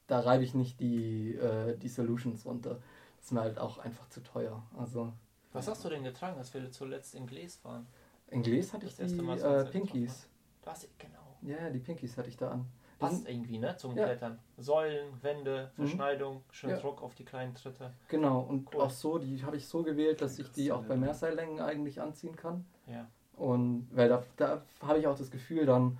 da 0.07 0.19
reibe 0.19 0.43
ich 0.43 0.53
nicht 0.55 0.79
die, 0.79 1.35
äh, 1.35 1.77
die 1.77 1.89
Solutions 1.89 2.45
runter. 2.45 2.81
Das 3.23 3.27
ist 3.29 3.31
mir 3.35 3.39
halt 3.39 3.57
auch 3.57 3.77
einfach 3.77 4.09
zu 4.09 4.21
teuer. 4.21 4.61
Also 4.77 5.13
Was 5.53 5.69
hast 5.69 5.85
du 5.85 5.89
denn 5.89 6.03
getragen, 6.03 6.37
als 6.37 6.53
wir 6.53 6.69
zuletzt 6.71 7.15
in 7.15 7.25
Gläs 7.25 7.63
waren? 7.63 7.87
in 8.27 8.43
Gläs 8.43 8.73
hatte 8.73 8.85
ich 8.85 8.97
Das 8.97 9.11
erste 9.13 9.23
die 9.23 9.29
äh, 9.29 9.63
Pinkies. 9.71 10.27
Du 10.61 10.69
hast, 10.69 10.89
genau. 10.99 11.37
Ja, 11.41 11.69
die 11.69 11.79
Pinkies 11.79 12.17
hatte 12.17 12.27
ich 12.27 12.35
da 12.35 12.51
an. 12.51 12.65
Passt 12.99 13.25
irgendwie, 13.29 13.59
ne? 13.59 13.77
Zum 13.77 13.95
Ja. 13.95 14.03
Klettern. 14.07 14.39
Säulen, 14.57 15.07
Wände, 15.23 15.71
Mhm. 15.77 15.83
Verschneidung, 15.85 16.43
schön 16.51 16.71
Ja. 16.71 16.77
Druck 16.79 17.01
auf 17.01 17.15
die 17.15 17.23
kleinen 17.23 17.55
Tritte. 17.55 17.93
Genau, 18.09 18.41
und 18.41 18.73
Cool. 18.75 18.81
auch 18.81 18.89
so, 18.89 19.17
die 19.19 19.41
habe 19.45 19.55
ich 19.55 19.67
so 19.69 19.83
gewählt, 19.83 20.21
dass 20.21 20.37
ich 20.37 20.51
die 20.51 20.73
auch 20.73 20.83
bei 20.83 20.97
Mehrseillängen 20.97 21.61
eigentlich 21.61 22.01
anziehen 22.01 22.35
kann. 22.35 22.65
Ja. 22.87 23.07
Und 23.37 23.87
weil 23.93 24.09
da, 24.09 24.21
da 24.35 24.63
habe 24.81 24.99
ich 24.99 25.07
auch 25.07 25.17
das 25.17 25.31
Gefühl, 25.31 25.65
dann 25.65 25.97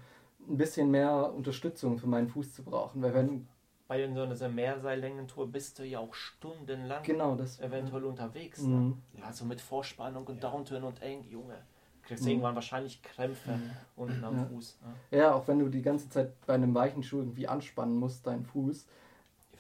ein 0.49 0.57
bisschen 0.57 0.91
mehr 0.91 1.33
Unterstützung 1.33 1.97
für 1.97 2.07
meinen 2.07 2.27
Fuß 2.27 2.53
zu 2.53 2.63
brauchen. 2.63 3.01
Weil 3.01 3.13
wenn, 3.13 3.47
Bei 3.87 4.07
so 4.13 4.21
einer 4.21 4.49
Mehrseillängentour 4.49 5.47
bist 5.51 5.77
du 5.77 5.83
ja 5.85 5.99
auch 5.99 6.13
stundenlang 6.13 7.03
genau 7.03 7.35
das. 7.35 7.59
eventuell 7.59 8.05
unterwegs. 8.05 8.61
Ne? 8.61 8.75
Mhm. 8.77 8.97
Also 9.21 9.45
mit 9.45 9.59
Vorspannung 9.61 10.25
und 10.25 10.41
Ja. 10.41 10.49
Downturn 10.49 10.83
und 10.83 11.01
eng, 11.01 11.23
Junge. 11.29 11.55
Kriegst 12.03 12.23
Mhm. 12.23 12.29
irgendwann 12.31 12.55
wahrscheinlich 12.55 13.01
Krämpfe 13.03 13.59
unten 13.95 14.23
am 14.23 14.37
Ja. 14.37 14.45
Fuß. 14.45 14.77
Ne? 15.11 15.17
Ja, 15.19 15.33
auch 15.33 15.47
wenn 15.47 15.59
du 15.59 15.69
die 15.69 15.81
ganze 15.81 16.09
Zeit 16.09 16.31
bei 16.45 16.53
einem 16.53 16.73
weichen 16.73 17.03
Schuh 17.03 17.19
irgendwie 17.19 17.47
anspannen 17.47 17.97
musst, 17.97 18.25
deinen 18.25 18.45
Fuß, 18.45 18.85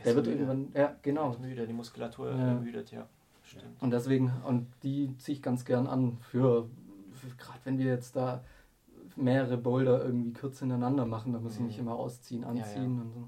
der 0.03 0.15
wird 0.15 0.25
müde. 0.25 0.37
irgendwann, 0.39 0.71
ja, 0.73 0.95
genau. 1.01 1.29
Wird 1.31 1.41
müde, 1.41 1.67
die 1.67 1.73
Muskulatur 1.73 2.31
Ja. 2.31 2.37
ermüdet, 2.49 2.91
ja. 2.91 3.05
Stimmt. 3.43 3.81
Und 3.81 3.91
deswegen, 3.91 4.31
und 4.47 4.67
die 4.83 5.15
ziehe 5.17 5.35
ich 5.37 5.43
ganz 5.43 5.63
gern 5.65 5.85
an 5.85 6.17
für, 6.21 6.67
für 7.13 7.27
gerade 7.37 7.59
wenn 7.65 7.77
wir 7.77 7.85
jetzt 7.87 8.15
da 8.15 8.41
mehrere 9.15 9.57
Boulder 9.57 10.03
irgendwie 10.03 10.33
kurz 10.33 10.59
hintereinander 10.59 11.05
machen, 11.05 11.33
da 11.33 11.39
muss 11.39 11.53
ich 11.55 11.59
Mhm. 11.59 11.67
nicht 11.67 11.79
immer 11.79 11.95
ausziehen, 11.95 12.41
ja. 12.41 12.47
anziehen 12.47 12.99
und 13.01 13.11
so. 13.13 13.27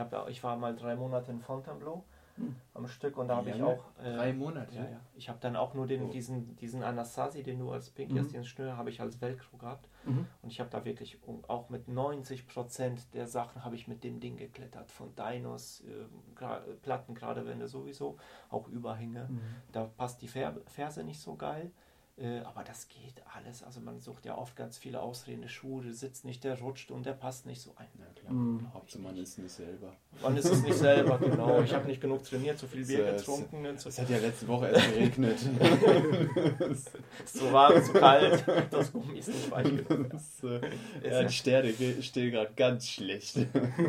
Ich, 0.00 0.04
hab, 0.04 0.12
ja- 0.12 0.28
ich 0.28 0.42
war 0.42 0.56
mal 0.56 0.74
drei 0.74 0.96
Monate 0.96 1.30
in 1.30 1.40
Fontainebleau 1.42 2.02
Hm. 2.36 2.56
am 2.72 2.86
Stück 2.88 3.18
und 3.18 3.28
da 3.28 3.36
habe 3.36 3.50
ich 3.50 3.62
auch. 3.62 3.84
äh, 4.02 4.14
Drei 4.16 4.32
Monate. 4.32 4.74
Ja, 4.74 4.84
ja. 4.84 5.00
Ich 5.14 5.28
habe 5.28 5.38
dann 5.42 5.56
auch 5.56 5.74
nur 5.74 5.86
den, 5.86 6.04
Oh. 6.04 6.10
diesen, 6.10 6.56
diesen 6.56 6.82
Anasazi, 6.82 7.42
den 7.42 7.58
du 7.58 7.70
als 7.70 7.90
Pinky 7.90 8.14
Mhm. 8.14 8.18
hast, 8.20 8.32
den 8.32 8.44
Schnür, 8.46 8.78
habe 8.78 8.88
ich 8.88 9.00
als 9.02 9.20
Velcro 9.20 9.58
gehabt. 9.58 9.90
Mhm. 10.06 10.26
Und 10.40 10.48
ich 10.50 10.58
habe 10.58 10.70
da 10.70 10.82
wirklich 10.86 11.18
auch 11.48 11.68
mit 11.68 11.86
90% 11.88 13.10
der 13.12 13.26
Sachen 13.26 13.62
habe 13.62 13.74
ich 13.74 13.88
mit 13.88 14.02
dem 14.04 14.20
Ding 14.20 14.38
geklettert. 14.38 14.90
Von 14.90 15.12
Dinos, 15.16 15.82
äh, 15.82 16.06
gra- 16.34 16.62
Platten, 16.80 17.14
gerade 17.14 17.46
Wände 17.46 17.68
sowieso, 17.68 18.16
auch 18.48 18.68
Überhänge. 18.68 19.26
Mhm. 19.28 19.40
Da 19.72 19.84
passt 19.84 20.22
die 20.22 20.28
Fer 20.28 20.54
Ferse 20.66 21.04
nicht 21.04 21.20
so 21.20 21.34
geil. 21.34 21.72
Äh, 22.20 22.40
aber 22.40 22.62
das 22.64 22.86
geht 22.88 23.22
alles. 23.34 23.62
Also 23.62 23.80
man 23.80 23.98
sucht 23.98 24.26
ja 24.26 24.36
oft 24.36 24.54
ganz 24.54 24.76
viele 24.76 25.00
Ausreden. 25.00 25.40
Der 25.40 25.48
Schuh, 25.48 25.80
der 25.80 25.94
sitzt 25.94 26.26
nicht, 26.26 26.44
der 26.44 26.58
rutscht 26.60 26.90
und 26.90 27.06
der 27.06 27.14
passt 27.14 27.46
nicht 27.46 27.62
so 27.62 27.72
ein. 27.76 27.86
Ja, 27.98 28.04
klar. 28.20 28.32
Mhm. 28.34 28.66
Hauptsache 28.74 29.00
man 29.02 29.16
ist 29.16 29.38
nicht 29.38 29.50
selber. 29.50 29.94
Man 30.22 30.36
ist 30.36 30.44
es 30.44 30.62
nicht 30.62 30.74
selber, 30.76 31.16
genau. 31.18 31.62
Ich 31.62 31.72
habe 31.72 31.86
nicht 31.86 32.00
genug 32.02 32.22
trainiert, 32.22 32.58
zu 32.58 32.66
viel 32.66 32.84
Bier 32.84 33.12
Das- 33.12 33.24
getrunken. 33.24 33.64
und 33.66 33.80
so- 33.80 33.88
Es 33.88 33.98
hat 33.98 34.10
ja 34.10 34.18
letzte 34.18 34.46
Woche 34.48 34.68
erst 34.68 34.92
geregnet. 34.92 35.38
Ist 36.70 37.38
zu 37.38 37.52
warm, 37.52 37.82
zu 37.82 37.92
kalt. 37.94 38.44
Das 38.70 38.92
Gummi 38.92 39.18
ist 39.18 39.28
nicht 39.28 39.50
weich 39.50 39.64
genug. 39.86 40.10
Das, 40.10 40.22
Ist 40.22 40.42
ja, 40.42 41.10
ja- 41.10 41.22
die 41.24 41.32
Sterne 41.32 41.72
ge- 41.72 42.02
stehen 42.02 42.30
gerade 42.32 42.52
ganz 42.54 42.86
schlecht. 42.88 43.38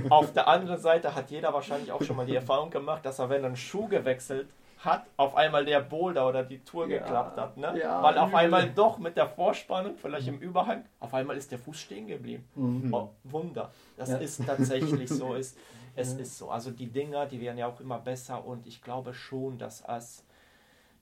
Auf 0.09 0.31
der 0.33 0.47
anderen 0.47 0.79
Seite 0.79 1.15
hat 1.15 1.31
jeder 1.31 1.53
wahrscheinlich 1.53 1.91
auch 1.91 2.01
schon 2.03 2.15
mal 2.15 2.25
die 2.25 2.35
Erfahrung 2.35 2.69
gemacht, 2.69 3.05
dass 3.05 3.19
er, 3.19 3.29
wenn 3.29 3.41
er 3.41 3.47
einen 3.47 3.55
Schuh 3.57 3.87
gewechselt 3.87 4.47
hat, 4.85 5.05
auf 5.17 5.35
einmal 5.35 5.63
der 5.65 5.79
Boulder 5.81 6.27
oder 6.27 6.43
die 6.43 6.59
Tour 6.63 6.87
Ja, 6.87 6.97
geklappt 6.99 7.37
hat. 7.37 7.57
Ne? 7.57 7.77
ja, 7.79 8.01
Weil 8.01 8.17
auf 8.17 8.33
einmal 8.33 8.69
doch 8.71 8.97
mit 8.97 9.15
der 9.15 9.27
Vorspannung, 9.27 9.95
vielleicht 9.97 10.27
im 10.27 10.39
Überhang, 10.39 10.85
auf 10.99 11.13
einmal 11.13 11.37
ist 11.37 11.51
der 11.51 11.59
Fuß 11.59 11.77
stehen 11.79 12.07
geblieben. 12.07 12.47
Mhm. 12.55 12.93
Oh, 12.93 13.09
Wunder. 13.23 13.71
Das 13.95 14.09
Ja. 14.09 14.17
ist 14.17 14.45
tatsächlich 14.45 15.09
so. 15.09 15.35
Ist, 15.35 15.57
es 15.95 16.13
Ja. 16.13 16.19
ist 16.19 16.37
so. 16.37 16.49
Also 16.49 16.71
die 16.71 16.87
Dinger, 16.87 17.25
die 17.27 17.39
werden 17.41 17.57
ja 17.57 17.67
auch 17.67 17.79
immer 17.79 17.99
besser 17.99 18.43
und 18.45 18.65
ich 18.65 18.81
glaube 18.81 19.13
schon, 19.13 19.57
dass 19.57 19.83
es 19.87 20.25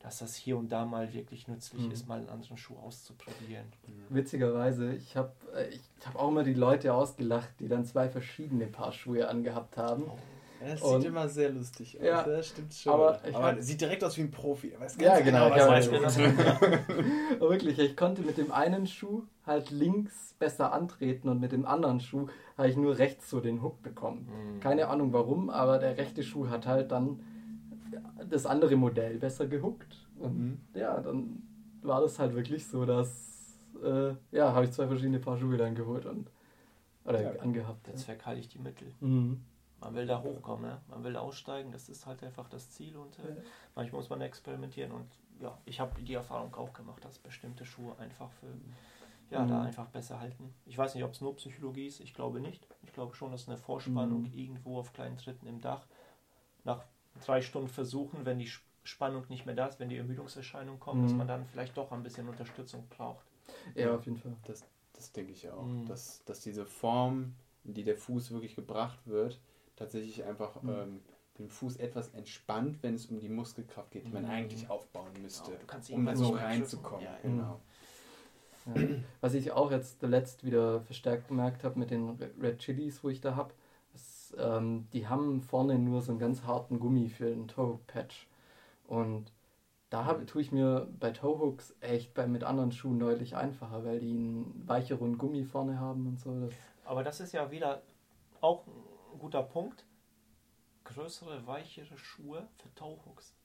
dass 0.02 0.20
das 0.20 0.34
hier 0.36 0.58
und 0.58 0.70
da 0.72 0.86
mal 0.86 1.14
wirklich 1.14 1.50
nützlich 1.50 1.86
Mhm. 1.86 1.92
ist, 1.92 2.08
mal 2.08 2.20
einen 2.20 2.30
anderen 2.30 2.56
Schuh 2.56 2.78
auszuprobieren. 2.78 3.66
Witzigerweise, 4.08 4.94
ich 4.94 5.18
habe 5.18 5.34
ich 5.72 5.82
hab 6.08 6.16
auch 6.16 6.30
immer 6.30 6.44
die 6.44 6.54
Leute 6.54 6.94
ausgelacht, 6.94 7.50
die 7.60 7.68
dann 7.68 7.84
zwei 7.84 8.08
verschiedene 8.08 8.68
Paar 8.68 8.94
Schuhe 8.94 9.28
angehabt 9.28 9.76
haben. 9.76 10.10
Das 10.62 10.82
Und- 10.82 11.02
sieht 11.02 11.10
immer 11.10 11.28
sehr 11.28 11.50
lustig 11.52 11.98
aus. 12.00 12.06
Ja, 12.06 12.24
das 12.24 12.48
stimmt 12.48 12.74
schon. 12.74 12.94
aber 12.94 13.16
Aber, 13.20 13.28
ich 13.30 13.36
hab- 13.36 13.62
sieht 13.62 13.82
direkt 13.82 14.04
aus 14.04 14.18
wie 14.18 14.22
ein 14.22 14.32
Profi. 14.32 14.74
Weiß 14.78 14.98
Ja, 15.00 15.14
ganz 15.14 15.26
genau, 15.26 15.50
was 15.50 15.58
ja, 15.58 15.68
weiß 15.70 15.90
genau. 16.18 17.40
Wirklich, 17.50 17.80
ich 17.80 17.96
konnte 17.96 18.22
mit 18.22 18.38
dem 18.38 18.52
einen 18.52 18.86
Schuh 18.88 19.24
halt 19.46 19.72
links 19.72 20.36
besser 20.38 20.74
antreten 20.74 21.30
und 21.30 21.40
mit 21.40 21.52
dem 21.52 21.66
anderen 21.66 22.00
Schuh 22.00 22.28
habe 22.58 22.70
ich 22.70 22.76
nur 22.78 22.98
rechts 22.98 23.30
so 23.30 23.40
den 23.40 23.62
Hook 23.62 23.82
bekommen. 23.82 24.28
Mhm. 24.56 24.60
Keine 24.60 24.88
Ahnung 24.90 25.14
warum, 25.14 25.50
aber 25.50 25.80
der 25.80 25.98
rechte 25.98 26.24
Schuh 26.24 26.50
hat 26.50 26.68
halt 26.68 26.92
dann 26.92 27.20
das 28.30 28.46
andere 28.46 28.76
Modell 28.76 29.18
besser 29.18 29.48
gehuckt. 29.48 30.08
Und 30.20 30.38
Mhm. 30.38 30.58
ja, 30.74 31.00
dann 31.00 31.42
war 31.82 32.02
das 32.02 32.20
halt 32.20 32.36
wirklich 32.36 32.68
so, 32.68 32.86
dass, 32.86 33.58
äh, 33.84 34.12
ja, 34.32 34.54
habe 34.54 34.66
ich 34.66 34.72
zwei 34.72 34.88
verschiedene 34.88 35.20
Paar 35.20 35.38
Schuhe 35.38 35.56
dann 35.58 35.74
geholt 35.76 36.06
und, 36.06 36.30
oder 37.06 37.22
Ja. 37.22 37.40
angehabt. 37.40 37.88
Der 37.88 37.96
Zweck 37.96 38.26
heiligt 38.26 38.54
die 38.54 38.60
Mittel. 38.60 38.92
Mhm. 39.00 39.40
Man 39.82 39.96
will 39.96 40.06
da 40.06 40.22
hochkommen, 40.22 40.70
ne? 40.70 40.82
man 40.88 41.04
will 41.04 41.16
aussteigen, 41.16 41.72
das 41.72 41.88
ist 41.90 42.06
halt 42.06 42.22
einfach 42.24 42.50
das 42.50 42.70
Ziel 42.72 42.98
und 42.98 43.18
äh, 43.20 43.30
Ja. 43.30 43.42
manchmal 43.76 44.02
muss 44.02 44.10
man 44.10 44.22
experimentieren 44.22 44.92
und 44.92 45.08
ja, 45.40 45.58
ich 45.66 45.80
habe 45.80 46.02
die 46.02 46.14
Erfahrung 46.14 46.54
auch 46.56 46.74
gemacht, 46.74 47.04
dass 47.06 47.18
bestimmte 47.18 47.64
Schuhe 47.66 47.98
einfach 47.98 48.30
für, 48.34 48.48
ja, 49.32 49.46
da 49.46 49.60
Mhm. 49.60 49.68
einfach 49.68 49.88
besser 49.88 50.20
halten. 50.20 50.54
Ich 50.66 50.78
weiß 50.78 50.96
nicht, 50.96 51.04
ob 51.06 51.14
es 51.14 51.22
nur 51.22 51.36
Psychologie 51.38 51.88
ist, 51.88 52.02
ich 52.02 52.14
glaube 52.14 52.42
nicht. 52.42 52.68
Ich 52.84 52.92
glaube 52.92 53.16
schon, 53.16 53.32
dass 53.32 53.48
eine 53.48 53.58
Vorspannung 53.58 54.24
Mhm. 54.24 54.34
irgendwo 54.34 54.80
auf 54.80 54.92
kleinen 54.92 55.18
Tritten 55.18 55.48
im 55.48 55.62
Dach 55.62 55.86
nach 56.66 56.84
drei 57.26 57.42
Stunden 57.42 57.70
versuchen, 57.70 58.26
wenn 58.26 58.40
die 58.40 58.48
Sp- 58.52 58.68
Spannung 58.84 59.26
nicht 59.30 59.46
mehr 59.46 59.56
da 59.56 59.68
ist, 59.68 59.80
wenn 59.80 59.90
die 59.90 59.98
Ermüdungserscheinung 59.98 60.80
kommt, 60.80 61.04
dass 61.04 61.12
Mhm. 61.12 61.18
man 61.20 61.28
dann 61.28 61.46
vielleicht 61.46 61.78
doch 61.78 61.92
ein 61.92 62.02
bisschen 62.04 62.28
Unterstützung 62.28 62.88
braucht. 62.90 63.24
Ja, 63.76 63.96
auf 63.96 64.06
jeden 64.06 64.18
Fall. 64.18 64.36
Das, 64.46 64.66
das 64.94 65.12
denke 65.12 65.32
ich 65.32 65.50
auch. 65.50 65.64
Mhm. 65.64 65.86
Dass, 65.86 66.24
dass 66.26 66.42
diese 66.42 66.66
Form, 66.66 67.36
in 67.64 67.74
die 67.76 67.84
der 67.84 67.98
Fuß 67.98 68.32
wirklich 68.32 68.56
gebracht 68.56 69.00
wird, 69.06 69.40
tatsächlich 69.80 70.24
einfach 70.24 70.62
Mhm. 70.62 70.70
ähm, 70.70 71.02
den 71.38 71.50
Fuß 71.50 71.78
etwas 71.78 72.10
entspannt, 72.10 72.84
wenn 72.84 72.96
es 72.96 73.06
um 73.08 73.20
die 73.20 73.30
Muskelkraft 73.30 73.92
geht, 73.92 74.06
die 74.06 74.12
man 74.12 74.24
Mhm. 74.24 74.30
eigentlich 74.30 74.70
aufbauen 74.70 75.12
müsste, 75.22 75.52
Genau, 75.88 76.12
um 76.12 76.16
so 76.16 76.30
reinzukommen. 76.32 77.06
Ja, 77.06 77.12
ja. 77.14 77.20
Genau. 77.24 77.60
Ja. 78.66 78.74
Was 79.22 79.34
ich 79.34 79.52
auch 79.54 79.72
jetzt 79.72 80.02
zuletzt 80.02 80.44
wieder 80.44 80.82
verstärkt 80.82 81.30
gemerkt 81.30 81.64
habe 81.64 81.80
mit 81.80 81.92
den 81.92 82.10
Re- 82.10 82.32
Red 82.42 82.60
Chilis, 82.60 83.04
wo 83.04 83.10
ich 83.10 83.22
da 83.22 83.36
habe, 83.36 83.54
ähm, 84.38 84.88
die 84.94 85.08
haben 85.08 85.42
vorne 85.42 85.80
nur 85.80 86.02
so 86.02 86.12
einen 86.12 86.20
ganz 86.20 86.44
harten 86.44 86.80
Gummi 86.80 87.08
für 87.10 87.30
den 87.30 87.48
Toe-Patch. 87.48 88.28
Und 88.86 89.32
da 89.90 90.06
hab, 90.06 90.28
tue 90.28 90.42
ich 90.42 90.52
mir 90.52 90.88
bei 91.00 91.12
Toe-Hooks 91.12 91.76
echt 91.80 92.14
bei, 92.14 92.28
mit 92.28 92.44
anderen 92.44 92.72
Schuhen 92.72 93.00
deutlich 93.00 93.36
einfacher, 93.36 93.84
weil 93.86 94.00
die 94.00 94.12
einen 94.12 94.64
weicheren 94.68 95.18
Gummi 95.18 95.46
vorne 95.46 95.80
haben 95.80 96.06
und 96.06 96.20
so. 96.20 96.40
Das, 96.42 96.54
Aber 96.86 97.04
das 97.04 97.22
ist 97.22 97.32
ja 97.32 97.50
wieder 97.50 97.82
auch 98.42 98.66
ein 99.20 99.22
guter 99.22 99.44
Punkt. 99.44 99.86
Größere, 100.86 101.46
weichere 101.46 101.98
Schuhe 101.98 102.48
für 102.56 102.74
Tauhooks. 102.74 103.36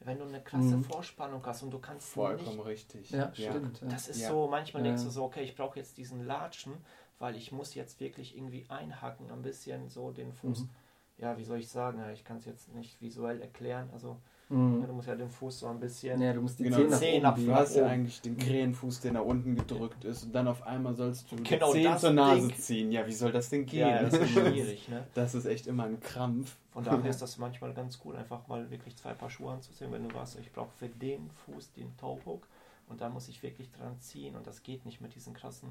Wenn 0.00 0.18
du 0.18 0.24
eine 0.24 0.42
krasse 0.42 0.76
Mhm. 0.76 0.84
Vorspannung 0.84 1.44
hast 1.44 1.62
und 1.62 1.70
du 1.70 1.78
kannst 1.80 2.08
Vollkommen 2.10 2.58
nicht. 2.58 2.66
richtig. 2.66 3.10
ja, 3.10 3.34
stimmt. 3.34 3.82
Das 3.82 4.08
ist 4.08 4.20
Ja. 4.20 4.28
so, 4.28 4.46
manchmal 4.46 4.82
Ja. 4.84 4.90
denkst 4.90 5.02
du 5.04 5.10
so, 5.10 5.24
okay, 5.24 5.42
ich 5.42 5.56
brauche 5.56 5.78
jetzt 5.78 5.96
diesen 5.98 6.24
Latschen, 6.24 6.74
weil 7.18 7.34
ich 7.34 7.50
muss 7.50 7.74
jetzt 7.74 7.98
wirklich 7.98 8.36
irgendwie 8.36 8.66
einhacken, 8.68 9.30
ein 9.30 9.42
bisschen 9.42 9.88
so 9.88 10.12
den 10.12 10.32
Fuß. 10.32 10.60
Mhm. 10.60 10.70
Ja, 11.18 11.36
wie 11.38 11.44
soll 11.44 11.58
ich 11.58 11.68
sagen? 11.68 11.98
Ja, 11.98 12.10
Ich 12.12 12.24
kann 12.24 12.36
es 12.36 12.44
jetzt 12.44 12.72
nicht 12.74 13.00
visuell 13.00 13.40
erklären. 13.40 13.90
Also 13.92 14.20
Mhm. 14.48 14.86
du 14.86 14.92
musst 14.92 15.08
ja 15.08 15.16
den 15.16 15.28
Fuß 15.28 15.58
so 15.58 15.66
ein 15.66 15.80
bisschen. 15.80 16.20
Ja, 16.20 16.32
du 16.32 16.40
musst 16.40 16.58
die 16.60 16.64
Genau, 16.64 16.76
Zehen 16.76 16.88
nach 16.90 16.98
Zehen 17.00 17.14
oben 17.14 17.22
nach- 17.22 17.34
biegen. 17.34 17.46
Du 17.48 17.54
hast 17.54 17.74
ja 17.74 17.82
oben. 17.82 17.90
eigentlich 17.90 18.20
den 18.20 18.38
Krähenfuß, 18.38 19.00
der 19.00 19.12
nach 19.12 19.22
unten 19.24 19.56
gedrückt 19.56 20.04
ist 20.04 20.24
und 20.24 20.32
dann 20.32 20.46
auf 20.46 20.62
einmal 20.66 20.94
sollst 20.94 21.30
du 21.32 21.36
Genau 21.42 21.66
die 21.72 21.80
Zehen 21.80 21.84
das 21.92 22.00
zur 22.00 22.10
Nase 22.12 22.46
Ding. 22.48 22.56
ziehen. 22.56 22.92
Ja, 22.92 23.06
wie 23.06 23.12
soll 23.12 23.32
das 23.32 23.48
denn 23.50 23.66
gehen? 23.66 23.80
Ja, 23.88 24.02
das 24.02 24.14
ist 24.14 24.30
schwierig, 24.30 24.88
ne? 24.88 25.04
Das 25.14 25.34
ist 25.34 25.46
echt 25.46 25.66
immer 25.66 25.84
ein 25.84 25.98
Krampf. 25.98 26.56
Von 26.70 26.84
daher 26.84 27.10
ist 27.10 27.22
das 27.22 27.38
manchmal 27.38 27.72
ganz 27.74 27.98
cool, 28.04 28.16
einfach 28.16 28.46
mal 28.46 28.70
wirklich 28.70 28.96
zwei 28.96 29.14
Paar 29.14 29.30
Schuhe 29.30 29.50
anzuziehen, 29.52 29.90
wenn 29.90 30.08
du 30.08 30.14
weißt, 30.14 30.38
ich 30.38 30.52
brauche 30.52 30.70
für 30.76 30.88
den 30.88 31.28
Fuß 31.46 31.72
den 31.72 31.96
Toe-Hook 31.96 32.46
und 32.88 33.00
da 33.00 33.08
muss 33.08 33.28
ich 33.28 33.42
wirklich 33.42 33.72
dran 33.72 33.98
ziehen 34.00 34.36
und 34.36 34.46
das 34.46 34.62
geht 34.62 34.84
nicht 34.86 35.00
mit 35.00 35.14
diesem 35.14 35.32
krassen 35.34 35.70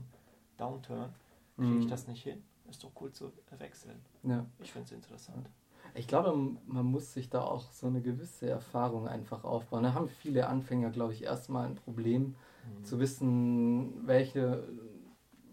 Downturn. 0.58 1.14
Kriege 1.58 1.78
ich 1.80 1.86
Mhm. 1.86 1.90
das 1.90 2.08
nicht 2.08 2.24
hin? 2.24 2.44
Ist 2.70 2.84
doch 2.84 2.92
cool 3.00 3.12
zu 3.14 3.32
wechseln. 3.58 4.02
Ja. 4.24 4.46
Ich 4.62 4.72
finde 4.74 4.88
es 4.88 4.92
interessant. 4.92 5.48
Ich 5.96 6.08
glaube, 6.08 6.36
man 6.68 6.86
muss 6.86 7.14
sich 7.14 7.30
da 7.30 7.42
auch 7.44 7.72
so 7.72 7.88
eine 7.88 8.02
gewisse 8.02 8.50
Erfahrung 8.50 9.08
einfach 9.08 9.44
aufbauen. 9.46 9.84
Da 9.84 9.94
haben 9.94 10.10
viele 10.10 10.48
Anfänger, 10.48 10.90
glaube 10.90 11.14
ich, 11.14 11.24
erstmal 11.24 11.66
ein 11.66 11.76
Problem, 11.76 12.36
zu 12.84 13.00
wissen, 13.00 14.06
welche, 14.06 14.68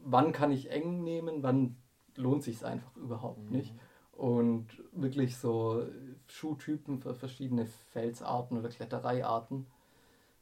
wann 0.04 0.32
kann 0.32 0.50
ich 0.50 0.70
eng 0.70 1.02
nehmen, 1.02 1.42
wann 1.42 1.76
lohnt 2.16 2.42
sich 2.42 2.64
einfach 2.64 2.94
überhaupt 2.96 3.50
Mhm. 3.50 3.56
nicht. 3.56 3.74
Und 4.12 4.66
wirklich 4.92 5.36
so 5.38 5.86
Schuhtypen 6.26 6.98
für 6.98 7.14
verschiedene 7.14 7.66
Felsarten 7.66 8.58
oder 8.58 8.68
Klettereiarten. 8.68 9.66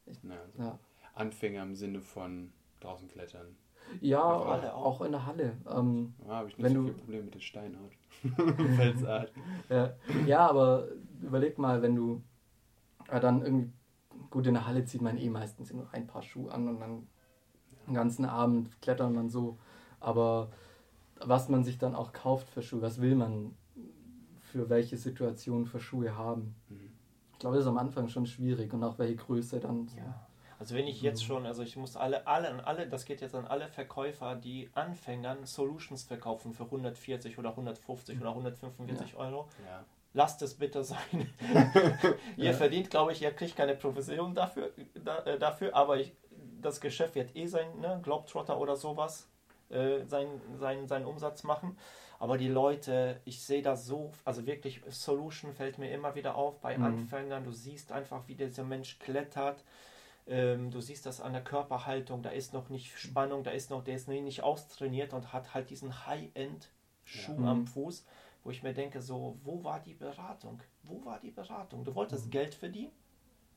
Ich, 0.05 0.21
Ja. 0.23 0.41
ja. 0.57 0.79
Anfänger 1.13 1.63
im 1.63 1.75
Sinne 1.75 2.01
von 2.01 2.51
draußen 2.79 3.07
klettern. 3.07 3.55
Ja, 3.99 4.23
auch, 4.23 4.45
auch. 4.47 4.85
auch 4.85 5.01
in 5.01 5.11
der 5.11 5.25
Halle. 5.25 5.57
Ähm, 5.69 6.13
Da 6.25 6.35
habe 6.37 6.49
ich 6.49 6.57
nicht 6.57 6.63
Wenn 6.65 6.73
so 6.73 6.79
du- 6.81 6.85
viel 6.87 6.93
Probleme 6.99 7.23
mit 7.25 7.33
den 7.35 7.41
Steinarten. 7.41 7.97
Felsarten. 8.77 9.41
ja, 9.69 9.93
ja, 10.27 10.47
aber 10.49 10.87
überleg 11.21 11.57
mal, 11.57 11.81
wenn 11.81 11.95
du 11.95 12.21
ja, 13.09 13.19
dann 13.19 13.41
irgendwie, 13.41 13.71
gut, 14.29 14.45
in 14.47 14.53
der 14.53 14.67
Halle 14.67 14.85
zieht 14.85 15.01
man 15.01 15.17
eh 15.17 15.29
meistens 15.29 15.73
nur 15.73 15.87
ein 15.91 16.07
paar 16.07 16.21
Schuhe 16.21 16.51
an 16.51 16.67
und 16.67 16.79
dann 16.79 17.07
den 17.87 17.93
ganzen 17.95 18.25
Abend 18.25 18.79
klettert 18.81 19.11
man 19.11 19.29
so. 19.29 19.57
Aber 19.99 20.51
was 21.19 21.49
man 21.49 21.63
sich 21.63 21.77
dann 21.77 21.95
auch 21.95 22.13
kauft 22.13 22.49
für 22.49 22.61
Schuhe, 22.61 22.81
was 22.81 23.01
will 23.01 23.15
man 23.15 23.55
für 24.39 24.69
welche 24.69 24.97
Situation 24.97 25.65
für 25.65 25.79
Schuhe 25.79 26.15
haben? 26.15 26.55
Mhm. 26.69 26.91
Ich 27.33 27.39
glaube, 27.39 27.55
das 27.55 27.65
ist 27.65 27.69
am 27.69 27.77
Anfang 27.79 28.07
schon 28.07 28.27
schwierig 28.27 28.71
und 28.73 28.83
auch 28.83 28.99
welche 28.99 29.15
Größe 29.15 29.59
dann. 29.59 29.87
So. 29.87 29.97
Ja. 29.97 30.27
Also 30.61 30.75
wenn 30.75 30.85
ich 30.85 31.01
jetzt 31.01 31.25
schon, 31.25 31.47
also 31.47 31.63
ich 31.63 31.75
muss 31.75 31.97
alle, 31.97 32.27
alle, 32.27 32.47
an 32.49 32.59
alle, 32.59 32.85
das 32.87 33.05
geht 33.05 33.19
jetzt 33.21 33.33
an 33.33 33.47
alle 33.47 33.67
Verkäufer, 33.67 34.35
die 34.35 34.69
Anfängern 34.75 35.43
Solutions 35.43 36.03
verkaufen 36.03 36.53
für 36.53 36.65
140 36.65 37.39
oder 37.39 37.49
150 37.49 38.21
oder 38.21 38.29
145 38.29 39.15
Euro. 39.15 39.49
Ja. 39.65 39.83
Lasst 40.13 40.43
es 40.43 40.53
bitte 40.53 40.83
sein. 40.83 41.33
ihr 42.37 42.51
Ja. 42.51 42.53
verdient, 42.53 42.91
glaube 42.91 43.11
ich, 43.11 43.23
ihr 43.23 43.31
kriegt 43.31 43.55
keine 43.55 43.73
Provision 43.73 44.35
dafür, 44.35 44.69
da, 45.03 45.23
äh, 45.23 45.39
dafür 45.39 45.75
aber 45.75 45.97
ich, 45.97 46.13
das 46.61 46.79
Geschäft 46.79 47.15
wird 47.15 47.35
eh 47.35 47.47
sein, 47.47 47.79
ne, 47.79 47.99
Globetrotter 48.03 48.59
oder 48.59 48.75
sowas, 48.75 49.27
äh, 49.71 50.05
sein, 50.05 50.27
sein, 50.59 50.87
seinen 50.87 51.05
Umsatz 51.05 51.41
machen. 51.41 51.75
Aber 52.19 52.37
die 52.37 52.49
Leute, 52.49 53.19
ich 53.25 53.41
sehe 53.43 53.63
das 53.63 53.87
so, 53.87 54.11
also 54.25 54.45
wirklich, 54.45 54.79
Solution 54.89 55.53
fällt 55.53 55.79
mir 55.79 55.91
immer 55.91 56.13
wieder 56.13 56.35
auf 56.35 56.59
bei 56.61 56.77
Mhm. 56.77 56.83
Anfängern. 56.83 57.45
Du 57.45 57.51
siehst 57.51 57.91
einfach, 57.91 58.27
wie 58.27 58.35
dieser 58.35 58.63
Mensch 58.63 58.99
klettert. 58.99 59.63
Ähm, 60.27 60.71
du 60.71 60.81
siehst 60.81 61.05
das 61.05 61.19
an 61.21 61.33
der 61.33 61.43
Körperhaltung, 61.43 62.21
da 62.21 62.29
ist 62.29 62.53
noch 62.53 62.69
nicht 62.69 62.97
Spannung, 62.97 63.43
da 63.43 63.51
ist 63.51 63.69
noch, 63.69 63.83
der 63.83 63.95
ist 63.95 64.07
nicht 64.07 64.43
austrainiert 64.43 65.13
und 65.13 65.33
hat 65.33 65.53
halt 65.53 65.69
diesen 65.69 66.05
High-End-Schuh 66.05 67.41
Ja. 67.41 67.51
am 67.51 67.61
Mhm. 67.61 67.67
Fuß, 67.67 68.05
wo 68.43 68.51
ich 68.51 68.63
mir 68.63 68.73
denke, 68.73 69.01
so, 69.01 69.37
wo 69.43 69.63
war 69.63 69.79
die 69.79 69.93
Beratung? 69.93 70.61
Wo 70.83 71.03
war 71.05 71.19
die 71.19 71.31
Beratung? 71.31 71.83
Du 71.83 71.95
wolltest 71.95 72.27
Mhm. 72.27 72.31
Geld 72.31 72.55
verdienen, 72.55 72.91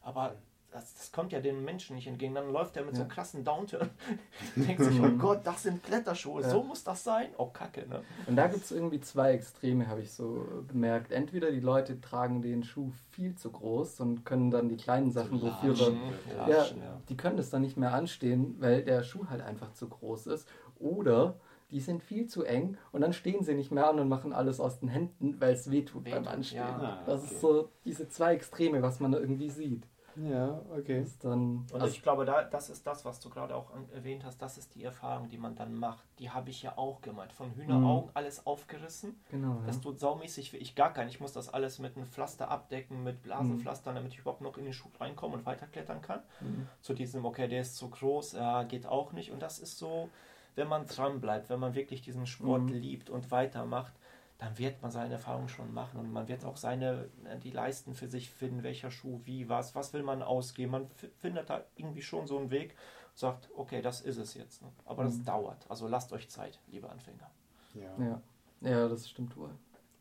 aber 0.00 0.36
das, 0.74 0.92
das 0.94 1.12
kommt 1.12 1.32
ja 1.32 1.40
den 1.40 1.64
Menschen 1.64 1.94
nicht 1.96 2.06
entgegen. 2.06 2.34
Dann 2.34 2.52
läuft 2.52 2.76
er 2.76 2.84
mit 2.84 2.94
so 2.94 3.00
Ja. 3.00 3.04
einem 3.04 3.10
krassen 3.12 3.44
Downturn, 3.44 3.88
denkt 4.56 4.82
sich, 4.84 5.00
oh 5.00 5.04
Mhm. 5.04 5.18
Gott, 5.18 5.40
das 5.44 5.62
sind 5.62 5.82
Kletterschuhe, 5.82 6.42
Ja. 6.42 6.50
so 6.50 6.62
muss 6.62 6.82
das 6.84 7.02
sein? 7.04 7.28
Oh, 7.38 7.46
Kacke, 7.46 7.88
ne? 7.88 8.02
Und 8.26 8.36
da 8.36 8.48
gibt 8.48 8.64
es 8.64 8.72
irgendwie 8.72 9.00
zwei 9.00 9.32
Extreme, 9.32 9.86
habe 9.88 10.02
ich 10.02 10.12
so 10.12 10.44
bemerkt. 10.68 11.12
Entweder 11.12 11.50
die 11.50 11.60
Leute 11.60 12.00
tragen 12.00 12.42
den 12.42 12.64
Schuh 12.64 12.90
viel 13.12 13.34
zu 13.36 13.50
groß 13.50 14.00
und 14.00 14.24
können 14.26 14.50
dann 14.50 14.68
die 14.68 14.76
kleinen 14.76 15.10
Sachen, 15.12 15.40
wofür 15.40 15.78
wir 15.78 15.90
Mhm. 15.90 16.00
Ja, 16.36 16.48
ja. 16.48 16.64
die 17.08 17.16
können 17.16 17.36
das 17.36 17.50
dann 17.50 17.62
nicht 17.62 17.76
mehr 17.76 17.94
anstehen, 17.94 18.56
weil 18.58 18.82
der 18.82 19.02
Schuh 19.04 19.26
halt 19.30 19.40
einfach 19.42 19.72
zu 19.72 19.88
groß 19.88 20.26
ist. 20.26 20.48
Oder 20.80 21.36
die 21.70 21.80
sind 21.80 22.02
viel 22.02 22.26
zu 22.26 22.44
eng 22.44 22.76
und 22.92 23.00
dann 23.00 23.12
stehen 23.12 23.42
sie 23.42 23.54
nicht 23.54 23.70
mehr 23.72 23.88
an 23.88 23.98
und 23.98 24.08
machen 24.08 24.32
alles 24.32 24.60
aus 24.60 24.78
den 24.80 24.88
Händen, 24.88 25.40
weil 25.40 25.54
es 25.54 25.70
wehtut, 25.70 26.04
beim 26.04 26.12
Wehtut, 26.14 26.26
Anstehen. 26.28 26.58
ja. 26.58 27.02
Das 27.06 27.22
okay. 27.24 27.32
ist 27.34 27.40
so 27.40 27.68
diese 27.84 28.08
zwei 28.08 28.34
Extreme, 28.34 28.82
was 28.82 29.00
man 29.00 29.12
da 29.12 29.18
irgendwie 29.18 29.50
sieht. 29.50 29.84
Ja, 30.16 30.60
okay. 30.76 31.04
Dann, 31.20 31.66
Und 31.72 31.74
also, 31.74 31.86
ich 31.88 32.02
glaube, 32.02 32.24
da, 32.24 32.44
das 32.44 32.70
ist 32.70 32.86
das, 32.86 33.04
was 33.04 33.20
du 33.20 33.30
gerade 33.30 33.54
auch 33.54 33.70
erwähnt 33.92 34.24
hast, 34.24 34.40
das 34.40 34.58
ist 34.58 34.74
die 34.74 34.84
Erfahrung, 34.84 35.28
die 35.28 35.38
man 35.38 35.54
dann 35.56 35.74
macht. 35.74 36.04
Die 36.18 36.30
habe 36.30 36.50
ich 36.50 36.62
ja 36.62 36.76
auch 36.78 37.00
gemacht. 37.00 37.32
Von 37.32 37.52
Hühneraugen 37.54 38.10
alles 38.14 38.46
aufgerissen. 38.46 39.20
genau, 39.30 39.62
Das 39.66 39.76
ja. 39.76 39.82
tut 39.82 39.98
saumäßig 39.98 40.52
wie 40.52 40.58
ich 40.58 40.74
gar 40.74 40.92
keinen. 40.92 41.08
Ich 41.08 41.20
muss 41.20 41.32
das 41.32 41.48
alles 41.48 41.78
mit 41.78 41.96
einem 41.96 42.06
Pflaster 42.06 42.50
abdecken, 42.50 43.02
mit 43.02 43.22
Blasenpflastern, 43.22 43.94
damit 43.94 44.12
ich 44.12 44.18
überhaupt 44.20 44.40
noch 44.40 44.56
in 44.58 44.64
den 44.64 44.72
Schuh 44.72 44.88
reinkomme 45.00 45.34
und 45.34 45.46
weiterklettern 45.46 46.00
kann. 46.02 46.20
Mhm. 46.40 46.68
Zu 46.80 46.94
diesem, 46.94 47.24
okay, 47.24 47.48
der 47.48 47.62
ist 47.62 47.76
zu 47.76 47.88
groß, 47.90 48.32
ja, 48.32 48.62
geht 48.62 48.86
auch 48.86 49.12
nicht. 49.12 49.32
Und 49.32 49.40
das 49.42 49.58
ist 49.58 49.78
so, 49.78 50.08
wenn 50.54 50.68
man 50.68 50.86
dran 50.86 51.20
bleibt, 51.20 51.50
wenn 51.50 51.58
man 51.58 51.74
wirklich 51.74 52.02
diesen 52.02 52.26
Sport 52.26 52.62
Mhm. 52.62 52.68
liebt 52.74 53.10
und 53.10 53.30
weitermacht, 53.30 53.92
dann 54.38 54.58
wird 54.58 54.82
man 54.82 54.90
seine 54.90 55.14
Erfahrung 55.14 55.48
schon 55.48 55.72
machen 55.72 56.00
und 56.00 56.12
man 56.12 56.28
wird 56.28 56.44
auch 56.44 56.56
seine, 56.56 57.08
äh, 57.24 57.38
die 57.38 57.50
Leisten 57.50 57.94
für 57.94 58.08
sich 58.08 58.30
finden, 58.30 58.62
welcher 58.62 58.90
Schuh, 58.90 59.20
wie, 59.24 59.48
was, 59.48 59.74
was 59.74 59.92
will 59.92 60.02
man 60.02 60.22
ausgeben. 60.22 60.72
Man 60.72 60.90
findet 61.18 61.48
da 61.50 61.64
irgendwie 61.76 62.02
schon 62.02 62.26
so 62.26 62.38
einen 62.38 62.50
Weg 62.50 62.74
und 63.10 63.18
sagt, 63.18 63.48
okay, 63.56 63.80
das 63.80 64.00
ist 64.00 64.16
es 64.16 64.34
jetzt. 64.34 64.62
Ne? 64.62 64.68
Aber 64.84 65.04
das 65.04 65.18
Mhm. 65.18 65.24
dauert. 65.24 65.70
Also 65.70 65.86
lasst 65.88 66.12
euch 66.12 66.28
Zeit, 66.28 66.60
liebe 66.66 66.90
Anfänger. 66.90 67.30
Ja. 67.74 67.96
ja. 68.04 68.22
ja, 68.60 68.88
das 68.88 69.08
stimmt 69.08 69.36
wohl. 69.36 69.50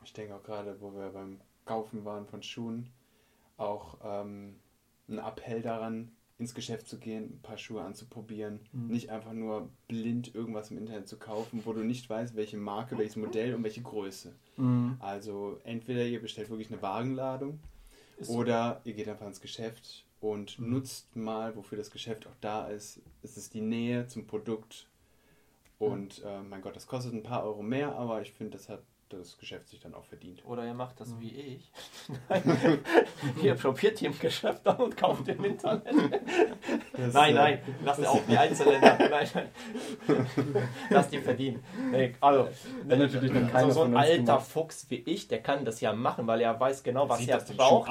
Ich 0.03 0.13
denke 0.13 0.35
auch 0.35 0.43
gerade, 0.43 0.79
wo 0.81 0.93
wir 0.93 1.09
beim 1.09 1.39
Kaufen 1.65 2.03
waren 2.03 2.25
von 2.25 2.43
Schuhen, 2.43 2.91
auch 3.57 3.97
ähm, 4.03 4.59
ein 5.07 5.19
Appell 5.19 5.61
daran, 5.61 6.11
ins 6.43 6.53
Geschäft 6.53 6.87
zu 6.87 6.97
gehen, 6.99 7.23
ein 7.35 7.41
paar 7.41 7.57
Schuhe 7.57 7.81
anzuprobieren. 7.81 8.59
Mhm. 8.71 8.87
Nicht 8.87 9.09
einfach 9.09 9.33
nur 9.33 9.69
blind 9.87 10.33
irgendwas 10.35 10.69
im 10.71 10.77
Internet 10.77 11.07
zu 11.07 11.17
kaufen, 11.17 11.61
wo 11.65 11.73
du 11.73 11.83
nicht 11.83 12.09
weißt, 12.09 12.35
welche 12.35 12.57
Marke, 12.57 12.97
welches 12.97 13.15
Modell 13.15 13.55
und 13.55 13.63
welche 13.63 13.81
Größe. 13.81 14.33
Mhm. 14.57 14.97
Also 14.99 15.59
entweder 15.63 16.05
ihr 16.05 16.21
bestellt 16.21 16.49
wirklich 16.49 16.71
eine 16.71 16.81
Wagenladung 16.81 17.59
Ist 18.17 18.27
so. 18.27 18.35
oder 18.37 18.81
ihr 18.83 18.93
geht 18.93 19.07
einfach 19.09 19.27
ins 19.27 19.41
Geschäft 19.41 20.05
und 20.21 20.59
Mhm. 20.59 20.69
nutzt 20.69 21.15
mal, 21.15 21.55
wofür 21.55 21.77
das 21.77 21.89
Geschäft 21.91 22.27
auch 22.27 22.35
da 22.41 22.67
ist. 22.67 23.01
Es 23.23 23.35
ist 23.37 23.53
die 23.53 23.61
Nähe 23.61 24.07
zum 24.07 24.27
Produkt. 24.27 24.87
Und 25.79 26.21
äh, 26.23 26.41
mein 26.41 26.61
Gott, 26.61 26.75
das 26.75 26.87
kostet 26.87 27.13
ein 27.13 27.23
paar 27.23 27.43
Euro 27.43 27.61
mehr, 27.61 27.93
aber 27.95 28.21
ich 28.21 28.31
finde, 28.31 28.57
das 28.57 28.69
hat 28.69 28.83
das 29.17 29.37
Geschäft 29.37 29.69
sich 29.69 29.79
dann 29.79 29.93
auch 29.93 30.03
verdient. 30.05 30.43
Oder 30.45 30.65
ihr 30.65 30.73
macht 30.73 30.99
das 30.99 31.09
Mhm. 31.09 31.21
wie 31.21 31.31
ich. 31.31 31.71
ihr 33.43 33.55
probiert 33.55 33.99
die 33.99 34.05
im 34.05 34.17
Geschäft 34.17 34.65
an 34.67 34.77
und 34.77 34.97
kauft 34.97 35.27
im 35.27 35.43
Internet. 35.43 35.85
Das, 36.97 37.13
Nein, 37.13 37.31
äh, 37.31 37.39
nein, 37.39 37.59
lasst 37.83 37.99
ihr 38.01 38.11
auch 38.11 38.21
die 38.27 38.37
Einzelländer. 38.37 38.97
Nein, 39.09 39.27
nein. 39.33 39.49
Lasst 40.89 41.11
die 41.13 41.19
verdienen. 41.19 41.63
Nee, 41.91 42.15
also, 42.19 42.49
Wenn 42.85 42.99
natürlich 42.99 43.31
dann 43.31 43.45
so, 43.47 43.51
keiner 43.51 43.71
so 43.71 43.81
ein 43.83 43.95
alter 43.95 44.17
gemacht. 44.17 44.47
Fuchs 44.47 44.89
wie 44.89 44.99
ich, 45.05 45.27
der 45.27 45.41
kann 45.41 45.65
das 45.65 45.81
ja 45.81 45.93
machen, 45.93 46.27
weil 46.27 46.41
er 46.41 46.59
weiß 46.59 46.83
genau, 46.83 47.09
was 47.09 47.19
sieht 47.19 47.29
er 47.29 47.39
braucht. 47.39 47.89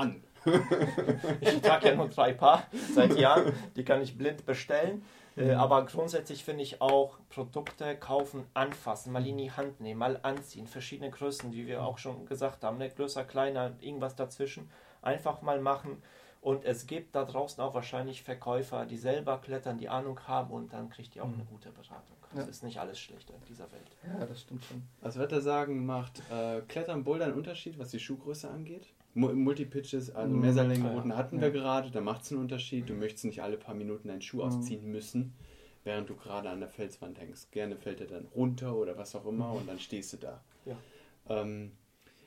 Ich 1.40 1.60
trage 1.60 1.88
ja 1.88 1.94
nur 1.94 2.08
drei 2.08 2.32
Paar 2.32 2.64
seit 2.94 3.16
Jahren, 3.16 3.52
die 3.76 3.84
kann 3.84 4.02
ich 4.02 4.18
blind 4.18 4.44
bestellen. 4.44 5.04
Äh, 5.36 5.44
Mhm. 5.54 5.60
aber 5.60 5.86
grundsätzlich 5.86 6.44
finde 6.44 6.62
ich 6.62 6.80
auch 6.82 7.16
Produkte 7.30 7.96
kaufen, 7.96 8.44
anfassen, 8.54 9.12
mal 9.12 9.26
in 9.26 9.38
die 9.38 9.50
Hand 9.50 9.80
nehmen, 9.80 9.98
mal 9.98 10.18
anziehen, 10.22 10.66
verschiedene 10.66 11.10
Größen, 11.10 11.52
wie 11.52 11.66
wir 11.66 11.82
auch 11.84 11.98
schon 11.98 12.26
gesagt 12.26 12.64
haben, 12.64 12.78
ne? 12.78 12.90
größer, 12.90 13.24
kleiner, 13.24 13.72
irgendwas 13.80 14.14
dazwischen, 14.14 14.70
einfach 15.00 15.40
mal 15.42 15.60
machen. 15.60 16.02
Und 16.42 16.64
es 16.64 16.86
gibt 16.88 17.14
da 17.14 17.24
draußen 17.24 17.62
auch 17.62 17.72
wahrscheinlich 17.72 18.22
Verkäufer, 18.24 18.84
die 18.84 18.96
selber 18.98 19.38
klettern, 19.38 19.78
die 19.78 19.88
Ahnung 19.88 20.18
haben 20.26 20.50
und 20.50 20.72
dann 20.72 20.90
kriegt 20.90 21.14
ihr 21.14 21.22
auch 21.22 21.28
Mhm. 21.28 21.34
eine 21.34 21.44
gute 21.44 21.70
Beratung. 21.70 22.16
Es 22.32 22.38
Ja. 22.40 22.44
ist 22.46 22.62
nicht 22.64 22.78
alles 22.80 22.98
schlecht 22.98 23.30
in 23.30 23.36
dieser 23.48 23.70
Welt. 23.70 23.96
Ja, 24.04 24.26
das 24.26 24.40
stimmt 24.42 24.64
schon. 24.64 24.82
Was 25.00 25.16
wird 25.16 25.30
er 25.32 25.40
sagen, 25.40 25.86
macht 25.86 26.20
äh, 26.30 26.60
Klettern 26.62 27.04
Boulder 27.04 27.26
einen 27.26 27.34
Unterschied, 27.34 27.78
was 27.78 27.90
die 27.90 28.00
Schuhgröße 28.00 28.50
angeht? 28.50 28.88
Mu 29.14 29.32
Multipitches, 29.34 30.10
also 30.10 30.34
Mhm. 30.34 30.40
Mehrseillängenrouten 30.40 31.10
Ja. 31.10 31.16
hatten 31.16 31.40
wir 31.40 31.50
gerade, 31.50 31.90
da 31.90 32.00
macht 32.00 32.22
es 32.22 32.32
einen 32.32 32.40
Unterschied. 32.40 32.88
Du 32.88 32.94
möchtest 32.94 33.24
nicht 33.26 33.42
alle 33.42 33.56
paar 33.58 33.74
Minuten 33.74 34.08
deinen 34.08 34.22
Schuh 34.22 34.38
Mhm. 34.38 34.42
ausziehen 34.44 34.90
müssen, 34.90 35.34
während 35.84 36.08
du 36.08 36.16
gerade 36.16 36.48
an 36.48 36.60
der 36.60 36.68
Felswand 36.70 37.20
hängst. 37.20 37.52
Gerne 37.52 37.76
fällt 37.76 38.00
er 38.00 38.06
dann 38.06 38.26
runter 38.26 38.74
oder 38.76 38.96
was 38.96 39.14
auch 39.14 39.26
immer 39.26 39.52
und 39.52 39.68
dann 39.68 39.78
stehst 39.78 40.12
du 40.14 40.16
da. 40.16 40.42
Ja. 40.64 40.76
Ähm, 41.28 41.72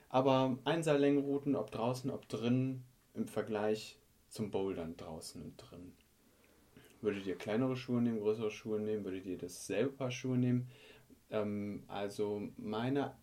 aber 0.09 0.57
Einseillängenrouten, 0.63 1.55
ob 1.55 1.71
draußen, 1.71 2.09
ob 2.11 2.27
drin, 2.29 2.83
im 3.15 3.27
Vergleich 3.27 3.97
zum 4.29 4.51
Bouldern 4.51 4.95
draußen 4.97 5.41
und 5.41 5.57
drin. 5.57 5.93
Würdet 7.01 7.25
ihr 7.25 7.35
kleinere 7.35 7.75
Schuhe 7.75 8.01
nehmen, 8.01 8.19
größere 8.19 8.51
Schuhe 8.51 8.79
nehmen? 8.79 9.03
Würdet 9.05 9.25
ihr 9.25 9.37
dasselbe 9.37 9.91
Paar 9.91 10.11
Schuhe 10.11 10.37
nehmen? 10.37 10.67
Ähm, 11.31 11.83
also 11.87 12.49
meine, 12.57 13.15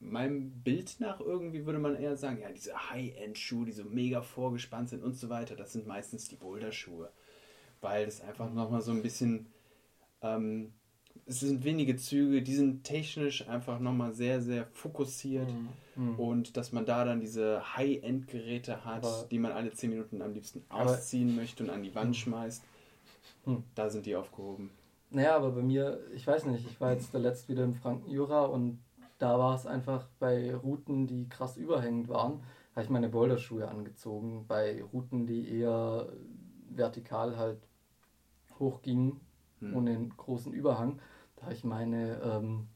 meinem 0.00 0.50
Bild 0.62 0.96
nach 1.00 1.20
irgendwie 1.20 1.64
würde 1.66 1.78
man 1.78 1.96
eher 1.96 2.16
sagen, 2.16 2.40
ja, 2.40 2.50
diese 2.50 2.90
High-End-Schuhe, 2.90 3.66
die 3.66 3.72
so 3.72 3.84
mega 3.84 4.22
vorgespannt 4.22 4.90
sind 4.90 5.02
und 5.02 5.14
so 5.14 5.28
weiter, 5.28 5.56
das 5.56 5.72
sind 5.72 5.86
meistens 5.86 6.28
die 6.28 6.36
Boulder-Schuhe. 6.36 7.10
Weil 7.80 8.06
das 8.06 8.20
einfach 8.20 8.52
nochmal 8.52 8.82
so 8.82 8.92
ein 8.92 9.02
bisschen, 9.02 9.46
ähm, 10.22 10.72
es 11.24 11.40
sind 11.40 11.64
wenige 11.64 11.96
Züge, 11.96 12.42
die 12.42 12.54
sind 12.54 12.84
technisch 12.84 13.48
einfach 13.48 13.80
nochmal 13.80 14.12
sehr, 14.12 14.40
sehr 14.42 14.66
fokussiert. 14.72 15.48
Mhm. 15.96 16.18
Und 16.20 16.56
dass 16.56 16.72
man 16.72 16.84
da 16.84 17.04
dann 17.04 17.20
diese 17.20 17.76
High-End-Geräte 17.76 18.84
hat, 18.84 19.04
Aber- 19.04 19.26
die 19.30 19.38
man 19.38 19.52
alle 19.52 19.72
10 19.72 19.90
Minuten 19.90 20.20
am 20.22 20.34
liebsten 20.34 20.62
ausziehen 20.68 21.34
möchte 21.36 21.64
und 21.64 21.70
an 21.70 21.82
die 21.82 21.94
Wand 21.94 22.16
schmeißt, 22.16 22.62
Hm. 23.44 23.62
da 23.74 23.88
sind 23.90 24.06
die 24.06 24.14
aufgehoben. 24.16 24.70
Naja, 25.10 25.36
aber 25.36 25.52
bei 25.52 25.62
mir, 25.62 26.00
ich 26.14 26.26
weiß 26.26 26.44
nicht, 26.46 26.66
ich 26.68 26.80
war 26.80 26.92
jetzt 26.92 27.12
zuletzt 27.12 27.48
wieder 27.48 27.64
im 27.64 27.74
Franken-Jura 27.74 28.44
und 28.46 28.78
da 29.18 29.38
war 29.38 29.54
es 29.54 29.66
einfach 29.66 30.08
bei 30.18 30.54
Routen, 30.54 31.06
die 31.06 31.28
krass 31.28 31.56
überhängend 31.56 32.08
waren, 32.08 32.42
habe 32.74 32.84
ich 32.84 32.90
meine 32.90 33.08
Boulderschuhe 33.08 33.68
angezogen. 33.68 34.46
Bei 34.46 34.82
Routen, 34.82 35.26
die 35.26 35.48
eher 35.48 36.12
vertikal 36.68 37.36
halt 37.36 37.66
hochgingen, 38.58 39.20
Hm. 39.60 39.74
ohne 39.74 39.90
einen 39.92 40.16
großen 40.16 40.52
Überhang, 40.52 41.00
da 41.36 41.44
habe 41.44 41.54
ich 41.54 41.64
meine, 41.64 42.20
ähm, 42.22 42.68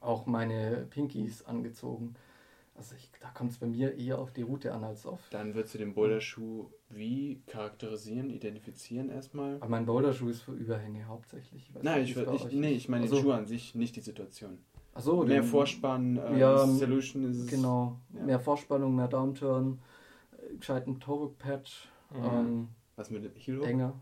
auch 0.00 0.26
meine 0.26 0.86
Pinkies 0.90 1.42
angezogen. 1.44 2.14
Also 2.74 2.94
ich, 2.94 3.10
da 3.20 3.28
kommt 3.30 3.52
es 3.52 3.58
bei 3.58 3.66
mir 3.66 3.94
eher 3.94 4.18
auf 4.18 4.32
die 4.32 4.42
Route 4.42 4.72
an 4.72 4.84
als 4.84 5.04
auf. 5.06 5.20
Dann 5.30 5.54
würdest 5.54 5.74
du 5.74 5.78
den 5.78 5.94
Boulderschuh 5.94 6.70
wie 6.88 7.42
charakterisieren, 7.46 8.30
identifizieren 8.30 9.10
erstmal? 9.10 9.56
Aber 9.56 9.68
mein 9.68 9.84
Boulderschuh 9.86 10.28
ist 10.28 10.42
für 10.42 10.52
Überhänge 10.52 11.06
hauptsächlich. 11.06 11.70
Ich 11.74 11.82
Nein, 11.82 12.02
nicht, 12.02 12.16
ich, 12.16 12.46
ich, 12.46 12.52
nee, 12.52 12.72
ich 12.72 12.88
meine 12.88 13.06
Ach 13.06 13.10
den. 13.10 13.20
Schuh 13.22 13.32
an 13.32 13.46
sich, 13.46 13.74
nicht 13.74 13.96
die 13.96 14.00
Situation. 14.00 14.58
So, 15.00 15.22
Mehr 15.24 15.42
Vorspann, 15.42 16.16
äh, 16.16 16.38
Ja, 16.38 16.66
Solution 16.66 17.24
ist. 17.24 17.48
Genau, 17.48 17.96
Ja. 18.14 18.24
mehr 18.24 18.40
Vorspannung, 18.40 18.94
mehr 18.94 19.08
Downturn, 19.08 19.80
äh, 20.32 20.56
gescheiten 20.56 21.00
Torque-Patch, 21.00 21.88
Mhm. 22.10 22.24
ähm, 22.24 22.68
Was 22.96 23.10
mit 23.10 23.24
Hook? 23.46 23.66
enger. 23.66 23.94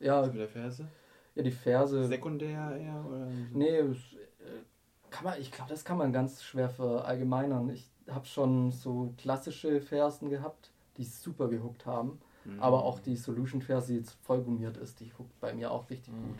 Ja, 0.00 0.22
Was 0.22 0.28
mit 0.28 0.40
der 0.40 0.48
Ferse? 0.48 0.88
ja, 1.34 1.42
die 1.42 1.50
Ferse. 1.50 2.04
Sekundär 2.06 2.76
eher? 2.76 3.04
Oder? 3.06 3.28
Nee, 3.52 3.76
es, 3.78 3.98
äh, 4.14 4.62
kann 5.10 5.24
man, 5.24 5.40
ich 5.40 5.50
glaube, 5.52 5.70
das 5.70 5.84
kann 5.84 5.98
man 5.98 6.12
ganz 6.12 6.42
schwer 6.42 6.68
verallgemeinern. 6.68 7.70
Ich 7.70 7.90
habe 8.08 8.26
schon 8.26 8.72
so 8.72 9.12
klassische 9.18 9.80
Fersen 9.80 10.30
gehabt, 10.30 10.70
die 10.96 11.04
super 11.04 11.48
gehuckt 11.48 11.86
haben. 11.86 12.20
Mhm. 12.44 12.60
Aber 12.60 12.84
auch 12.84 13.00
die 13.00 13.16
Solution-Ferse, 13.16 13.92
die 13.92 13.98
jetzt 13.98 14.16
voll 14.22 14.42
gummiert 14.42 14.76
ist, 14.76 15.00
die 15.00 15.12
huckt 15.18 15.38
bei 15.40 15.52
mir 15.52 15.70
auch 15.70 15.88
richtig 15.90 16.12
Mhm. 16.14 16.28
gut. 16.28 16.38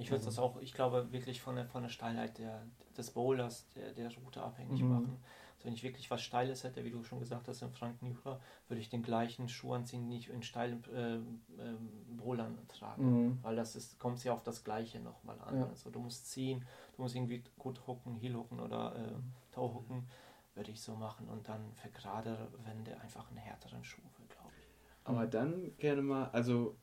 Ich 0.00 0.10
würde 0.10 0.24
das 0.24 0.38
auch, 0.38 0.60
ich 0.60 0.72
glaube, 0.72 1.12
wirklich 1.12 1.40
von 1.40 1.56
der, 1.56 1.66
von 1.66 1.82
der 1.82 1.90
Steilheit 1.90 2.38
der, 2.38 2.66
des 2.96 3.10
Bowlers, 3.10 3.66
der, 3.74 3.92
der 3.92 4.10
Route 4.16 4.42
abhängig 4.42 4.80
Mhm. 4.82 4.88
machen. 4.88 5.22
Also 5.54 5.66
wenn 5.66 5.74
ich 5.74 5.82
wirklich 5.82 6.10
was 6.10 6.22
Steiles 6.22 6.64
hätte, 6.64 6.84
wie 6.84 6.90
du 6.90 7.04
schon 7.04 7.20
gesagt 7.20 7.46
hast, 7.46 7.60
im 7.60 7.70
Frankenjura, 7.70 8.40
würde 8.68 8.80
ich 8.80 8.88
den 8.88 9.02
gleichen 9.02 9.48
Schuh 9.48 9.74
anziehen, 9.74 10.08
den 10.08 10.16
ich 10.18 10.30
in 10.30 10.42
steilen 10.42 10.82
äh, 10.94 11.16
ähm, 11.16 12.16
Bowlern 12.16 12.56
trage. 12.68 13.02
Mhm. 13.02 13.38
Weil 13.42 13.56
das 13.56 13.76
ist, 13.76 13.98
kommt 13.98 14.22
ja 14.24 14.32
auf 14.32 14.42
das 14.42 14.64
Gleiche 14.64 15.00
nochmal 15.00 15.38
an. 15.42 15.56
Ja. 15.58 15.66
Also 15.66 15.90
du 15.90 16.00
musst 16.00 16.30
ziehen, 16.30 16.64
du 16.96 17.02
musst 17.02 17.14
irgendwie 17.14 17.42
gut 17.58 17.86
hucken, 17.86 18.16
heel 18.16 18.34
hucken 18.34 18.58
oder 18.58 18.96
äh, 18.96 19.54
toe 19.54 19.74
hucken, 19.74 20.08
würde 20.54 20.70
ich 20.70 20.80
so 20.80 20.96
machen. 20.96 21.28
Und 21.28 21.46
dann 21.46 21.74
für 21.74 21.90
gerade 21.90 22.48
Wände 22.64 22.98
einfach 23.00 23.28
einen 23.28 23.38
härteren 23.38 23.84
Schuh, 23.84 24.00
glaube 24.28 24.54
ich. 24.58 24.66
Aber 25.04 25.26
dann 25.26 25.76
gerne 25.76 26.00
mal, 26.00 26.30
also 26.30 26.76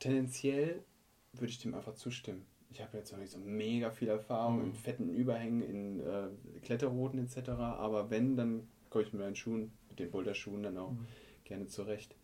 tendenziell 0.00 0.84
würde 1.32 1.50
ich 1.50 1.58
dem 1.58 1.74
einfach 1.74 1.94
zustimmen. 1.94 2.46
Ich 2.74 2.82
habe 2.82 2.98
jetzt 2.98 3.12
noch 3.12 3.20
nicht 3.20 3.30
so 3.30 3.38
mega 3.38 3.90
viel 3.92 4.08
Erfahrung 4.08 4.58
Mhm. 4.58 4.64
in 4.64 4.74
fetten 4.74 5.08
Überhängen, 5.08 5.62
in 5.62 6.00
äh, 6.00 6.28
Kletterrouten 6.62 7.20
etc. 7.24 7.50
Aber 7.50 8.10
wenn, 8.10 8.36
dann 8.36 8.66
komme 8.90 9.04
ich 9.04 9.12
mit 9.12 9.22
meinen 9.22 9.36
Schuhen, 9.36 9.72
mit 9.88 10.00
den 10.00 10.10
Boulderschuhen 10.10 10.64
dann 10.64 10.76
auch 10.78 10.90
Mhm. 10.90 11.06
gerne 11.44 11.66
zurecht. 11.68 12.16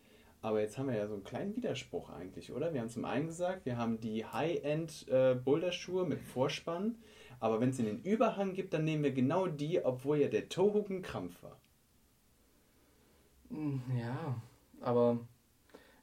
Aber 0.42 0.60
jetzt 0.60 0.76
haben 0.76 0.88
wir 0.88 0.96
ja 0.96 1.06
so 1.06 1.14
einen 1.14 1.22
kleinen 1.22 1.54
Widerspruch 1.54 2.10
eigentlich, 2.10 2.50
oder? 2.52 2.72
Wir 2.74 2.80
haben 2.80 2.88
zum 2.88 3.04
einen 3.04 3.26
gesagt, 3.28 3.64
wir 3.64 3.76
haben 3.76 4.00
die 4.00 4.24
High-End 4.24 5.06
äh, 5.08 5.36
Boulderschuhe 5.36 6.04
mit 6.04 6.20
Vorspann, 6.20 6.96
aber 7.38 7.60
wenn 7.60 7.70
es 7.70 7.78
in 7.78 7.84
den 7.86 8.02
Überhang 8.02 8.52
gibt, 8.54 8.72
dann 8.74 8.84
nehmen 8.84 9.04
wir 9.04 9.12
genau 9.12 9.46
die, 9.46 9.84
obwohl 9.84 10.18
ja 10.18 10.28
der 10.28 10.48
Toehook 10.48 10.90
ein 10.90 11.02
Krampf 11.02 11.42
war. 11.44 11.60
Mm, 13.50 13.78
Ja, 13.98 14.40
aber 14.80 15.18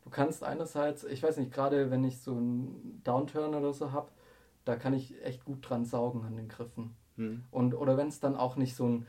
du 0.03 0.09
kannst 0.09 0.43
einerseits, 0.43 1.03
ich 1.05 1.23
weiß 1.23 1.37
nicht, 1.37 1.53
gerade 1.53 1.91
wenn 1.91 2.03
ich 2.03 2.19
so 2.19 2.31
einen 2.35 3.01
Downturn 3.03 3.55
oder 3.55 3.73
so 3.73 3.91
habe, 3.91 4.09
da 4.67 4.75
kann 4.75 4.93
ich 4.93 5.23
echt 5.23 5.45
gut 5.45 5.67
dran 5.67 5.85
saugen 5.85 6.23
an 6.25 6.35
den 6.35 6.49
Griffen. 6.49 6.95
Hm. 7.15 7.43
Und, 7.51 7.73
oder 7.73 7.97
wenn 7.97 8.07
es 8.07 8.19
dann 8.19 8.35
auch 8.35 8.55
nicht 8.57 8.75
so 8.75 8.87
ein, 8.87 9.07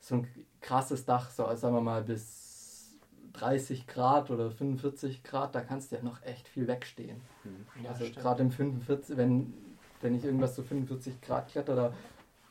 so 0.00 0.16
ein 0.16 0.28
krasses 0.60 1.04
Dach, 1.04 1.30
so 1.30 1.44
also 1.44 1.60
sagen 1.60 1.74
wir 1.74 1.80
mal 1.80 2.02
bis 2.02 2.96
30 3.34 3.86
Grad 3.86 4.30
oder 4.30 4.50
45 4.50 5.24
Grad, 5.24 5.54
da 5.54 5.60
kannst 5.60 5.90
du 5.90 5.96
ja 5.96 6.02
noch 6.02 6.22
echt 6.22 6.48
viel 6.48 6.68
wegstehen. 6.68 7.20
Hm. 7.42 7.66
Ja, 7.82 7.90
also 7.90 8.04
gerade 8.10 8.42
im 8.42 8.50
45, 8.50 9.16
wenn, 9.16 9.52
wenn 10.00 10.14
ich 10.14 10.24
irgendwas 10.24 10.54
so 10.54 10.62
45 10.62 11.20
Grad 11.20 11.48
kletter, 11.48 11.74
da, 11.74 11.92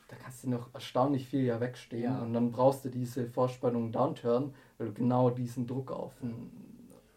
da 0.08 0.16
kannst 0.16 0.44
du 0.44 0.50
noch 0.50 0.72
erstaunlich 0.74 1.26
viel 1.26 1.44
ja 1.44 1.60
wegstehen. 1.60 2.12
Ja. 2.12 2.22
Und 2.22 2.34
dann 2.34 2.52
brauchst 2.52 2.84
du 2.84 2.90
diese 2.90 3.26
Vorspannung 3.26 3.92
Downturn, 3.92 4.54
weil 4.76 4.88
du 4.88 4.92
genau 4.92 5.30
diesen 5.30 5.66
Druck 5.66 5.90
auf 5.90 6.12
den 6.20 6.63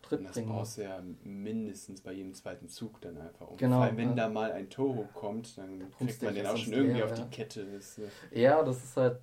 Tritt 0.07 0.19
Und 0.19 0.25
das 0.25 0.33
bringen 0.33 0.47
brauchst 0.49 0.59
musst. 0.59 0.77
du 0.77 0.81
ja 0.83 1.01
mindestens 1.23 2.01
bei 2.01 2.13
jedem 2.13 2.33
zweiten 2.33 2.69
Zug 2.69 3.01
dann 3.01 3.17
einfach. 3.17 3.47
Um. 3.49 3.57
Genau, 3.57 3.79
Weil 3.81 3.97
wenn 3.97 4.09
ja. 4.09 4.15
da 4.15 4.29
mal 4.29 4.51
ein 4.51 4.69
Toho 4.69 5.07
kommt, 5.13 5.57
dann 5.57 5.91
kriegt 5.97 6.21
man 6.21 6.33
den 6.35 6.45
auch 6.47 6.55
schon 6.57 6.73
irgendwie 6.73 6.95
leer, 6.97 7.05
auf 7.05 7.17
ja. 7.17 7.23
die 7.25 7.29
Kette. 7.35 7.65
Das, 7.65 7.97
äh, 7.99 8.07
Ja, 8.41 8.63
das 8.63 8.83
ist 8.83 8.95
halt, 8.97 9.19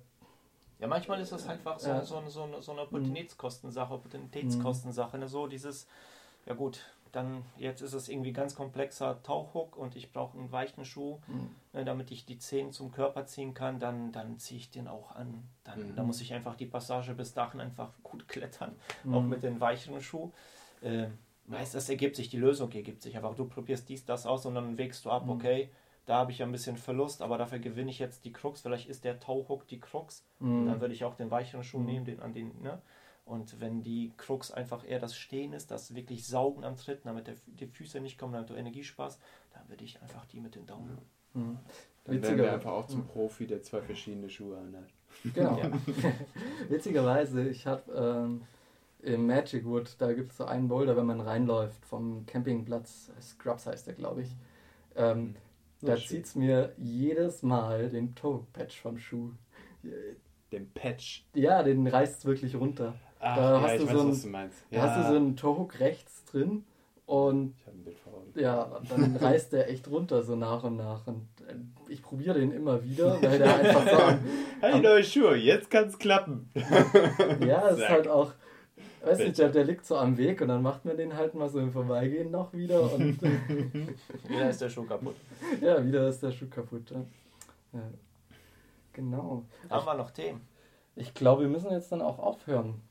Ja, 0.79 0.87
manchmal 0.87 1.19
ist 1.21 1.31
das 1.31 1.47
einfach 1.47 1.79
so, 1.79 1.89
Ja. 1.89 2.03
so, 2.03 2.21
so, 2.27 2.43
eine- 2.43 2.61
so 2.61 2.71
eine 2.73 2.81
Opportunitätskostensache, 2.81 3.93
Opportunitätskostensache. 3.93 5.17
Ne? 5.17 5.27
So 5.27 5.47
dieses, 5.47 5.87
ja 6.45 6.53
gut, 6.53 6.79
dann 7.13 7.43
jetzt 7.57 7.79
ist 7.81 7.93
es 7.93 8.09
irgendwie 8.09 8.33
ganz 8.33 8.55
komplexer 8.55 9.23
Tauchhook 9.23 9.77
und 9.77 9.95
ich 9.95 10.11
brauche 10.11 10.37
einen 10.37 10.51
weichen 10.51 10.83
Schuh, 10.83 11.17
Mhm. 11.27 11.49
ne, 11.71 11.85
damit 11.85 12.11
ich 12.11 12.25
die 12.25 12.37
Zehen 12.39 12.73
zum 12.73 12.91
Körper 12.91 13.25
ziehen 13.25 13.53
kann, 13.53 13.79
dann, 13.79 14.11
dann 14.11 14.37
ziehe 14.37 14.59
ich 14.59 14.69
den 14.69 14.89
auch 14.89 15.15
an. 15.15 15.43
Dann, 15.63 15.79
Mhm. 15.91 15.95
Da 15.95 16.03
muss 16.03 16.19
ich 16.19 16.33
einfach 16.33 16.55
die 16.55 16.65
Passage 16.65 17.13
bis 17.13 17.33
dahin 17.33 17.61
einfach 17.61 17.91
gut 18.03 18.27
klettern, 18.27 18.75
auch 19.09 19.21
Mhm. 19.21 19.29
mit 19.29 19.43
den 19.43 19.61
weicheren 19.61 20.01
Schuh. 20.01 20.31
Äh, 20.85 21.07
weißt, 21.47 21.75
das 21.75 21.89
ergibt 21.89 22.15
sich, 22.15 22.29
die 22.29 22.37
Lösung 22.37 22.71
ergibt 22.71 23.01
sich 23.01 23.15
einfach. 23.15 23.35
Du 23.35 23.45
probierst 23.45 23.89
dies, 23.89 24.05
das 24.05 24.25
aus 24.25 24.45
und 24.45 24.55
dann 24.55 24.77
wägst 24.77 25.03
du 25.05 25.09
ab, 25.11 25.25
Mhm. 25.25 25.31
okay, 25.31 25.69
da 26.05 26.17
habe 26.17 26.31
ich 26.31 26.37
ja 26.39 26.45
ein 26.45 26.51
bisschen 26.51 26.77
Verlust, 26.77 27.21
aber 27.21 27.37
dafür 27.37 27.59
gewinne 27.59 27.89
ich 27.89 27.99
jetzt 27.99 28.25
die 28.25 28.31
Krux. 28.31 28.61
Vielleicht 28.61 28.87
ist 28.89 29.03
der 29.03 29.19
Tauhook 29.19 29.67
die 29.67 29.79
Krux. 29.79 30.23
Mhm. 30.39 30.67
Dann 30.67 30.81
würde 30.81 30.93
ich 30.93 31.03
auch 31.03 31.15
den 31.15 31.31
weicheren 31.31 31.63
Schuh 31.63 31.79
Mhm. 31.79 31.85
nehmen, 31.85 32.05
den 32.05 32.19
an 32.19 32.33
den, 32.33 32.61
ne? 32.61 32.81
Und 33.25 33.59
wenn 33.59 33.81
die 33.81 34.13
Krux 34.17 34.51
einfach 34.51 34.87
eher 34.87 34.99
das 34.99 35.15
Stehen 35.15 35.53
ist, 35.53 35.71
das 35.71 35.95
wirklich 35.95 36.27
Saugen 36.27 36.63
am 36.63 36.77
Tritt, 36.77 36.99
damit 37.05 37.25
der, 37.25 37.33
die 37.47 37.65
Füße 37.65 37.99
nicht 37.99 38.19
kommen, 38.19 38.33
damit 38.33 38.51
du 38.51 38.53
Energie 38.53 38.83
sparst, 38.83 39.19
dann 39.55 39.67
würde 39.67 39.83
ich 39.83 39.99
einfach 40.03 40.25
die 40.27 40.39
mit 40.39 40.53
den 40.53 40.67
Daumen. 40.67 40.99
Mhm. 41.33 41.57
dann 42.03 42.21
werden 42.21 42.23
Witziger- 42.23 42.43
wir 42.43 42.53
einfach 42.53 42.71
auch 42.73 42.85
zum 42.85 43.07
Profi, 43.07 43.47
der 43.47 43.63
zwei 43.63 43.81
verschiedene 43.81 44.29
Schuhe 44.29 44.59
anhat. 44.59 44.89
Genau. 45.33 45.57
Ja. 45.57 45.71
Witzigerweise, 46.69 47.47
ich 47.49 47.65
habe 47.65 47.91
ähm, 47.93 48.41
im 49.05 49.27
Magic 49.27 49.65
Wood, 49.65 49.95
da 49.99 50.11
gibt 50.13 50.31
es 50.31 50.37
so 50.37 50.45
einen 50.45 50.67
Boulder, 50.67 50.97
wenn 50.97 51.05
man 51.05 51.21
reinläuft, 51.21 51.85
vom 51.85 52.25
Campingplatz, 52.25 53.11
Scrubs 53.21 53.65
heißt 53.67 53.87
der, 53.87 53.93
glaube 53.93 54.21
ich. 54.23 54.35
Ähm, 54.95 55.35
Ja, 55.81 55.89
da 55.91 55.97
schön. 55.97 56.07
zieht 56.07 56.25
es 56.25 56.35
mir 56.35 56.71
jedes 56.77 57.43
Mal 57.43 57.89
den 57.89 58.15
Toe-Patch 58.15 58.81
vom 58.81 58.97
Schuh. 58.97 59.31
Den 60.51 60.69
Patch. 60.71 61.25
Ja, 61.33 61.61
den 61.63 61.85
reißt 61.87 62.19
es 62.19 62.25
wirklich 62.25 62.55
runter. 62.55 62.95
Ach, 63.19 63.35
Da 63.35 63.53
ja, 63.55 63.61
hast 63.61 63.79
du 63.81 63.85
weiß, 63.87 63.93
so 63.93 63.99
ein- 64.01 64.09
was 64.09 64.21
du 64.23 64.27
meinst. 64.29 64.57
Da 64.71 64.81
hast 64.81 64.97
du 64.99 65.09
so 65.11 65.15
einen 65.17 65.35
Toe-Hook 65.35 65.79
rechts 65.79 66.23
drin 66.25 66.63
und 67.05 67.53
Ich 67.59 67.67
habe 67.67 67.77
ein 67.77 67.83
Bild 67.83 67.97
vor 67.99 68.13
Augen. 68.13 68.31
ja, 68.39 68.79
dann 68.89 69.15
reißt 69.17 69.53
der 69.53 69.69
echt 69.69 69.87
runter 69.89 70.23
so 70.23 70.35
nach 70.35 70.63
und 70.63 70.77
nach. 70.77 71.05
Und 71.07 71.27
äh, 71.47 71.53
ich 71.91 72.01
probiere 72.01 72.39
den 72.39 72.51
immer 72.51 72.83
wieder, 72.83 73.21
weil 73.21 73.37
der 73.37 73.55
einfach 73.55 73.87
so 73.87 74.17
Hey, 74.61 74.79
neue 74.81 75.03
Schuhe, 75.03 75.35
jetzt 75.35 75.69
kann's 75.69 75.97
klappen. 75.99 76.49
Ja, 77.45 77.69
es 77.69 77.77
ist 77.79 77.89
halt 77.89 78.07
auch, 78.07 78.31
weiß 79.05 79.19
nicht, 79.19 79.37
der, 79.37 79.49
der 79.49 79.63
liegt 79.63 79.85
so 79.85 79.97
am 79.97 80.17
Weg 80.17 80.41
und 80.41 80.47
dann 80.47 80.61
macht 80.61 80.85
man 80.85 80.97
den 80.97 81.15
halt 81.15 81.33
mal 81.35 81.49
so 81.49 81.59
im 81.59 81.71
Vorbeigehen 81.71 82.31
noch 82.31 82.53
wieder 82.53 82.81
und 82.93 83.21
Wieder 84.27 84.49
ist 84.49 84.61
der 84.61 84.69
Schuh 84.69 84.83
kaputt. 84.85 85.15
ja, 85.61 85.83
wieder 85.85 86.07
ist 86.07 86.21
der 86.23 86.31
Schuh 86.31 86.47
kaputt. 86.49 86.91
Ja. 86.91 87.01
Ja. 87.73 87.81
Genau. 88.93 89.43
Haben 89.69 89.85
wir 89.85 89.93
noch 89.95 90.11
Themen? 90.11 90.41
Ich 90.95 91.13
glaube, 91.13 91.41
wir 91.43 91.49
müssen 91.49 91.71
jetzt 91.71 91.91
dann 91.91 92.01
auch 92.01 92.19
aufhören. 92.19 92.81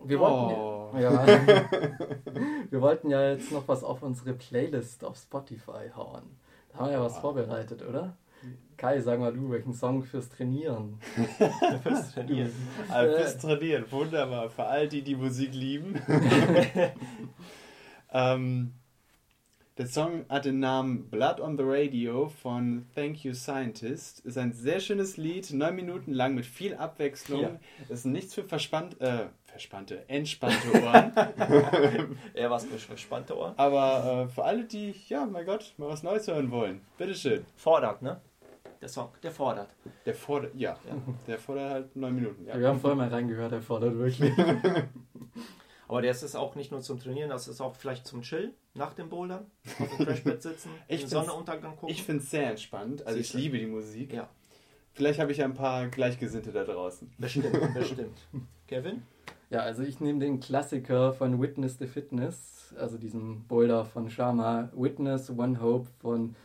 Wir 0.00 0.18
wollten, 0.18 0.54
Oh. 0.54 0.90
ja, 0.98 1.24
wir 2.70 2.80
wollten 2.80 3.08
ja 3.10 3.30
jetzt 3.30 3.52
noch 3.52 3.66
was 3.68 3.84
auf 3.84 4.02
unsere 4.02 4.34
Playlist 4.34 5.04
auf 5.04 5.16
Spotify 5.16 5.90
hauen. 5.94 6.22
Da 6.72 6.78
haben 6.80 6.86
wir 6.86 6.92
ja 6.94 7.00
was 7.02 7.16
Oh. 7.18 7.20
vorbereitet, 7.20 7.82
oder? 7.88 8.16
Kai, 8.76 9.00
sag 9.00 9.20
mal 9.20 9.32
du, 9.32 9.50
welchen 9.50 9.72
Song 9.72 10.02
fürs 10.02 10.28
Trainieren? 10.28 10.98
Fürs 11.82 12.12
Trainieren. 12.12 12.52
Also 12.90 13.16
fürs 13.16 13.38
Trainieren, 13.38 13.84
wunderbar. 13.90 14.50
Für 14.50 14.64
all 14.64 14.88
die, 14.88 15.02
die 15.02 15.14
Musik 15.14 15.54
lieben. 15.54 15.94
ähm, 18.12 18.72
der 19.78 19.86
Song 19.86 20.26
hat 20.28 20.44
den 20.44 20.60
Namen 20.60 21.08
Blood 21.08 21.40
on 21.40 21.56
the 21.56 21.64
Radio 21.64 22.28
von 22.28 22.86
Thank 22.94 23.24
You 23.24 23.32
Scientist. 23.32 24.20
Ist 24.20 24.38
ein 24.38 24.52
sehr 24.52 24.80
schönes 24.80 25.16
Lied, 25.16 25.52
neun 25.52 25.76
Minuten 25.76 26.12
lang 26.12 26.34
mit 26.34 26.46
viel 26.46 26.74
Abwechslung. 26.74 27.40
Ja. 27.40 27.60
Ist 27.88 28.06
nichts 28.06 28.34
für 28.34 28.44
verspannt, 28.44 29.00
äh, 29.00 29.26
verspannte, 29.46 30.08
entspannte 30.08 30.82
Ohren. 30.82 31.12
Eher 32.34 32.50
was 32.50 32.66
für 32.66 32.78
verspannte 32.78 33.36
Ohren. 33.36 33.54
Aber 33.56 34.26
äh, 34.26 34.32
für 34.32 34.44
alle, 34.44 34.64
die, 34.64 34.94
ja, 35.08 35.26
mein 35.26 35.46
Gott, 35.46 35.74
mal 35.76 35.88
was 35.88 36.02
Neues 36.02 36.26
hören 36.28 36.50
wollen. 36.50 36.80
Bitteschön. 36.98 37.44
Fordert, 37.56 38.02
ne? 38.02 38.20
Der 38.84 38.90
Song, 38.90 39.08
der 39.22 39.30
fordert. 39.30 39.74
Der 40.04 40.14
fordert, 40.14 40.54
ja, 40.54 40.76
Ja. 40.86 40.94
der 41.26 41.38
fordert 41.38 41.70
halt 41.70 41.96
neun 41.96 42.14
Minuten. 42.16 42.44
Ja. 42.46 42.60
Wir 42.60 42.68
haben 42.68 42.78
vorher 42.78 42.96
mal 42.98 43.08
reingehört, 43.08 43.50
er 43.52 43.62
fordert 43.62 43.96
wirklich. 43.96 44.30
Aber 45.88 46.02
der 46.02 46.10
ist 46.10 46.22
es 46.22 46.36
auch 46.36 46.54
nicht 46.54 46.70
nur 46.70 46.82
zum 46.82 46.98
Trainieren, 47.00 47.30
das 47.30 47.48
ist 47.48 47.62
auch 47.62 47.74
vielleicht 47.76 48.06
zum 48.06 48.20
Chillen 48.20 48.52
nach 48.74 48.92
dem 48.92 49.08
Bouldern. 49.08 49.46
Auf 49.80 49.96
dem 49.96 49.98
Crashbett 50.06 50.42
sitzen, 50.42 50.68
Ich 50.86 51.00
den 51.00 51.08
Sonnenuntergang 51.08 51.76
gucken. 51.76 51.88
Ich 51.88 52.02
finde 52.02 52.22
es 52.22 52.30
sehr 52.30 52.50
entspannt. 52.50 53.06
Also 53.06 53.18
ich 53.18 53.28
Siehste. 53.28 53.38
liebe 53.38 53.58
die 53.58 53.66
Musik. 53.66 54.12
Ja. 54.12 54.28
Vielleicht 54.92 55.18
habe 55.18 55.32
ich 55.32 55.42
ein 55.42 55.54
paar 55.54 55.88
Gleichgesinnte 55.88 56.52
da 56.52 56.64
draußen. 56.64 57.10
Bestimmt, 57.16 57.52
bestimmt. 57.74 58.18
Kevin? 58.68 59.02
Ja, 59.48 59.60
also 59.60 59.82
ich 59.82 59.98
nehme 60.00 60.18
den 60.18 60.40
Klassiker 60.40 61.14
von 61.14 61.40
Witness 61.40 61.78
the 61.78 61.86
Fitness, 61.86 62.74
also 62.78 62.98
diesem 62.98 63.44
Boulder 63.46 63.86
von 63.86 64.10
Sharma, 64.10 64.68
Witness 64.74 65.30
One 65.30 65.58
Hope 65.62 65.88
von 66.00 66.36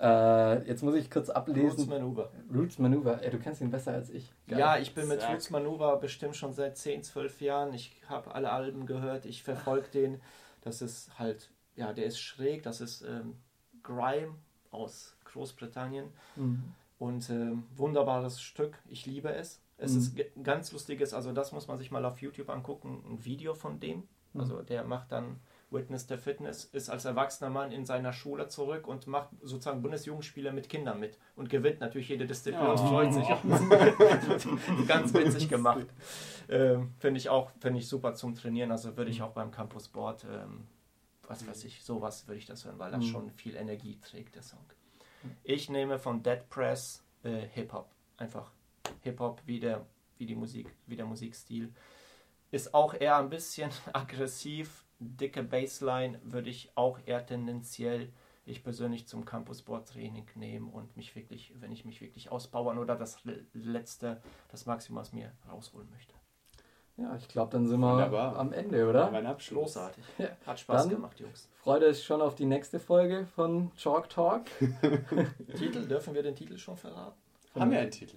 Äh, 0.00 0.66
jetzt 0.66 0.82
muss 0.82 0.94
ich 0.94 1.10
kurz 1.10 1.28
Roots 1.28 1.36
ablesen. 1.36 1.88
Maneuver. 1.88 2.30
Roots 2.54 2.78
Maneuver. 2.78 3.22
Ey, 3.22 3.30
du 3.30 3.38
kennst 3.38 3.60
ihn 3.60 3.70
besser 3.70 3.92
als 3.92 4.08
ich. 4.10 4.32
Geil. 4.48 4.58
Ja, 4.58 4.78
ich 4.78 4.94
bin 4.94 5.06
mit 5.08 5.20
Zack. 5.20 5.32
Roots 5.34 5.50
Maneuver 5.50 5.96
bestimmt 5.98 6.36
schon 6.36 6.52
seit 6.54 6.78
10, 6.78 7.02
12 7.02 7.40
Jahren. 7.42 7.74
Ich 7.74 8.00
habe 8.08 8.34
alle 8.34 8.50
Alben 8.50 8.86
gehört, 8.86 9.26
ich 9.26 9.42
verfolge 9.42 9.88
den. 9.92 10.20
Das 10.62 10.80
ist 10.82 11.18
halt, 11.18 11.50
ja, 11.76 11.92
der 11.92 12.06
ist 12.06 12.18
schräg, 12.18 12.62
das 12.62 12.80
ist 12.80 13.02
ähm, 13.02 13.36
Grime 13.82 14.34
aus 14.70 15.16
Großbritannien. 15.24 16.08
Mhm. 16.36 16.62
Und 16.98 17.28
ähm, 17.30 17.64
wunderbares 17.76 18.40
Stück, 18.40 18.78
ich 18.88 19.06
liebe 19.06 19.32
es. 19.34 19.60
Es 19.78 19.92
Mhm. 19.92 19.98
ist 19.98 20.16
ganz 20.42 20.72
lustiges, 20.72 21.14
also 21.14 21.32
das 21.32 21.52
muss 21.52 21.66
man 21.66 21.78
sich 21.78 21.90
mal 21.90 22.04
auf 22.04 22.20
YouTube 22.20 22.50
angucken, 22.50 23.02
ein 23.08 23.24
Video 23.24 23.54
von 23.54 23.80
dem. 23.80 24.06
Mhm. 24.32 24.40
Also 24.40 24.62
der 24.62 24.84
macht 24.84 25.12
dann 25.12 25.40
Witness 25.70 26.06
der 26.06 26.18
Fitness, 26.18 26.64
ist 26.64 26.88
als 26.90 27.04
erwachsener 27.04 27.50
Mann 27.50 27.70
in 27.70 27.86
seiner 27.86 28.12
Schule 28.12 28.48
zurück 28.48 28.88
und 28.88 29.06
macht 29.06 29.28
sozusagen 29.42 29.82
Bundesjugendspiele 29.82 30.52
mit 30.52 30.68
Kindern 30.68 30.98
mit 30.98 31.18
und 31.36 31.48
gewinnt 31.48 31.80
natürlich 31.80 32.08
jede 32.08 32.26
Disziplin 32.26 32.66
und 32.66 32.80
Oh. 32.80 32.86
freut 32.88 33.12
sich. 33.12 33.28
ganz 34.88 35.14
witzig 35.14 35.48
gemacht. 35.48 35.86
Ähm, 36.48 36.92
finde 36.98 37.18
ich 37.18 37.28
auch, 37.28 37.50
finde 37.60 37.78
ich 37.78 37.88
super 37.88 38.14
zum 38.14 38.34
Trainieren. 38.34 38.72
Also 38.72 38.96
würde 38.96 39.10
ich 39.10 39.22
auch 39.22 39.30
beim 39.32 39.50
Campus 39.50 39.88
Board, 39.88 40.24
ähm, 40.24 40.66
was 41.28 41.46
weiß 41.46 41.64
ich, 41.64 41.82
sowas 41.84 42.26
würde 42.26 42.38
ich 42.38 42.46
das 42.46 42.64
hören, 42.64 42.78
weil 42.78 42.90
das 42.90 43.04
Mhm. 43.04 43.08
schon 43.10 43.30
viel 43.30 43.54
Energie 43.56 43.98
trägt, 44.00 44.34
der 44.34 44.42
Song. 44.42 44.64
Ich 45.44 45.68
nehme 45.68 45.98
von 45.98 46.22
Dead 46.22 46.48
Press 46.48 47.04
äh, 47.22 47.46
Hip-Hop. 47.52 47.88
Einfach 48.16 48.50
Hip-Hop 49.02 49.42
wie 49.46 49.60
der, 49.60 49.86
wie 50.18 50.26
die 50.26 50.34
Musik, 50.34 50.74
wie 50.86 50.96
der 50.96 51.06
Musikstil. 51.06 51.72
Ist 52.50 52.74
auch 52.74 52.94
eher 52.94 53.16
ein 53.18 53.28
bisschen 53.30 53.70
aggressiv. 53.92 54.84
Dicke 55.00 55.42
Bassline 55.42 56.20
würde 56.22 56.50
ich 56.50 56.70
auch 56.76 56.98
eher 57.06 57.24
tendenziell 57.26 58.12
ich 58.46 58.64
persönlich 58.64 59.06
zum 59.06 59.24
Campus 59.24 59.62
Board 59.62 59.88
Training 59.88 60.26
nehmen 60.34 60.70
und 60.70 60.96
mich 60.96 61.14
wirklich, 61.14 61.52
wenn 61.60 61.70
ich 61.72 61.84
mich 61.84 62.00
wirklich 62.00 62.32
ausbauen 62.32 62.78
oder 62.78 62.96
das 62.96 63.22
le- 63.24 63.44
letzte, 63.52 64.20
das 64.50 64.66
Maximum 64.66 64.98
aus 65.00 65.12
mir 65.12 65.32
rausholen 65.50 65.88
möchte. 65.90 66.14
Ja, 66.96 67.14
ich 67.16 67.28
glaube, 67.28 67.52
dann 67.52 67.66
sind 67.66 67.80
wir 67.80 67.92
Wunderbar. 67.92 68.36
am 68.36 68.52
Ende, 68.52 68.88
oder? 68.88 69.10
Mein 69.10 69.26
Abschluss. 69.26 69.74
Großartig. 69.74 70.04
Ja. 70.18 70.28
Hat 70.46 70.58
Spaß 70.60 70.82
Dann- 70.82 70.90
gemacht, 70.96 71.18
Jungs. 71.20 71.48
Freut 71.62 71.82
euch 71.82 72.02
schon 72.02 72.20
auf 72.20 72.34
die 72.34 72.44
nächste 72.44 72.78
Folge 72.80 73.26
von 73.26 73.70
Chalk 73.76 74.08
Talk. 74.10 74.44
Titel, 75.56 75.86
dürfen 75.86 76.14
wir 76.14 76.22
den 76.22 76.34
Titel 76.34 76.58
schon 76.58 76.76
verraten? 76.76 77.16
Haben 77.54 77.70
wir 77.70 77.80
einen 77.80 77.90
Titel? 77.90 78.16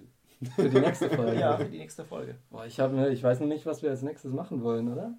Für 0.56 0.68
die 0.68 0.80
nächste 0.80 1.08
Folge. 1.10 1.38
Ja, 1.40 1.56
für 1.56 1.64
die 1.64 1.78
nächste 1.78 2.04
Folge. 2.04 2.36
Boah, 2.50 2.66
ich, 2.66 2.78
hab, 2.80 2.92
ich 3.08 3.22
weiß 3.22 3.40
noch 3.40 3.46
nicht, 3.46 3.64
was 3.66 3.82
wir 3.82 3.90
als 3.90 4.02
nächstes 4.02 4.32
machen 4.32 4.62
wollen, 4.62 4.92
oder? 4.92 5.14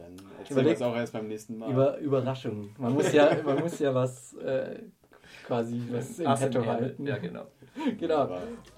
Dann 0.00 0.16
erzählen 0.38 0.66
wir 0.66 0.72
es 0.72 0.82
auch 0.82 0.96
erst 0.96 1.12
beim 1.12 1.28
nächsten 1.28 1.58
Mal. 1.58 1.70
Über 1.70 1.98
Überraschung. 1.98 2.70
Man 2.78 2.94
muss 2.94 3.12
ja, 3.12 3.36
man 3.44 3.60
muss 3.60 3.78
ja 3.78 3.94
was 3.94 4.34
äh, 4.34 4.82
quasi 5.46 5.82
was 5.90 6.18
im 6.18 6.34
Petto 6.34 6.64
halten. 6.66 7.06
Ja, 7.06 7.18
genau. 7.18 7.44
Genau. 7.98 8.28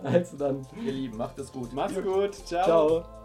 Also 0.04 0.36
dann, 0.36 0.66
Ihr 0.84 0.92
Lieben, 0.92 1.16
macht 1.16 1.38
es 1.38 1.50
gut. 1.50 1.72
Macht's 1.72 2.00
gut. 2.00 2.34
Ciao. 2.34 2.64
ciao. 2.64 3.21